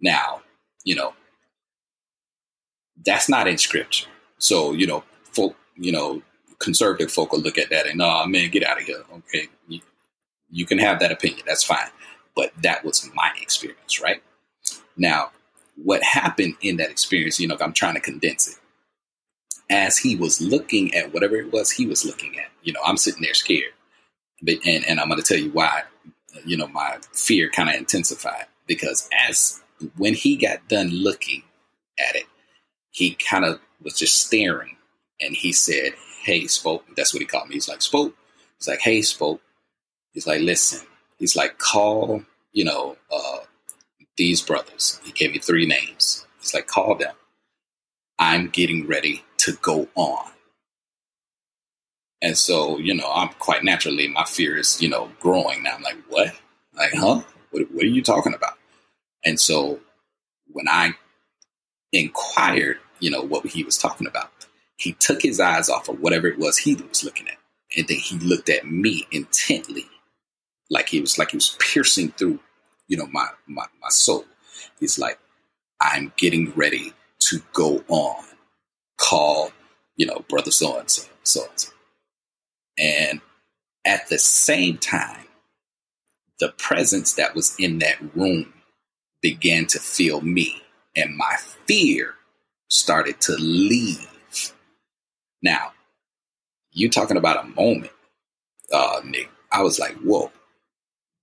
Now, 0.00 0.42
you 0.84 0.94
know, 0.94 1.14
that's 3.04 3.28
not 3.28 3.48
in 3.48 3.58
scripture. 3.58 4.08
So 4.38 4.72
you 4.72 4.86
know, 4.86 5.04
folk, 5.32 5.56
you 5.76 5.92
know, 5.92 6.22
conservative 6.58 7.10
folk 7.10 7.32
will 7.32 7.40
look 7.40 7.58
at 7.58 7.70
that 7.70 7.86
and, 7.86 8.02
oh 8.02 8.26
man, 8.26 8.50
get 8.50 8.64
out 8.64 8.80
of 8.80 8.84
here. 8.84 9.04
Okay, 9.18 9.48
you, 9.68 9.80
you 10.50 10.66
can 10.66 10.78
have 10.78 11.00
that 11.00 11.12
opinion. 11.12 11.42
That's 11.46 11.64
fine. 11.64 11.88
But 12.34 12.52
that 12.62 12.84
was 12.84 13.08
my 13.14 13.30
experience, 13.40 14.00
right? 14.02 14.22
Now, 14.96 15.30
what 15.76 16.02
happened 16.02 16.54
in 16.60 16.76
that 16.78 16.90
experience, 16.90 17.38
you 17.38 17.48
know, 17.48 17.56
I'm 17.60 17.72
trying 17.72 17.94
to 17.94 18.00
condense 18.00 18.48
it 18.48 18.56
as 19.68 19.98
he 19.98 20.16
was 20.16 20.40
looking 20.40 20.94
at 20.94 21.12
whatever 21.12 21.36
it 21.36 21.52
was 21.52 21.70
he 21.70 21.86
was 21.86 22.04
looking 22.04 22.38
at. 22.38 22.46
You 22.62 22.72
know, 22.72 22.80
I'm 22.84 22.96
sitting 22.96 23.22
there 23.22 23.34
scared. 23.34 23.72
But, 24.42 24.56
and, 24.66 24.84
and 24.86 25.00
I'm 25.00 25.08
going 25.08 25.20
to 25.20 25.26
tell 25.26 25.42
you 25.42 25.50
why, 25.50 25.82
you 26.44 26.56
know, 26.56 26.68
my 26.68 26.98
fear 27.12 27.50
kind 27.50 27.68
of 27.68 27.74
intensified 27.74 28.46
because 28.66 29.08
as 29.28 29.62
when 29.96 30.14
he 30.14 30.36
got 30.36 30.68
done 30.68 30.90
looking 30.90 31.42
at 31.98 32.16
it, 32.16 32.26
he 32.90 33.14
kind 33.14 33.44
of 33.44 33.60
was 33.82 33.94
just 33.94 34.24
staring 34.26 34.76
and 35.20 35.34
he 35.34 35.52
said, 35.52 35.92
Hey, 36.22 36.46
Spoke. 36.46 36.84
That's 36.96 37.14
what 37.14 37.20
he 37.20 37.26
called 37.26 37.48
me. 37.48 37.54
He's 37.54 37.68
like, 37.68 37.82
Spoke. 37.82 38.14
He's 38.58 38.68
like, 38.68 38.80
Hey, 38.80 39.02
Spoke. 39.02 39.40
He's 40.12 40.26
like, 40.26 40.40
Listen, 40.40 40.86
He's 41.18 41.36
like, 41.36 41.58
call, 41.58 42.22
you 42.52 42.64
know, 42.64 42.96
uh, 43.10 43.38
these 44.16 44.42
brothers. 44.42 45.00
He 45.04 45.12
gave 45.12 45.32
me 45.32 45.38
three 45.38 45.66
names. 45.66 46.26
He's 46.40 46.54
like, 46.54 46.66
call 46.66 46.94
them. 46.94 47.14
I'm 48.18 48.48
getting 48.48 48.86
ready 48.86 49.24
to 49.38 49.52
go 49.60 49.88
on. 49.94 50.30
And 52.22 52.36
so, 52.36 52.78
you 52.78 52.94
know, 52.94 53.10
I'm 53.12 53.28
quite 53.38 53.62
naturally, 53.62 54.08
my 54.08 54.24
fear 54.24 54.56
is, 54.56 54.80
you 54.80 54.88
know, 54.88 55.10
growing. 55.20 55.62
Now 55.62 55.74
I'm 55.74 55.82
like, 55.82 55.98
what? 56.08 56.34
Like, 56.74 56.94
huh? 56.94 57.20
What, 57.50 57.70
what 57.72 57.84
are 57.84 57.88
you 57.88 58.02
talking 58.02 58.34
about? 58.34 58.54
And 59.24 59.38
so 59.38 59.80
when 60.46 60.66
I 60.68 60.94
inquired, 61.92 62.78
you 63.00 63.10
know, 63.10 63.22
what 63.22 63.46
he 63.46 63.64
was 63.64 63.76
talking 63.76 64.06
about, 64.06 64.30
he 64.76 64.92
took 64.92 65.22
his 65.22 65.40
eyes 65.40 65.68
off 65.68 65.88
of 65.88 66.00
whatever 66.00 66.26
it 66.26 66.38
was 66.38 66.56
he 66.56 66.74
was 66.74 67.04
looking 67.04 67.28
at. 67.28 67.36
And 67.76 67.86
then 67.88 67.98
he 67.98 68.18
looked 68.18 68.48
at 68.48 68.66
me 68.66 69.06
intently, 69.10 69.86
like 70.70 70.88
he 70.88 71.00
was 71.00 71.18
like 71.18 71.32
he 71.32 71.36
was 71.36 71.56
piercing 71.58 72.12
through, 72.12 72.40
you 72.88 72.96
know, 72.96 73.06
my 73.08 73.28
my, 73.46 73.66
my 73.82 73.88
soul. 73.90 74.24
He's 74.80 74.98
like, 74.98 75.18
I'm 75.80 76.12
getting 76.16 76.52
ready 76.54 76.92
to 77.20 77.40
go 77.52 77.84
on. 77.88 78.24
Call, 78.98 79.52
you 79.96 80.06
know, 80.06 80.24
brother 80.28 80.50
so 80.52 80.78
and 80.78 80.90
so, 80.90 81.04
so 81.24 81.42
and 81.42 81.60
so. 81.60 81.72
And 82.78 83.20
at 83.86 84.08
the 84.08 84.18
same 84.18 84.78
time, 84.78 85.24
the 86.40 86.50
presence 86.58 87.14
that 87.14 87.34
was 87.34 87.56
in 87.58 87.78
that 87.80 87.98
room 88.16 88.52
began 89.22 89.66
to 89.66 89.78
fill 89.80 90.20
me, 90.22 90.62
and 90.96 91.16
my 91.16 91.36
fear 91.66 92.14
started 92.68 93.20
to 93.22 93.34
leave. 93.38 94.08
Now, 95.42 95.72
you 96.72 96.90
talking 96.90 97.16
about 97.18 97.44
a 97.44 97.48
moment, 97.48 97.92
uh, 98.72 99.00
Nick. 99.04 99.30
I 99.52 99.62
was 99.62 99.78
like, 99.78 99.94
whoa, 99.98 100.32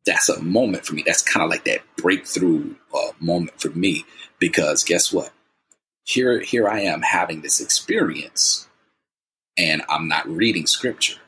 that's 0.06 0.30
a 0.30 0.42
moment 0.42 0.86
for 0.86 0.96
me. 0.96 1.04
That's 1.06 1.22
kind 1.22 1.44
of 1.44 1.50
like 1.50 1.66
that 1.66 1.82
breakthrough 1.98 2.76
uh, 2.94 3.12
moment 3.20 3.60
for 3.60 3.70
me 3.70 4.06
because 4.40 4.84
guess 4.84 5.14
what? 5.14 5.32
Here, 6.04 6.42
here 6.42 6.68
I 6.68 6.82
am 6.82 7.02
having 7.02 7.42
this 7.42 7.62
experience, 7.62 8.68
and 9.58 9.82
I'm 9.88 10.10
not 10.10 10.28
reading 10.28 10.68
scripture. 10.68 11.20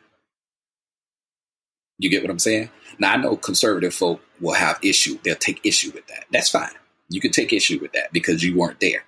You 1.98 2.10
get 2.10 2.24
what 2.24 2.32
I'm 2.32 2.40
saying? 2.40 2.70
Now 3.00 3.14
I 3.14 3.18
know 3.18 3.38
conservative 3.38 3.94
folk 3.94 4.22
will 4.42 4.54
have 4.54 4.80
issue. 4.84 5.18
They'll 5.24 5.36
take 5.36 5.66
issue 5.66 5.92
with 5.94 6.08
that. 6.08 6.26
That's 6.30 6.50
fine. 6.50 6.72
You 7.10 7.22
can 7.22 7.32
take 7.32 7.54
issue 7.54 7.80
with 7.82 7.94
that 7.94 8.12
because 8.12 8.44
you 8.44 8.58
weren't 8.58 8.82
there. 8.82 9.06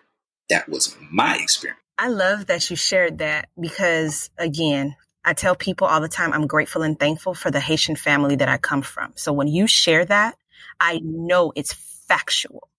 That 0.49 0.69
was 0.69 0.95
my 1.11 1.37
experience. 1.37 1.81
I 1.97 2.09
love 2.09 2.45
that 2.45 2.69
you 2.69 2.75
shared 2.75 3.17
that 3.17 3.49
because 3.59 4.29
again, 4.37 4.95
I 5.27 5.33
tell 5.33 5.55
people 5.55 5.87
all 5.87 5.99
the 5.99 6.07
time 6.07 6.31
I'm 6.31 6.47
grateful 6.47 6.83
and 6.83 6.97
thankful 6.97 7.33
for 7.33 7.51
the 7.51 7.59
Haitian 7.59 7.97
family 7.97 8.37
that 8.37 8.47
I 8.47 8.57
come 8.57 8.81
from. 8.81 9.11
So 9.15 9.33
when 9.33 9.49
you 9.49 9.67
share 9.67 10.05
that, 10.05 10.37
I 10.79 11.01
know 11.03 11.51
it's 11.53 11.73
factual. 11.73 12.69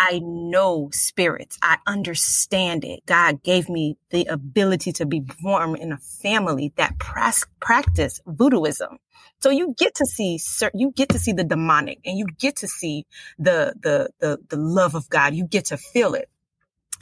I 0.00 0.20
know 0.24 0.88
spirits. 0.92 1.58
I 1.62 1.78
understand 1.86 2.84
it. 2.84 3.06
God 3.06 3.44
gave 3.44 3.68
me 3.68 3.98
the 4.10 4.24
ability 4.24 4.90
to 4.94 5.06
be 5.06 5.20
born 5.20 5.76
in 5.76 5.92
a 5.92 5.98
family 5.98 6.72
that 6.74 6.98
practice 6.98 8.20
voodooism. 8.26 8.96
So 9.40 9.50
you 9.50 9.72
get 9.78 9.94
to 9.94 10.04
see, 10.04 10.40
you 10.74 10.90
get 10.90 11.10
to 11.10 11.20
see 11.20 11.32
the 11.32 11.44
demonic 11.44 12.00
and 12.04 12.18
you 12.18 12.26
get 12.36 12.56
to 12.56 12.66
see 12.66 13.06
the, 13.38 13.74
the, 13.80 14.10
the, 14.18 14.38
the 14.48 14.56
love 14.56 14.96
of 14.96 15.08
God. 15.08 15.34
You 15.34 15.46
get 15.46 15.66
to 15.66 15.76
feel 15.76 16.14
it. 16.14 16.28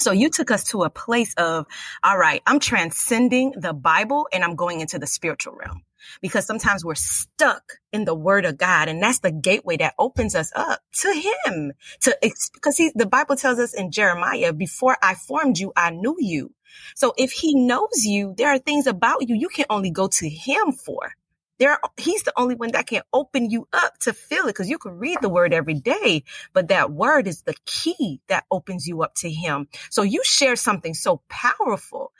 So 0.01 0.12
you 0.12 0.30
took 0.30 0.51
us 0.51 0.64
to 0.70 0.82
a 0.84 0.90
place 0.90 1.34
of, 1.34 1.66
all 2.03 2.16
right, 2.16 2.42
I'm 2.46 2.59
transcending 2.59 3.53
the 3.57 3.72
Bible 3.72 4.28
and 4.32 4.42
I'm 4.42 4.57
going 4.57 4.80
into 4.80 4.98
the 4.98 5.07
spiritual 5.07 5.55
realm 5.55 5.82
because 6.22 6.46
sometimes 6.46 6.84
we're 6.84 6.94
stuck 6.94 7.74
in 7.92 8.07
the 8.07 8.14
word 8.14 8.46
of 8.46 8.57
God. 8.57 8.88
And 8.88 9.03
that's 9.03 9.18
the 9.18 9.30
gateway 9.30 9.76
that 9.76 9.94
opens 9.98 10.34
us 10.34 10.53
up 10.57 10.80
to 11.01 11.12
him 11.44 11.72
to, 12.01 12.16
because 12.55 12.76
he, 12.76 12.92
the 12.94 13.07
Bible 13.07 13.36
tells 13.36 13.59
us 13.59 13.74
in 13.74 13.90
Jeremiah, 13.90 14.53
before 14.53 14.96
I 15.03 15.14
formed 15.14 15.59
you, 15.59 15.72
I 15.76 15.90
knew 15.90 16.16
you. 16.18 16.55
So 16.94 17.12
if 17.18 17.32
he 17.32 17.55
knows 17.55 18.05
you, 18.05 18.34
there 18.36 18.48
are 18.48 18.59
things 18.59 18.86
about 18.86 19.28
you 19.28 19.34
you 19.34 19.48
can 19.48 19.66
only 19.68 19.90
go 19.90 20.09
to 20.09 20.28
him 20.28 20.72
for 20.72 21.12
there 21.61 21.78
he's 21.96 22.24
the 22.24 22.32
only 22.36 22.56
one 22.56 22.72
that 22.72 22.88
can 22.88 23.02
open 23.12 23.50
you 23.50 23.68
up 23.72 23.96
to 23.98 24.12
feel 24.12 24.44
it 24.44 24.48
because 24.48 24.68
you 24.68 24.78
can 24.78 24.98
read 24.98 25.18
the 25.22 25.28
word 25.28 25.54
every 25.54 25.74
day 25.74 26.24
but 26.52 26.68
that 26.68 26.90
word 26.90 27.28
is 27.28 27.42
the 27.42 27.54
key 27.66 28.20
that 28.28 28.44
opens 28.50 28.88
you 28.88 29.02
up 29.02 29.14
to 29.14 29.30
him 29.30 29.68
so 29.90 30.02
you 30.02 30.22
share 30.24 30.56
something 30.56 30.94
so 30.94 31.22
powerful 31.28 32.12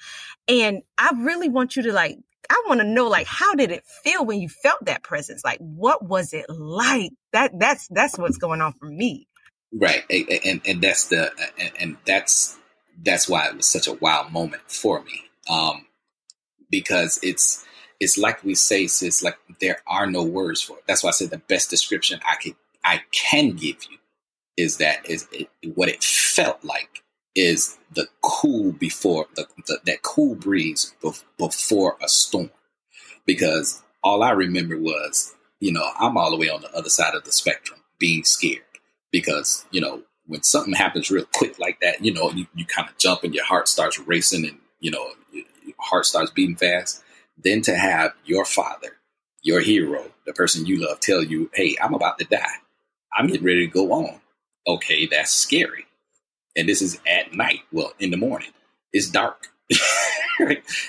and 0.47 0.83
i 0.99 1.11
really 1.17 1.49
want 1.49 1.75
you 1.77 1.83
to 1.83 1.93
like 1.93 2.19
I 2.51 2.65
want 2.67 2.81
to 2.81 2.87
know 2.87 3.07
like 3.07 3.29
how 3.29 3.55
did 3.55 3.71
it 3.71 3.85
feel 4.03 4.27
when 4.27 4.41
you 4.41 4.49
felt 4.49 4.85
that 4.87 5.05
presence? 5.05 5.45
Like 5.45 5.59
what 5.59 6.05
was 6.05 6.33
it 6.33 6.47
like? 6.49 7.13
That 7.33 7.53
that's 7.57 7.87
that's 7.89 8.19
what's 8.19 8.39
going 8.39 8.61
on 8.61 8.73
for 8.73 8.87
me. 8.87 9.29
Right. 9.73 10.03
And 10.11 10.61
and 10.67 10.83
that's 10.83 11.07
the 11.07 11.31
and 11.79 11.97
that's 12.05 12.59
that's 13.03 13.29
why 13.29 13.47
it 13.47 13.57
was 13.57 13.71
such 13.71 13.87
a 13.87 13.93
wow 13.93 14.29
moment 14.31 14.63
for 14.67 15.01
me. 15.03 15.23
Um 15.49 15.87
because 16.71 17.21
it's 17.23 17.65
it's 18.01 18.17
like 18.17 18.43
we 18.43 18.55
say, 18.55 18.87
sis, 18.87 19.23
like 19.23 19.39
there 19.61 19.79
are 19.87 20.07
no 20.07 20.25
words 20.25 20.63
for 20.63 20.79
it. 20.79 20.85
That's 20.89 21.05
why 21.05 21.11
I 21.11 21.13
said 21.13 21.31
the 21.31 21.39
best 21.39 21.69
description 21.71 22.19
I 22.27 22.37
could 22.37 22.57
I 22.83 23.03
can 23.13 23.51
give 23.51 23.77
you 23.91 23.99
is 24.57 24.79
that 24.79 25.09
is 25.09 25.29
it, 25.33 25.49
what 25.75 25.91
it 25.91 26.03
felt 26.03 26.65
like 26.65 27.03
is 27.35 27.79
the 27.93 28.09
cool 28.23 28.73
before 28.73 29.27
the, 29.37 29.47
the 29.67 29.79
that 29.85 30.03
cool 30.03 30.35
breeze 30.35 30.95
bef- 31.03 31.25
before 31.39 31.97
a 32.03 32.09
storm. 32.09 32.51
Because 33.27 33.83
all 34.03 34.23
I 34.23 34.31
remember 34.31 34.79
was, 34.79 35.35
you 35.61 35.71
know, 35.71 35.87
I'm 35.99 36.17
all 36.17 36.31
the 36.31 36.39
way 36.39 36.49
on 36.49 36.63
the 36.63 36.75
other 36.75 36.89
side 36.89 37.15
of 37.15 37.25
the 37.25 37.33
spectrum, 37.33 37.81
being 37.99 38.25
scared 38.25 38.63
because 39.13 39.67
you 39.71 39.81
know 39.81 40.03
when 40.27 40.43
something 40.43 40.75
happens 40.75 41.11
real 41.11 41.27
quick 41.35 41.59
like 41.59 41.81
that, 41.81 42.03
you 42.03 42.15
know, 42.15 42.31
you, 42.31 42.47
you 42.55 42.65
kind 42.65 42.89
of 42.89 42.97
jump 42.97 43.25
and 43.25 43.35
your 43.35 43.45
heart 43.45 43.69
starts 43.69 43.99
racing 43.99 44.47
and 44.47 44.59
you 44.81 44.91
know 44.91 45.11
your 45.33 45.45
heart 45.79 46.07
starts 46.07 46.31
beating 46.31 46.57
fast 46.57 47.03
than 47.43 47.63
to 47.63 47.75
have 47.75 48.13
your 48.25 48.45
father, 48.45 48.97
your 49.43 49.61
hero, 49.61 50.05
the 50.27 50.33
person 50.33 50.67
you 50.67 50.87
love, 50.87 51.01
tell 51.01 51.23
you, 51.23 51.51
hey, 51.55 51.77
I'm 51.83 51.95
about 51.95 52.19
to 52.19 52.25
die. 52.25 52.47
I'm 53.17 53.27
getting 53.27 53.45
ready 53.45 53.67
to 53.67 53.73
go 53.73 53.93
on. 53.93 54.21
Okay, 54.67 55.07
that's 55.07 55.33
scary. 55.33 55.87
And 56.57 56.69
this 56.69 56.83
is 56.83 57.01
at 57.07 57.35
night. 57.35 57.61
Well, 57.73 57.93
in 57.99 58.11
the 58.11 58.17
morning. 58.17 58.51
It's 58.93 59.09
dark. 59.09 59.49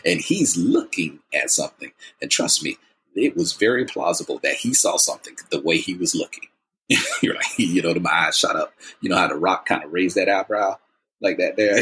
and 0.06 0.22
he's 0.22 0.58
looking 0.58 1.20
at 1.34 1.52
something. 1.52 1.92
And 2.22 2.32
trust 2.32 2.64
me, 2.64 2.78
it 3.16 3.36
was 3.36 3.54
very 3.54 3.86
plausible 3.86 4.40
that 4.44 4.56
he 4.56 4.74
saw 4.74 4.98
something 4.98 5.36
the 5.50 5.62
way 5.62 5.78
he 5.78 5.94
was 5.94 6.16
looking. 6.16 6.48
You're 7.22 7.36
like, 7.36 7.46
you 7.58 7.82
know, 7.82 7.94
my 7.96 8.28
eyes 8.28 8.38
shot 8.38 8.56
up. 8.56 8.74
You 9.02 9.10
know 9.10 9.18
how 9.18 9.28
the 9.28 9.36
rock 9.36 9.66
kind 9.66 9.84
of 9.84 9.92
raised 9.92 10.18
that 10.18 10.30
eyebrow 10.30 10.78
like 11.22 11.38
that 11.38 11.56
there? 11.56 11.80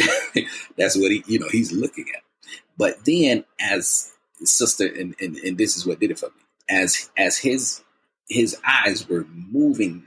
That's 0.78 0.97
what 0.97 1.11
he, 1.11 1.24
you 1.28 1.39
know, 1.39 1.49
he's 1.49 1.72
looking 1.72 2.05
at. 2.15 2.24
But 2.78 3.05
then 3.05 3.45
as 3.59 4.13
sister, 4.46 4.86
and, 4.88 5.16
and, 5.20 5.38
and 5.38 5.58
this 5.58 5.78
is 5.78 5.86
what 5.86 6.00
did 6.00 6.12
it 6.12 6.20
for 6.20 6.28
me. 6.28 6.42
As 6.70 7.10
as 7.18 7.38
his 7.38 7.84
his 8.28 8.58
eyes 8.66 9.10
were 9.10 9.26
moving 9.34 10.04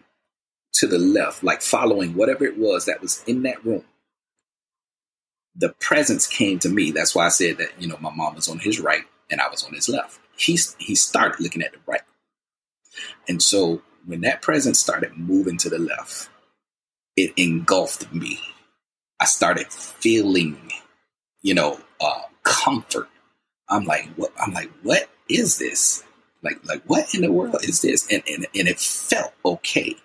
to 0.75 0.87
the 0.87 0.99
left, 0.99 1.43
like 1.43 1.61
following 1.61 2.15
whatever 2.15 2.45
it 2.45 2.59
was 2.59 2.87
that 2.87 3.01
was 3.01 3.23
in 3.27 3.43
that 3.43 3.65
room, 3.65 3.85
the 5.55 5.71
presence 5.81 6.27
came 6.27 6.59
to 6.61 6.69
me. 6.69 6.91
That's 6.91 7.15
why 7.15 7.27
I 7.27 7.31
said 7.31 7.59
that, 7.59 7.71
you 7.79 7.89
know, 7.89 7.99
my 8.01 8.15
mom 8.15 8.35
was 8.35 8.49
on 8.49 8.59
his 8.59 8.81
right 8.81 9.05
and 9.31 9.41
I 9.41 9.49
was 9.49 9.65
on 9.65 9.75
his 9.75 9.89
left. 9.89 10.19
He, 10.37 10.59
he 10.79 10.95
started 10.95 11.41
looking 11.41 11.63
at 11.63 11.73
the 11.73 11.79
right. 11.87 12.03
And 13.29 13.43
so 13.43 13.83
when 14.07 14.23
that 14.23 14.43
presence 14.43 14.79
started 14.79 15.17
moving 15.17 15.59
to 15.59 15.69
the 15.69 15.79
left, 15.79 16.31
it 17.17 17.33
engulfed 17.37 18.13
me. 18.13 18.41
I 19.21 19.27
started 19.27 19.73
feeling, 19.73 20.71
you 21.43 21.55
know, 21.55 21.79
uh, 22.01 22.23
comfort 22.43 23.09
I'm 23.73 23.85
like, 23.85 24.09
what? 24.17 24.33
I'm 24.39 24.53
like, 24.53 24.71
what 24.83 25.09
is 25.29 25.59
this? 25.59 26.05
Like, 26.43 26.65
like 26.65 26.83
what 26.85 27.15
in 27.15 27.23
the 27.23 27.33
world 27.33 27.57
is 27.63 27.81
this? 27.81 28.07
And 28.11 28.23
and 28.29 28.47
and 28.55 28.69
it 28.69 28.79
felt 28.79 29.33
okay, 29.45 29.97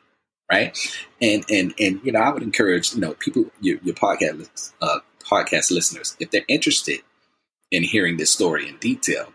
right? 0.49 0.77
And 1.21 1.43
and 1.49 1.73
and 1.79 1.99
you 2.03 2.11
know, 2.11 2.19
I 2.19 2.29
would 2.29 2.43
encourage 2.43 2.93
you 2.93 3.01
know 3.01 3.13
people, 3.13 3.45
your, 3.59 3.77
your 3.83 3.95
podcast 3.95 4.73
uh, 4.81 4.99
podcast 5.19 5.71
listeners, 5.71 6.15
if 6.19 6.31
they're 6.31 6.45
interested 6.47 7.01
in 7.71 7.83
hearing 7.83 8.17
this 8.17 8.31
story 8.31 8.69
in 8.69 8.77
detail, 8.77 9.33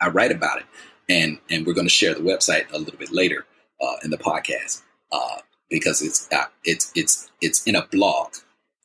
I 0.00 0.08
write 0.10 0.30
about 0.30 0.58
it, 0.58 0.66
and 1.08 1.38
and 1.50 1.66
we're 1.66 1.74
going 1.74 1.86
to 1.86 1.92
share 1.92 2.14
the 2.14 2.20
website 2.20 2.70
a 2.72 2.78
little 2.78 2.98
bit 2.98 3.12
later 3.12 3.46
uh, 3.82 3.96
in 4.04 4.10
the 4.10 4.18
podcast 4.18 4.82
uh, 5.10 5.38
because 5.70 6.02
it's 6.02 6.28
uh, 6.32 6.44
it's 6.62 6.92
it's 6.94 7.30
it's 7.40 7.64
in 7.64 7.74
a 7.74 7.86
blog 7.86 8.34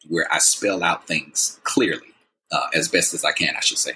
where 0.08 0.28
I 0.32 0.40
spell 0.40 0.84
out 0.84 1.06
things 1.06 1.60
clearly 1.64 2.16
uh, 2.52 2.68
as 2.74 2.88
best 2.88 3.14
as 3.14 3.24
I 3.24 3.32
can, 3.32 3.56
I 3.56 3.60
should 3.60 3.78
say. 3.78 3.94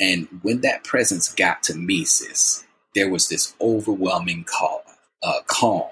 And 0.00 0.28
when 0.42 0.60
that 0.62 0.84
presence 0.84 1.32
got 1.34 1.62
to 1.64 1.74
me, 1.74 2.04
sis, 2.04 2.64
there 2.94 3.10
was 3.10 3.28
this 3.28 3.54
overwhelming 3.60 4.44
call, 4.44 4.84
uh, 5.22 5.40
calm 5.46 5.88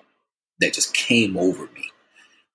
that 0.61 0.75
just 0.75 0.95
came 0.95 1.37
over 1.37 1.69
me. 1.75 1.91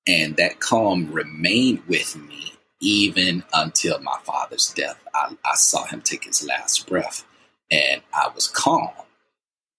And 0.08 0.38
that 0.38 0.60
calm 0.60 1.12
remained 1.12 1.84
with 1.88 2.16
me 2.16 2.54
even 2.82 3.43
until 3.54 3.99
my 4.02 4.18
father's 4.24 4.74
death. 4.74 4.99
I, 5.14 5.36
I 5.45 5.56
saw 5.56 5.86
him 5.86 6.02
take 6.02 6.24
his 6.24 6.45
last 6.45 6.88
breath 6.88 7.26
and 7.70 8.02
I 8.14 8.30
was 8.34 8.47
calm. 8.47 8.89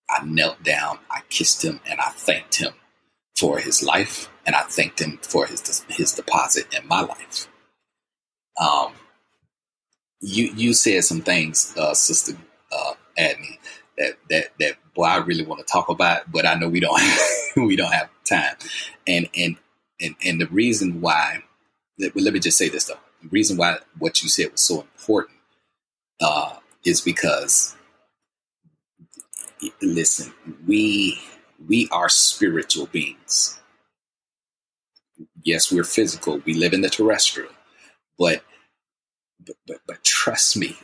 I 0.08 0.24
knelt 0.24 0.62
down, 0.62 0.98
I 1.10 1.20
kissed 1.30 1.64
him, 1.64 1.80
and 1.88 2.00
I 2.00 2.10
thanked 2.10 2.56
him 2.56 2.72
for 3.36 3.58
his 3.58 3.82
life, 3.82 4.30
and 4.44 4.54
I 4.54 4.62
thanked 4.62 5.00
him 5.00 5.18
for 5.22 5.46
his 5.46 5.84
his 5.88 6.12
deposit 6.12 6.66
in 6.74 6.86
my 6.86 7.00
life. 7.00 7.48
Um, 8.60 8.92
you 10.22 10.46
you 10.54 10.72
said 10.74 11.04
some 11.04 11.20
things, 11.20 11.74
uh, 11.76 11.94
Sister 11.94 12.34
uh, 12.72 12.92
Adney, 13.18 13.58
that 13.98 14.16
that 14.30 14.46
that 14.60 14.76
boy 14.94 15.04
I 15.04 15.18
really 15.18 15.44
want 15.44 15.66
to 15.66 15.70
talk 15.70 15.88
about, 15.88 16.30
but 16.32 16.46
I 16.46 16.54
know 16.54 16.68
we 16.68 16.80
don't 16.80 17.00
we 17.56 17.76
don't 17.76 17.92
have 17.92 18.08
time. 18.24 18.56
And 19.06 19.28
and 19.36 19.56
and 20.00 20.14
and 20.24 20.40
the 20.40 20.46
reason 20.46 21.00
why, 21.00 21.42
let, 21.98 22.16
let 22.16 22.32
me 22.32 22.40
just 22.40 22.56
say 22.56 22.68
this 22.68 22.84
though, 22.84 22.98
the 23.22 23.28
reason 23.28 23.56
why 23.56 23.78
what 23.98 24.22
you 24.22 24.28
said 24.28 24.52
was 24.52 24.62
so 24.62 24.80
important 24.82 25.38
uh, 26.20 26.56
is 26.84 27.00
because 27.00 27.76
listen, 29.82 30.32
we 30.66 31.20
we 31.68 31.88
are 31.90 32.08
spiritual 32.08 32.86
beings. 32.86 33.58
Yes, 35.44 35.72
we're 35.72 35.84
physical. 35.84 36.40
We 36.44 36.54
live 36.54 36.72
in 36.72 36.82
the 36.82 36.90
terrestrial, 36.90 37.50
but 38.18 38.44
but 39.46 39.56
but, 39.66 39.78
but 39.86 40.04
trust 40.04 40.56
me, 40.56 40.76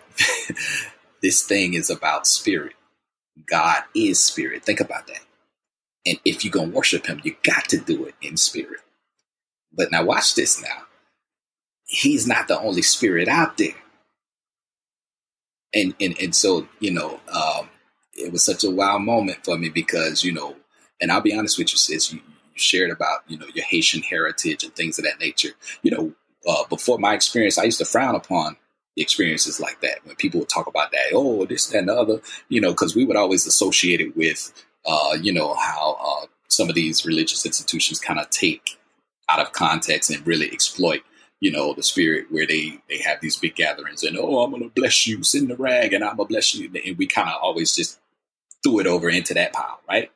this 1.23 1.43
thing 1.43 1.75
is 1.75 1.91
about 1.91 2.27
spirit. 2.27 2.75
God 3.47 3.83
is 3.95 4.23
spirit. 4.23 4.65
Think 4.65 4.81
about 4.81 5.07
that. 5.07 5.21
And 6.07 6.19
if 6.25 6.45
you're 6.45 6.53
gonna 6.53 6.71
worship 6.71 7.07
Him, 7.07 7.21
you 7.25 7.37
got 7.43 7.69
to 7.71 7.79
do 7.79 8.07
it 8.07 8.15
in 8.23 8.37
spirit. 8.37 8.81
But 9.73 9.91
now 9.93 10.05
watch 10.05 10.35
this. 10.35 10.61
Now, 10.63 10.85
He's 11.85 12.27
not 12.27 12.49
the 12.49 12.59
only 12.61 12.83
spirit 12.83 13.29
out 13.29 13.59
there. 13.59 13.75
And 15.75 15.95
and 16.01 16.17
and 16.21 16.35
so 16.35 16.69
you 16.81 16.91
know, 16.91 17.21
um, 17.33 17.69
it 18.15 18.33
was 18.33 18.45
such 18.45 18.65
a 18.65 18.71
wow 18.71 18.99
moment 18.99 19.45
for 19.45 19.59
me 19.59 19.69
because 19.69 20.25
you 20.25 20.33
know, 20.33 20.57
and 21.01 21.13
I'll 21.13 21.21
be 21.21 21.37
honest 21.37 21.59
with 21.59 21.73
you, 21.73 21.79
sis, 21.79 22.13
you 22.13 22.21
shared 22.55 22.91
about 22.91 23.21
you 23.29 23.39
know 23.39 23.47
your 23.55 23.65
Haitian 23.65 24.03
heritage 24.03 24.65
and 24.65 24.75
things 24.75 24.99
of 24.99 25.05
that 25.05 25.21
nature. 25.21 25.51
You 25.83 25.91
know, 25.91 26.13
uh, 26.49 26.65
before 26.69 26.99
my 26.99 27.15
experience, 27.15 27.59
I 27.59 27.65
used 27.65 27.79
to 27.79 27.85
frown 27.85 28.15
upon 28.15 28.57
experiences 28.97 29.61
like 29.61 29.81
that 29.83 30.05
when 30.05 30.17
people 30.17 30.41
would 30.41 30.49
talk 30.49 30.67
about 30.67 30.91
that. 30.91 31.11
Oh, 31.13 31.45
this 31.45 31.67
that, 31.69 31.79
and 31.79 31.89
the 31.89 31.95
other. 31.95 32.21
You 32.49 32.61
know, 32.61 32.71
because 32.71 32.97
we 32.97 33.05
would 33.05 33.17
always 33.17 33.47
associate 33.47 34.01
it 34.01 34.17
with, 34.17 34.53
uh, 34.87 35.17
you 35.21 35.33
know, 35.33 35.55
how 35.55 35.97
uh, 36.01 36.27
some 36.49 36.69
of 36.69 36.75
these 36.75 37.07
religious 37.07 37.47
institutions 37.47 38.01
kind 38.01 38.19
of 38.19 38.31
take 38.31 38.79
out 39.29 39.41
of 39.41 39.53
context 39.53 40.11
and 40.11 40.27
really 40.27 40.51
exploit 40.51 41.03
you 41.41 41.53
know, 41.53 41.73
the 41.73 41.83
spirit 41.83 42.27
where 42.31 42.47
they 42.47 42.81
they 42.89 42.99
have 42.99 43.21
these 43.21 43.37
big 43.37 43.55
gatherings 43.55 44.03
and 44.03 44.19
oh, 44.19 44.41
I'm 44.41 44.51
gonna 44.51 44.69
bless 44.69 45.07
you, 45.07 45.23
send 45.23 45.49
the 45.49 45.57
rag, 45.57 45.93
and 45.93 46.03
I'm 46.03 46.17
gonna 46.17 46.29
bless 46.29 46.55
you, 46.55 46.71
and 46.85 46.99
we 46.99 47.07
kind 47.07 47.29
of 47.29 47.37
always 47.41 47.75
just 47.77 48.01
threw 48.63 48.81
it 48.81 48.87
over 48.87 49.09
into 49.09 49.35
that 49.35 49.53
pile, 49.53 49.81
right? 49.89 50.11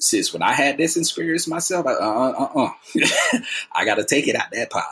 Sis, 0.00 0.32
when 0.32 0.42
I 0.42 0.52
had 0.52 0.78
this 0.78 0.96
experience 0.96 1.48
myself, 1.48 1.86
I, 1.86 1.92
uh, 1.92 2.50
uh, 2.54 2.60
uh, 2.66 3.40
I 3.72 3.84
got 3.84 3.96
to 3.96 4.04
take 4.04 4.28
it 4.28 4.36
out 4.36 4.50
that 4.52 4.70
pile. 4.70 4.84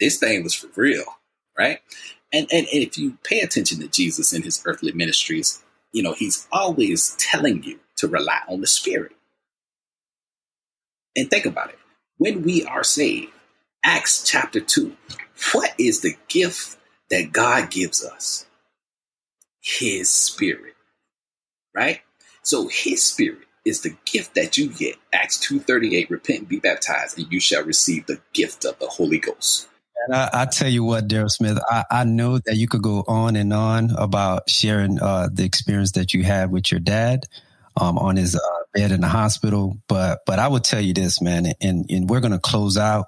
This 0.00 0.18
thing 0.18 0.42
was 0.44 0.54
for 0.54 0.68
real, 0.76 1.04
right? 1.58 1.80
And, 2.32 2.48
and 2.52 2.66
and 2.72 2.82
if 2.84 2.98
you 2.98 3.18
pay 3.24 3.40
attention 3.40 3.80
to 3.80 3.88
Jesus 3.88 4.32
in 4.32 4.42
his 4.42 4.62
earthly 4.66 4.92
ministries, 4.92 5.62
you 5.92 6.02
know 6.02 6.14
he's 6.14 6.48
always 6.52 7.16
telling 7.18 7.62
you 7.64 7.80
to 7.96 8.08
rely 8.08 8.40
on 8.48 8.60
the 8.60 8.66
Spirit. 8.66 9.12
And 11.16 11.30
think 11.30 11.46
about 11.46 11.70
it: 11.70 11.78
when 12.18 12.42
we 12.42 12.64
are 12.64 12.84
saved, 12.84 13.32
Acts 13.84 14.24
chapter 14.24 14.60
two, 14.60 14.96
what 15.52 15.74
is 15.78 16.02
the 16.02 16.16
gift 16.28 16.76
that 17.10 17.32
God 17.32 17.70
gives 17.70 18.04
us? 18.04 18.46
His 19.60 20.10
Spirit 20.10 20.74
right? 21.74 22.00
So 22.42 22.68
his 22.68 23.04
spirit 23.04 23.46
is 23.70 23.80
the 23.80 23.96
gift 24.04 24.34
that 24.34 24.58
you 24.58 24.68
get. 24.68 24.96
Acts 25.12 25.38
2.38, 25.38 26.10
repent 26.10 26.40
and 26.40 26.48
be 26.48 26.58
baptized, 26.58 27.18
and 27.18 27.32
you 27.32 27.40
shall 27.40 27.64
receive 27.64 28.06
the 28.06 28.20
gift 28.34 28.66
of 28.66 28.78
the 28.78 28.86
Holy 28.86 29.18
Ghost. 29.18 29.68
And 30.06 30.14
I, 30.14 30.30
I 30.32 30.44
tell 30.46 30.68
you 30.68 30.82
what, 30.82 31.08
Daryl 31.08 31.30
Smith, 31.30 31.58
I, 31.68 31.84
I, 31.90 32.04
know 32.04 32.38
that 32.38 32.56
you 32.56 32.66
could 32.66 32.82
go 32.82 33.04
on 33.06 33.36
and 33.36 33.52
on 33.52 33.90
about 33.90 34.48
sharing 34.48 35.00
uh, 35.00 35.28
the 35.32 35.44
experience 35.44 35.92
that 35.92 36.14
you 36.14 36.22
had 36.22 36.50
with 36.50 36.70
your 36.70 36.80
dad 36.80 37.24
um, 37.78 37.98
on 37.98 38.16
his 38.16 38.34
uh, 38.34 38.40
bed 38.72 38.92
in 38.92 39.02
the 39.02 39.08
hospital. 39.08 39.78
But 39.88 40.20
but 40.24 40.38
I 40.38 40.48
will 40.48 40.60
tell 40.60 40.80
you 40.80 40.94
this, 40.94 41.20
man, 41.20 41.52
and, 41.60 41.84
and 41.90 42.08
we're 42.08 42.20
going 42.20 42.32
to 42.32 42.38
close 42.38 42.78
out. 42.78 43.06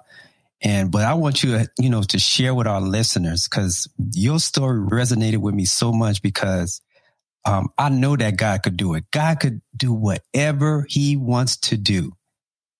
And 0.61 0.91
but 0.91 1.03
I 1.03 1.15
want 1.15 1.43
you, 1.43 1.61
you 1.79 1.89
know, 1.89 2.03
to 2.03 2.19
share 2.19 2.53
with 2.53 2.67
our 2.67 2.79
listeners 2.79 3.47
because 3.49 3.89
your 4.13 4.39
story 4.39 4.79
resonated 4.79 5.37
with 5.37 5.55
me 5.55 5.65
so 5.65 5.91
much 5.91 6.21
because 6.21 6.79
um, 7.45 7.69
I 7.77 7.89
know 7.89 8.15
that 8.15 8.37
God 8.37 8.63
could 8.63 8.77
do 8.77 8.93
it. 8.93 9.05
God 9.11 9.39
could 9.39 9.61
do 9.75 9.93
whatever 9.93 10.85
he 10.87 11.17
wants 11.17 11.57
to 11.57 11.77
do. 11.77 12.13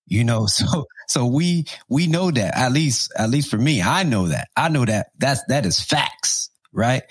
You 0.05 0.24
know, 0.24 0.45
so, 0.47 0.86
so 1.07 1.26
we, 1.26 1.66
we 1.89 2.07
know 2.07 2.32
that 2.32 2.57
at 2.57 2.72
least, 2.72 3.11
at 3.18 3.30
least 3.30 3.49
for 3.49 3.57
me, 3.57 3.82
I 3.82 4.03
know 4.03 4.28
that. 4.28 4.47
I 4.55 4.70
know 4.70 4.86
that 4.86 5.07
that's, 5.18 5.43
that 5.47 5.66
is 5.66 5.80
facts, 5.80 6.49
right? 6.72 7.03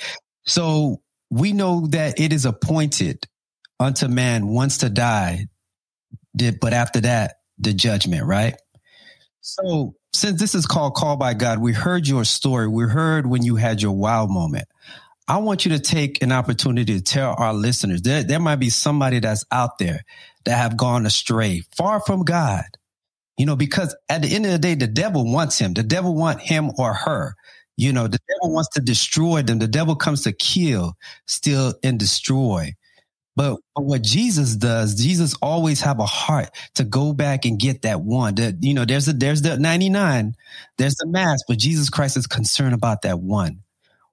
So 0.44 1.02
we 1.30 1.52
know 1.52 1.86
that 1.88 2.18
it 2.18 2.32
is 2.32 2.44
appointed 2.44 3.26
unto 3.78 4.08
man 4.08 4.46
once 4.46 4.78
to 4.78 4.90
die, 4.90 5.46
but 6.34 6.72
after 6.72 7.00
that, 7.00 7.36
the 7.58 7.72
judgment, 7.72 8.26
right? 8.26 8.56
So 9.40 9.94
since 10.12 10.40
this 10.40 10.54
is 10.54 10.66
called 10.66 10.94
Call 10.94 11.16
by 11.16 11.34
God, 11.34 11.58
we 11.58 11.72
heard 11.72 12.06
your 12.06 12.24
story. 12.24 12.68
We 12.68 12.84
heard 12.84 13.26
when 13.26 13.42
you 13.42 13.56
had 13.56 13.82
your 13.82 13.92
wow 13.92 14.26
moment. 14.26 14.68
I 15.28 15.38
want 15.38 15.64
you 15.64 15.72
to 15.72 15.78
take 15.78 16.22
an 16.22 16.32
opportunity 16.32 16.94
to 16.94 17.02
tell 17.02 17.34
our 17.38 17.54
listeners 17.54 18.02
there, 18.02 18.24
there 18.24 18.40
might 18.40 18.56
be 18.56 18.70
somebody 18.70 19.20
that's 19.20 19.44
out 19.50 19.78
there 19.78 20.04
that 20.44 20.56
have 20.56 20.76
gone 20.76 21.06
astray, 21.06 21.62
far 21.76 22.00
from 22.00 22.22
God. 22.24 22.64
You 23.38 23.46
know, 23.46 23.56
because 23.56 23.96
at 24.08 24.22
the 24.22 24.34
end 24.34 24.44
of 24.44 24.52
the 24.52 24.58
day, 24.58 24.74
the 24.74 24.86
devil 24.86 25.24
wants 25.24 25.58
him. 25.58 25.72
The 25.72 25.82
devil 25.82 26.14
want 26.14 26.40
him 26.40 26.70
or 26.76 26.92
her. 26.92 27.34
You 27.76 27.92
know, 27.92 28.06
the 28.06 28.18
devil 28.28 28.52
wants 28.52 28.68
to 28.74 28.80
destroy 28.80 29.42
them. 29.42 29.58
The 29.58 29.68
devil 29.68 29.96
comes 29.96 30.22
to 30.24 30.32
kill, 30.32 30.94
steal, 31.26 31.72
and 31.82 31.98
destroy. 31.98 32.74
But, 33.34 33.58
but 33.74 33.84
what 33.84 34.02
Jesus 34.02 34.56
does, 34.56 34.94
Jesus 34.94 35.34
always 35.40 35.80
have 35.80 35.98
a 35.98 36.06
heart 36.06 36.50
to 36.74 36.84
go 36.84 37.14
back 37.14 37.46
and 37.46 37.58
get 37.58 37.82
that 37.82 38.02
one. 38.02 38.34
That 38.34 38.62
you 38.62 38.74
know, 38.74 38.84
there's 38.84 39.08
a 39.08 39.14
there's 39.14 39.40
the 39.40 39.58
99, 39.58 40.34
there's 40.76 40.96
the 40.96 41.06
mass, 41.06 41.40
but 41.48 41.58
Jesus 41.58 41.88
Christ 41.88 42.18
is 42.18 42.26
concerned 42.26 42.74
about 42.74 43.02
that 43.02 43.20
one. 43.20 43.62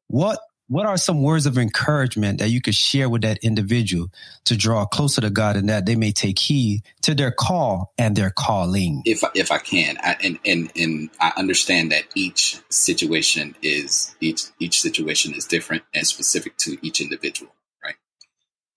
What 0.07 0.39
what 0.69 0.85
are 0.85 0.97
some 0.97 1.23
words 1.23 1.47
of 1.47 1.57
encouragement 1.57 2.39
that 2.39 2.49
you 2.49 2.61
could 2.61 2.75
share 2.75 3.09
with 3.09 3.23
that 3.23 3.39
individual 3.39 4.11
to 4.45 4.55
draw 4.55 4.85
closer 4.85 5.19
to 5.19 5.31
God 5.31 5.55
and 5.55 5.67
that 5.67 5.87
they 5.87 5.95
may 5.95 6.11
take 6.11 6.37
heed 6.37 6.83
to 7.01 7.15
their 7.15 7.31
call 7.31 7.91
and 7.97 8.15
their 8.15 8.29
calling? 8.29 9.01
If 9.03 9.23
if 9.33 9.51
I 9.51 9.57
can, 9.57 9.97
I, 9.97 10.15
and 10.23 10.39
and 10.45 10.71
and 10.75 11.09
I 11.19 11.33
understand 11.35 11.91
that 11.91 12.03
each 12.15 12.59
situation 12.69 13.55
is 13.63 14.15
each 14.21 14.43
each 14.59 14.79
situation 14.79 15.33
is 15.33 15.45
different 15.45 15.83
and 15.93 16.05
specific 16.05 16.55
to 16.57 16.77
each 16.83 17.01
individual, 17.01 17.51
right? 17.83 17.95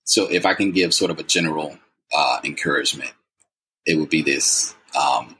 So 0.04 0.30
if 0.30 0.46
I 0.46 0.54
can 0.54 0.72
give 0.72 0.94
sort 0.94 1.10
of 1.10 1.18
a 1.18 1.24
general 1.24 1.78
uh, 2.12 2.40
encouragement, 2.42 3.12
it 3.84 3.98
would 3.98 4.08
be 4.08 4.22
this: 4.22 4.74
um, 4.98 5.36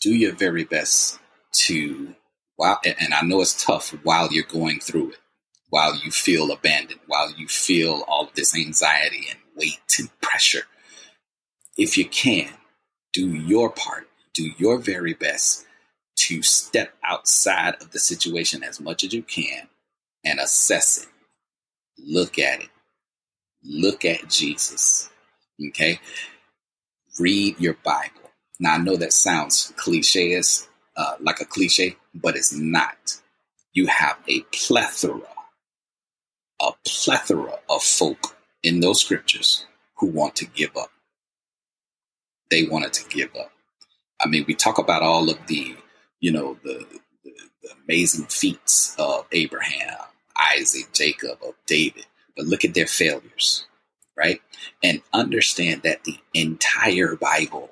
do 0.00 0.14
your 0.14 0.32
very 0.32 0.64
best 0.64 1.18
to 1.52 2.14
while, 2.62 2.78
and 2.84 3.12
I 3.12 3.22
know 3.22 3.40
it's 3.40 3.64
tough 3.64 3.90
while 4.04 4.28
you're 4.30 4.44
going 4.44 4.78
through 4.78 5.10
it, 5.10 5.18
while 5.70 5.96
you 5.96 6.12
feel 6.12 6.52
abandoned, 6.52 7.00
while 7.08 7.32
you 7.32 7.48
feel 7.48 8.04
all 8.06 8.26
of 8.28 8.34
this 8.34 8.56
anxiety 8.56 9.26
and 9.28 9.40
weight 9.56 9.80
and 9.98 10.08
pressure. 10.20 10.62
If 11.76 11.98
you 11.98 12.04
can, 12.04 12.50
do 13.12 13.28
your 13.34 13.68
part, 13.68 14.06
do 14.32 14.48
your 14.58 14.78
very 14.78 15.12
best 15.12 15.66
to 16.18 16.40
step 16.42 16.94
outside 17.02 17.74
of 17.80 17.90
the 17.90 17.98
situation 17.98 18.62
as 18.62 18.80
much 18.80 19.02
as 19.02 19.12
you 19.12 19.24
can 19.24 19.68
and 20.24 20.38
assess 20.38 21.02
it. 21.02 21.08
Look 21.98 22.38
at 22.38 22.60
it. 22.60 22.68
Look 23.64 24.04
at 24.04 24.30
Jesus. 24.30 25.10
Okay? 25.70 25.98
Read 27.18 27.58
your 27.58 27.74
Bible. 27.82 28.30
Now, 28.60 28.74
I 28.74 28.78
know 28.78 28.94
that 28.98 29.12
sounds 29.12 29.72
cliche 29.76 30.40
uh, 30.96 31.14
like 31.18 31.40
a 31.40 31.44
cliche, 31.44 31.96
but 32.14 32.36
it's 32.36 32.52
not. 32.52 33.20
You 33.72 33.86
have 33.86 34.18
a 34.28 34.40
plethora, 34.52 35.22
a 36.60 36.70
plethora 36.86 37.54
of 37.68 37.82
folk 37.82 38.36
in 38.62 38.80
those 38.80 39.00
scriptures 39.00 39.66
who 39.96 40.06
want 40.08 40.36
to 40.36 40.46
give 40.46 40.76
up. 40.76 40.90
They 42.50 42.64
wanted 42.64 42.92
to 42.94 43.08
give 43.08 43.34
up. 43.36 43.50
I 44.20 44.28
mean, 44.28 44.44
we 44.46 44.54
talk 44.54 44.78
about 44.78 45.02
all 45.02 45.30
of 45.30 45.38
the, 45.46 45.76
you 46.20 46.32
know, 46.32 46.58
the, 46.62 46.86
the, 47.24 47.30
the 47.62 47.70
amazing 47.84 48.26
feats 48.26 48.94
of 48.98 49.26
Abraham, 49.32 49.96
Isaac, 50.54 50.92
Jacob, 50.92 51.38
of 51.46 51.54
David, 51.66 52.06
but 52.36 52.46
look 52.46 52.64
at 52.64 52.74
their 52.74 52.86
failures, 52.86 53.66
right? 54.16 54.40
And 54.82 55.02
understand 55.12 55.82
that 55.82 56.04
the 56.04 56.18
entire 56.34 57.16
Bible 57.16 57.70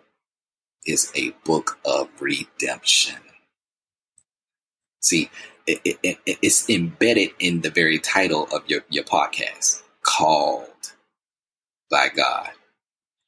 is 0.86 1.12
a 1.14 1.30
book 1.44 1.78
of 1.84 2.08
redemption. 2.20 3.16
See, 5.00 5.30
it, 5.66 5.80
it, 5.84 5.98
it, 6.02 6.38
it's 6.42 6.68
embedded 6.68 7.30
in 7.38 7.62
the 7.62 7.70
very 7.70 7.98
title 7.98 8.48
of 8.52 8.68
your, 8.68 8.82
your 8.90 9.04
podcast 9.04 9.82
called 10.02 10.66
by 11.90 12.08
God. 12.14 12.50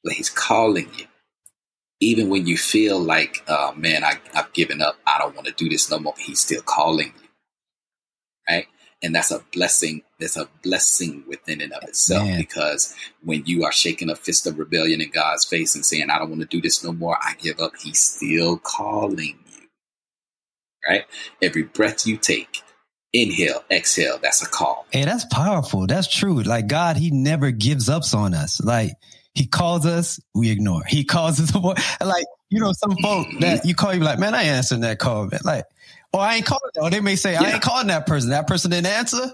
But 0.03 0.13
He's 0.13 0.29
calling 0.29 0.89
you. 0.97 1.05
Even 1.99 2.29
when 2.29 2.45
you 2.45 2.57
feel 2.57 2.99
like, 2.99 3.43
uh, 3.47 3.71
man, 3.77 4.03
I, 4.03 4.19
I've 4.35 4.51
given 4.51 4.81
up. 4.81 4.97
I 5.07 5.17
don't 5.19 5.35
want 5.35 5.47
to 5.47 5.53
do 5.53 5.69
this 5.69 5.89
no 5.89 5.99
more. 5.99 6.13
He's 6.17 6.41
still 6.41 6.61
calling 6.61 7.13
you. 7.15 7.29
Right? 8.49 8.67
And 9.01 9.15
that's 9.15 9.31
a 9.31 9.39
blessing. 9.53 10.01
That's 10.19 10.35
a 10.35 10.49
blessing 10.63 11.23
within 11.27 11.61
and 11.61 11.71
of 11.71 11.83
itself 11.83 12.25
Man. 12.25 12.37
because 12.37 12.93
when 13.23 13.45
you 13.45 13.63
are 13.63 13.71
shaking 13.71 14.09
a 14.09 14.15
fist 14.15 14.47
of 14.47 14.59
rebellion 14.59 15.01
in 15.01 15.11
God's 15.11 15.45
face 15.45 15.75
and 15.75 15.85
saying, 15.85 16.09
I 16.09 16.19
don't 16.19 16.29
want 16.29 16.41
to 16.41 16.47
do 16.47 16.61
this 16.61 16.83
no 16.83 16.91
more, 16.91 17.17
I 17.21 17.35
give 17.39 17.59
up, 17.59 17.71
He's 17.81 18.01
still 18.01 18.57
calling 18.57 19.39
you. 19.42 19.42
Right? 20.87 21.05
Every 21.41 21.63
breath 21.63 22.05
you 22.05 22.17
take, 22.17 22.61
inhale, 23.13 23.63
exhale, 23.71 24.19
that's 24.21 24.41
a 24.41 24.49
call. 24.49 24.85
Hey, 24.91 25.05
that's 25.05 25.25
powerful. 25.25 25.87
That's 25.87 26.13
true. 26.13 26.41
Like 26.41 26.67
God, 26.67 26.97
He 26.97 27.11
never 27.11 27.51
gives 27.51 27.89
up 27.89 28.03
on 28.13 28.33
us. 28.33 28.61
Like 28.61 28.91
He 29.33 29.47
calls 29.47 29.85
us, 29.85 30.19
we 30.35 30.49
ignore. 30.51 30.83
He 30.87 31.03
calls 31.03 31.39
us, 31.39 31.53
like 32.01 32.25
you 32.49 32.59
know, 32.59 32.71
some 32.73 32.95
folk 33.01 33.27
mm-hmm. 33.27 33.39
that 33.39 33.65
you 33.65 33.73
call 33.73 33.93
you 33.93 34.01
like, 34.01 34.19
man, 34.19 34.35
I 34.35 34.41
ain't 34.41 34.49
answering 34.49 34.81
that 34.81 34.99
call, 34.99 35.25
man. 35.25 35.39
Like, 35.43 35.65
oh, 36.13 36.19
I 36.19 36.35
ain't 36.35 36.45
calling. 36.45 36.71
Or 36.77 36.89
they 36.89 36.99
may 36.99 37.15
say, 37.15 37.35
I 37.35 37.53
ain't 37.53 37.61
calling 37.61 37.87
that 37.87 38.05
person. 38.05 38.29
That 38.29 38.47
person 38.47 38.69
didn't 38.71 38.87
answer. 38.87 39.31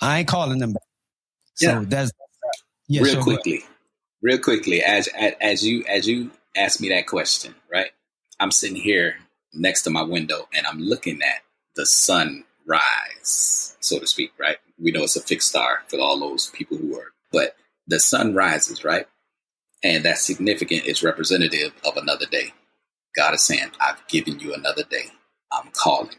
I 0.00 0.20
ain't 0.20 0.28
calling 0.28 0.58
them 0.58 0.72
back. 0.72 0.82
So 1.54 1.70
Yeah. 1.70 1.84
that's 1.86 2.12
yeah. 2.88 3.02
real 3.02 3.14
sure, 3.14 3.22
quickly, 3.22 3.64
real 4.22 4.38
quickly, 4.38 4.82
as, 4.82 5.08
as 5.08 5.34
as 5.40 5.66
you 5.66 5.84
as 5.88 6.06
you 6.06 6.30
ask 6.56 6.80
me 6.80 6.88
that 6.90 7.06
question, 7.06 7.54
right? 7.70 7.90
I'm 8.38 8.50
sitting 8.50 8.76
here 8.76 9.16
next 9.56 9.82
to 9.82 9.90
my 9.90 10.02
window 10.02 10.48
and 10.54 10.66
I'm 10.66 10.80
looking 10.80 11.22
at 11.22 11.42
the 11.76 11.86
sun 11.86 12.44
rise, 12.66 13.76
so 13.80 13.98
to 13.98 14.06
speak, 14.06 14.32
right? 14.38 14.56
We 14.78 14.90
know 14.90 15.04
it's 15.04 15.16
a 15.16 15.22
fixed 15.22 15.48
star 15.48 15.82
for 15.88 15.98
all 16.00 16.18
those 16.18 16.50
people 16.50 16.76
who 16.76 16.98
are, 16.98 17.12
but 17.32 17.56
the 17.86 18.00
sun 18.00 18.34
rises, 18.34 18.84
right? 18.84 19.06
And 19.82 20.04
that's 20.04 20.22
significant. 20.22 20.86
It's 20.86 21.02
representative 21.02 21.72
of 21.86 21.96
another 21.96 22.26
day. 22.26 22.52
God 23.14 23.34
is 23.34 23.44
saying, 23.44 23.70
I've 23.80 24.06
given 24.08 24.40
you 24.40 24.54
another 24.54 24.82
day. 24.84 25.06
I'm 25.52 25.70
calling. 25.72 26.16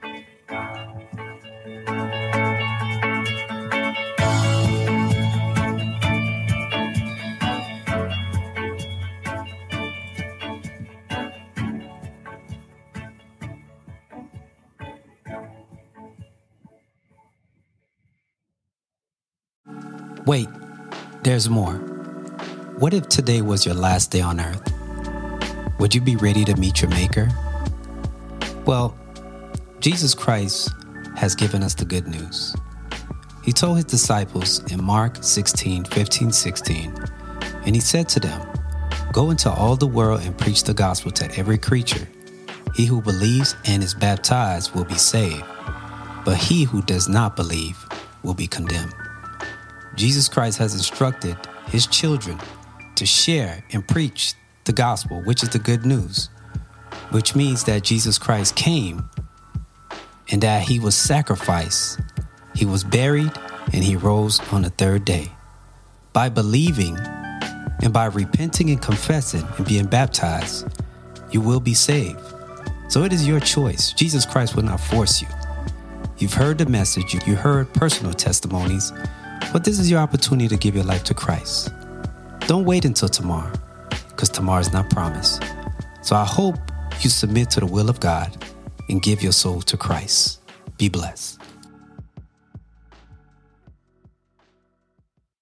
Wait, 20.26 20.48
there's 21.22 21.48
more. 21.48 21.76
What 22.78 22.92
if 22.92 23.08
today 23.08 23.40
was 23.40 23.64
your 23.64 23.74
last 23.74 24.10
day 24.10 24.20
on 24.20 24.38
earth? 24.38 24.77
Would 25.78 25.94
you 25.94 26.00
be 26.00 26.16
ready 26.16 26.44
to 26.44 26.56
meet 26.56 26.82
your 26.82 26.90
Maker? 26.90 27.28
Well, 28.66 28.98
Jesus 29.78 30.12
Christ 30.12 30.70
has 31.16 31.36
given 31.36 31.62
us 31.62 31.74
the 31.74 31.84
good 31.84 32.08
news. 32.08 32.56
He 33.44 33.52
told 33.52 33.76
his 33.76 33.84
disciples 33.84 34.60
in 34.72 34.82
Mark 34.82 35.22
16 35.22 35.84
15 35.84 36.32
16, 36.32 36.94
and 37.64 37.76
he 37.76 37.80
said 37.80 38.08
to 38.08 38.18
them, 38.18 38.44
Go 39.12 39.30
into 39.30 39.48
all 39.48 39.76
the 39.76 39.86
world 39.86 40.22
and 40.22 40.36
preach 40.36 40.64
the 40.64 40.74
gospel 40.74 41.12
to 41.12 41.38
every 41.38 41.58
creature. 41.58 42.08
He 42.74 42.84
who 42.84 43.00
believes 43.00 43.54
and 43.64 43.80
is 43.80 43.94
baptized 43.94 44.74
will 44.74 44.84
be 44.84 44.98
saved, 44.98 45.44
but 46.24 46.36
he 46.36 46.64
who 46.64 46.82
does 46.82 47.08
not 47.08 47.36
believe 47.36 47.86
will 48.24 48.34
be 48.34 48.48
condemned. 48.48 48.94
Jesus 49.94 50.28
Christ 50.28 50.58
has 50.58 50.74
instructed 50.74 51.36
his 51.68 51.86
children 51.86 52.36
to 52.96 53.06
share 53.06 53.62
and 53.72 53.86
preach 53.86 54.34
the 54.68 54.72
gospel, 54.72 55.20
which 55.22 55.42
is 55.42 55.48
the 55.48 55.58
good 55.58 55.84
news, 55.84 56.28
which 57.10 57.34
means 57.34 57.64
that 57.64 57.82
Jesus 57.82 58.18
Christ 58.18 58.54
came 58.54 59.08
and 60.30 60.42
that 60.42 60.62
he 60.62 60.78
was 60.78 60.94
sacrificed, 60.94 61.98
he 62.54 62.66
was 62.66 62.84
buried, 62.84 63.32
and 63.72 63.82
he 63.82 63.96
rose 63.96 64.40
on 64.52 64.62
the 64.62 64.70
third 64.70 65.04
day. 65.04 65.32
By 66.12 66.28
believing 66.28 66.96
and 67.82 67.92
by 67.92 68.06
repenting 68.06 68.70
and 68.70 68.80
confessing 68.80 69.46
and 69.56 69.66
being 69.66 69.86
baptized, 69.86 70.68
you 71.30 71.40
will 71.40 71.60
be 71.60 71.74
saved. 71.74 72.20
So 72.88 73.04
it 73.04 73.12
is 73.12 73.26
your 73.26 73.40
choice. 73.40 73.92
Jesus 73.92 74.26
Christ 74.26 74.54
will 74.54 74.64
not 74.64 74.80
force 74.80 75.22
you. 75.22 75.28
You've 76.18 76.34
heard 76.34 76.58
the 76.58 76.66
message, 76.66 77.14
you 77.26 77.36
heard 77.36 77.72
personal 77.72 78.12
testimonies, 78.12 78.92
but 79.50 79.64
this 79.64 79.78
is 79.78 79.90
your 79.90 80.00
opportunity 80.00 80.48
to 80.48 80.56
give 80.56 80.74
your 80.74 80.84
life 80.84 81.04
to 81.04 81.14
Christ. 81.14 81.72
Don't 82.40 82.64
wait 82.64 82.84
until 82.84 83.08
tomorrow, 83.08 83.52
because 84.18 84.30
tomorrow 84.30 84.58
is 84.58 84.72
not 84.72 84.90
promised. 84.90 85.44
So 86.02 86.16
I 86.16 86.24
hope 86.24 86.56
you 87.02 87.08
submit 87.08 87.50
to 87.50 87.60
the 87.60 87.66
will 87.66 87.88
of 87.88 88.00
God 88.00 88.36
and 88.88 89.00
give 89.00 89.22
your 89.22 89.30
soul 89.30 89.60
to 89.62 89.76
Christ. 89.76 90.40
Be 90.76 90.88
blessed. 90.88 91.40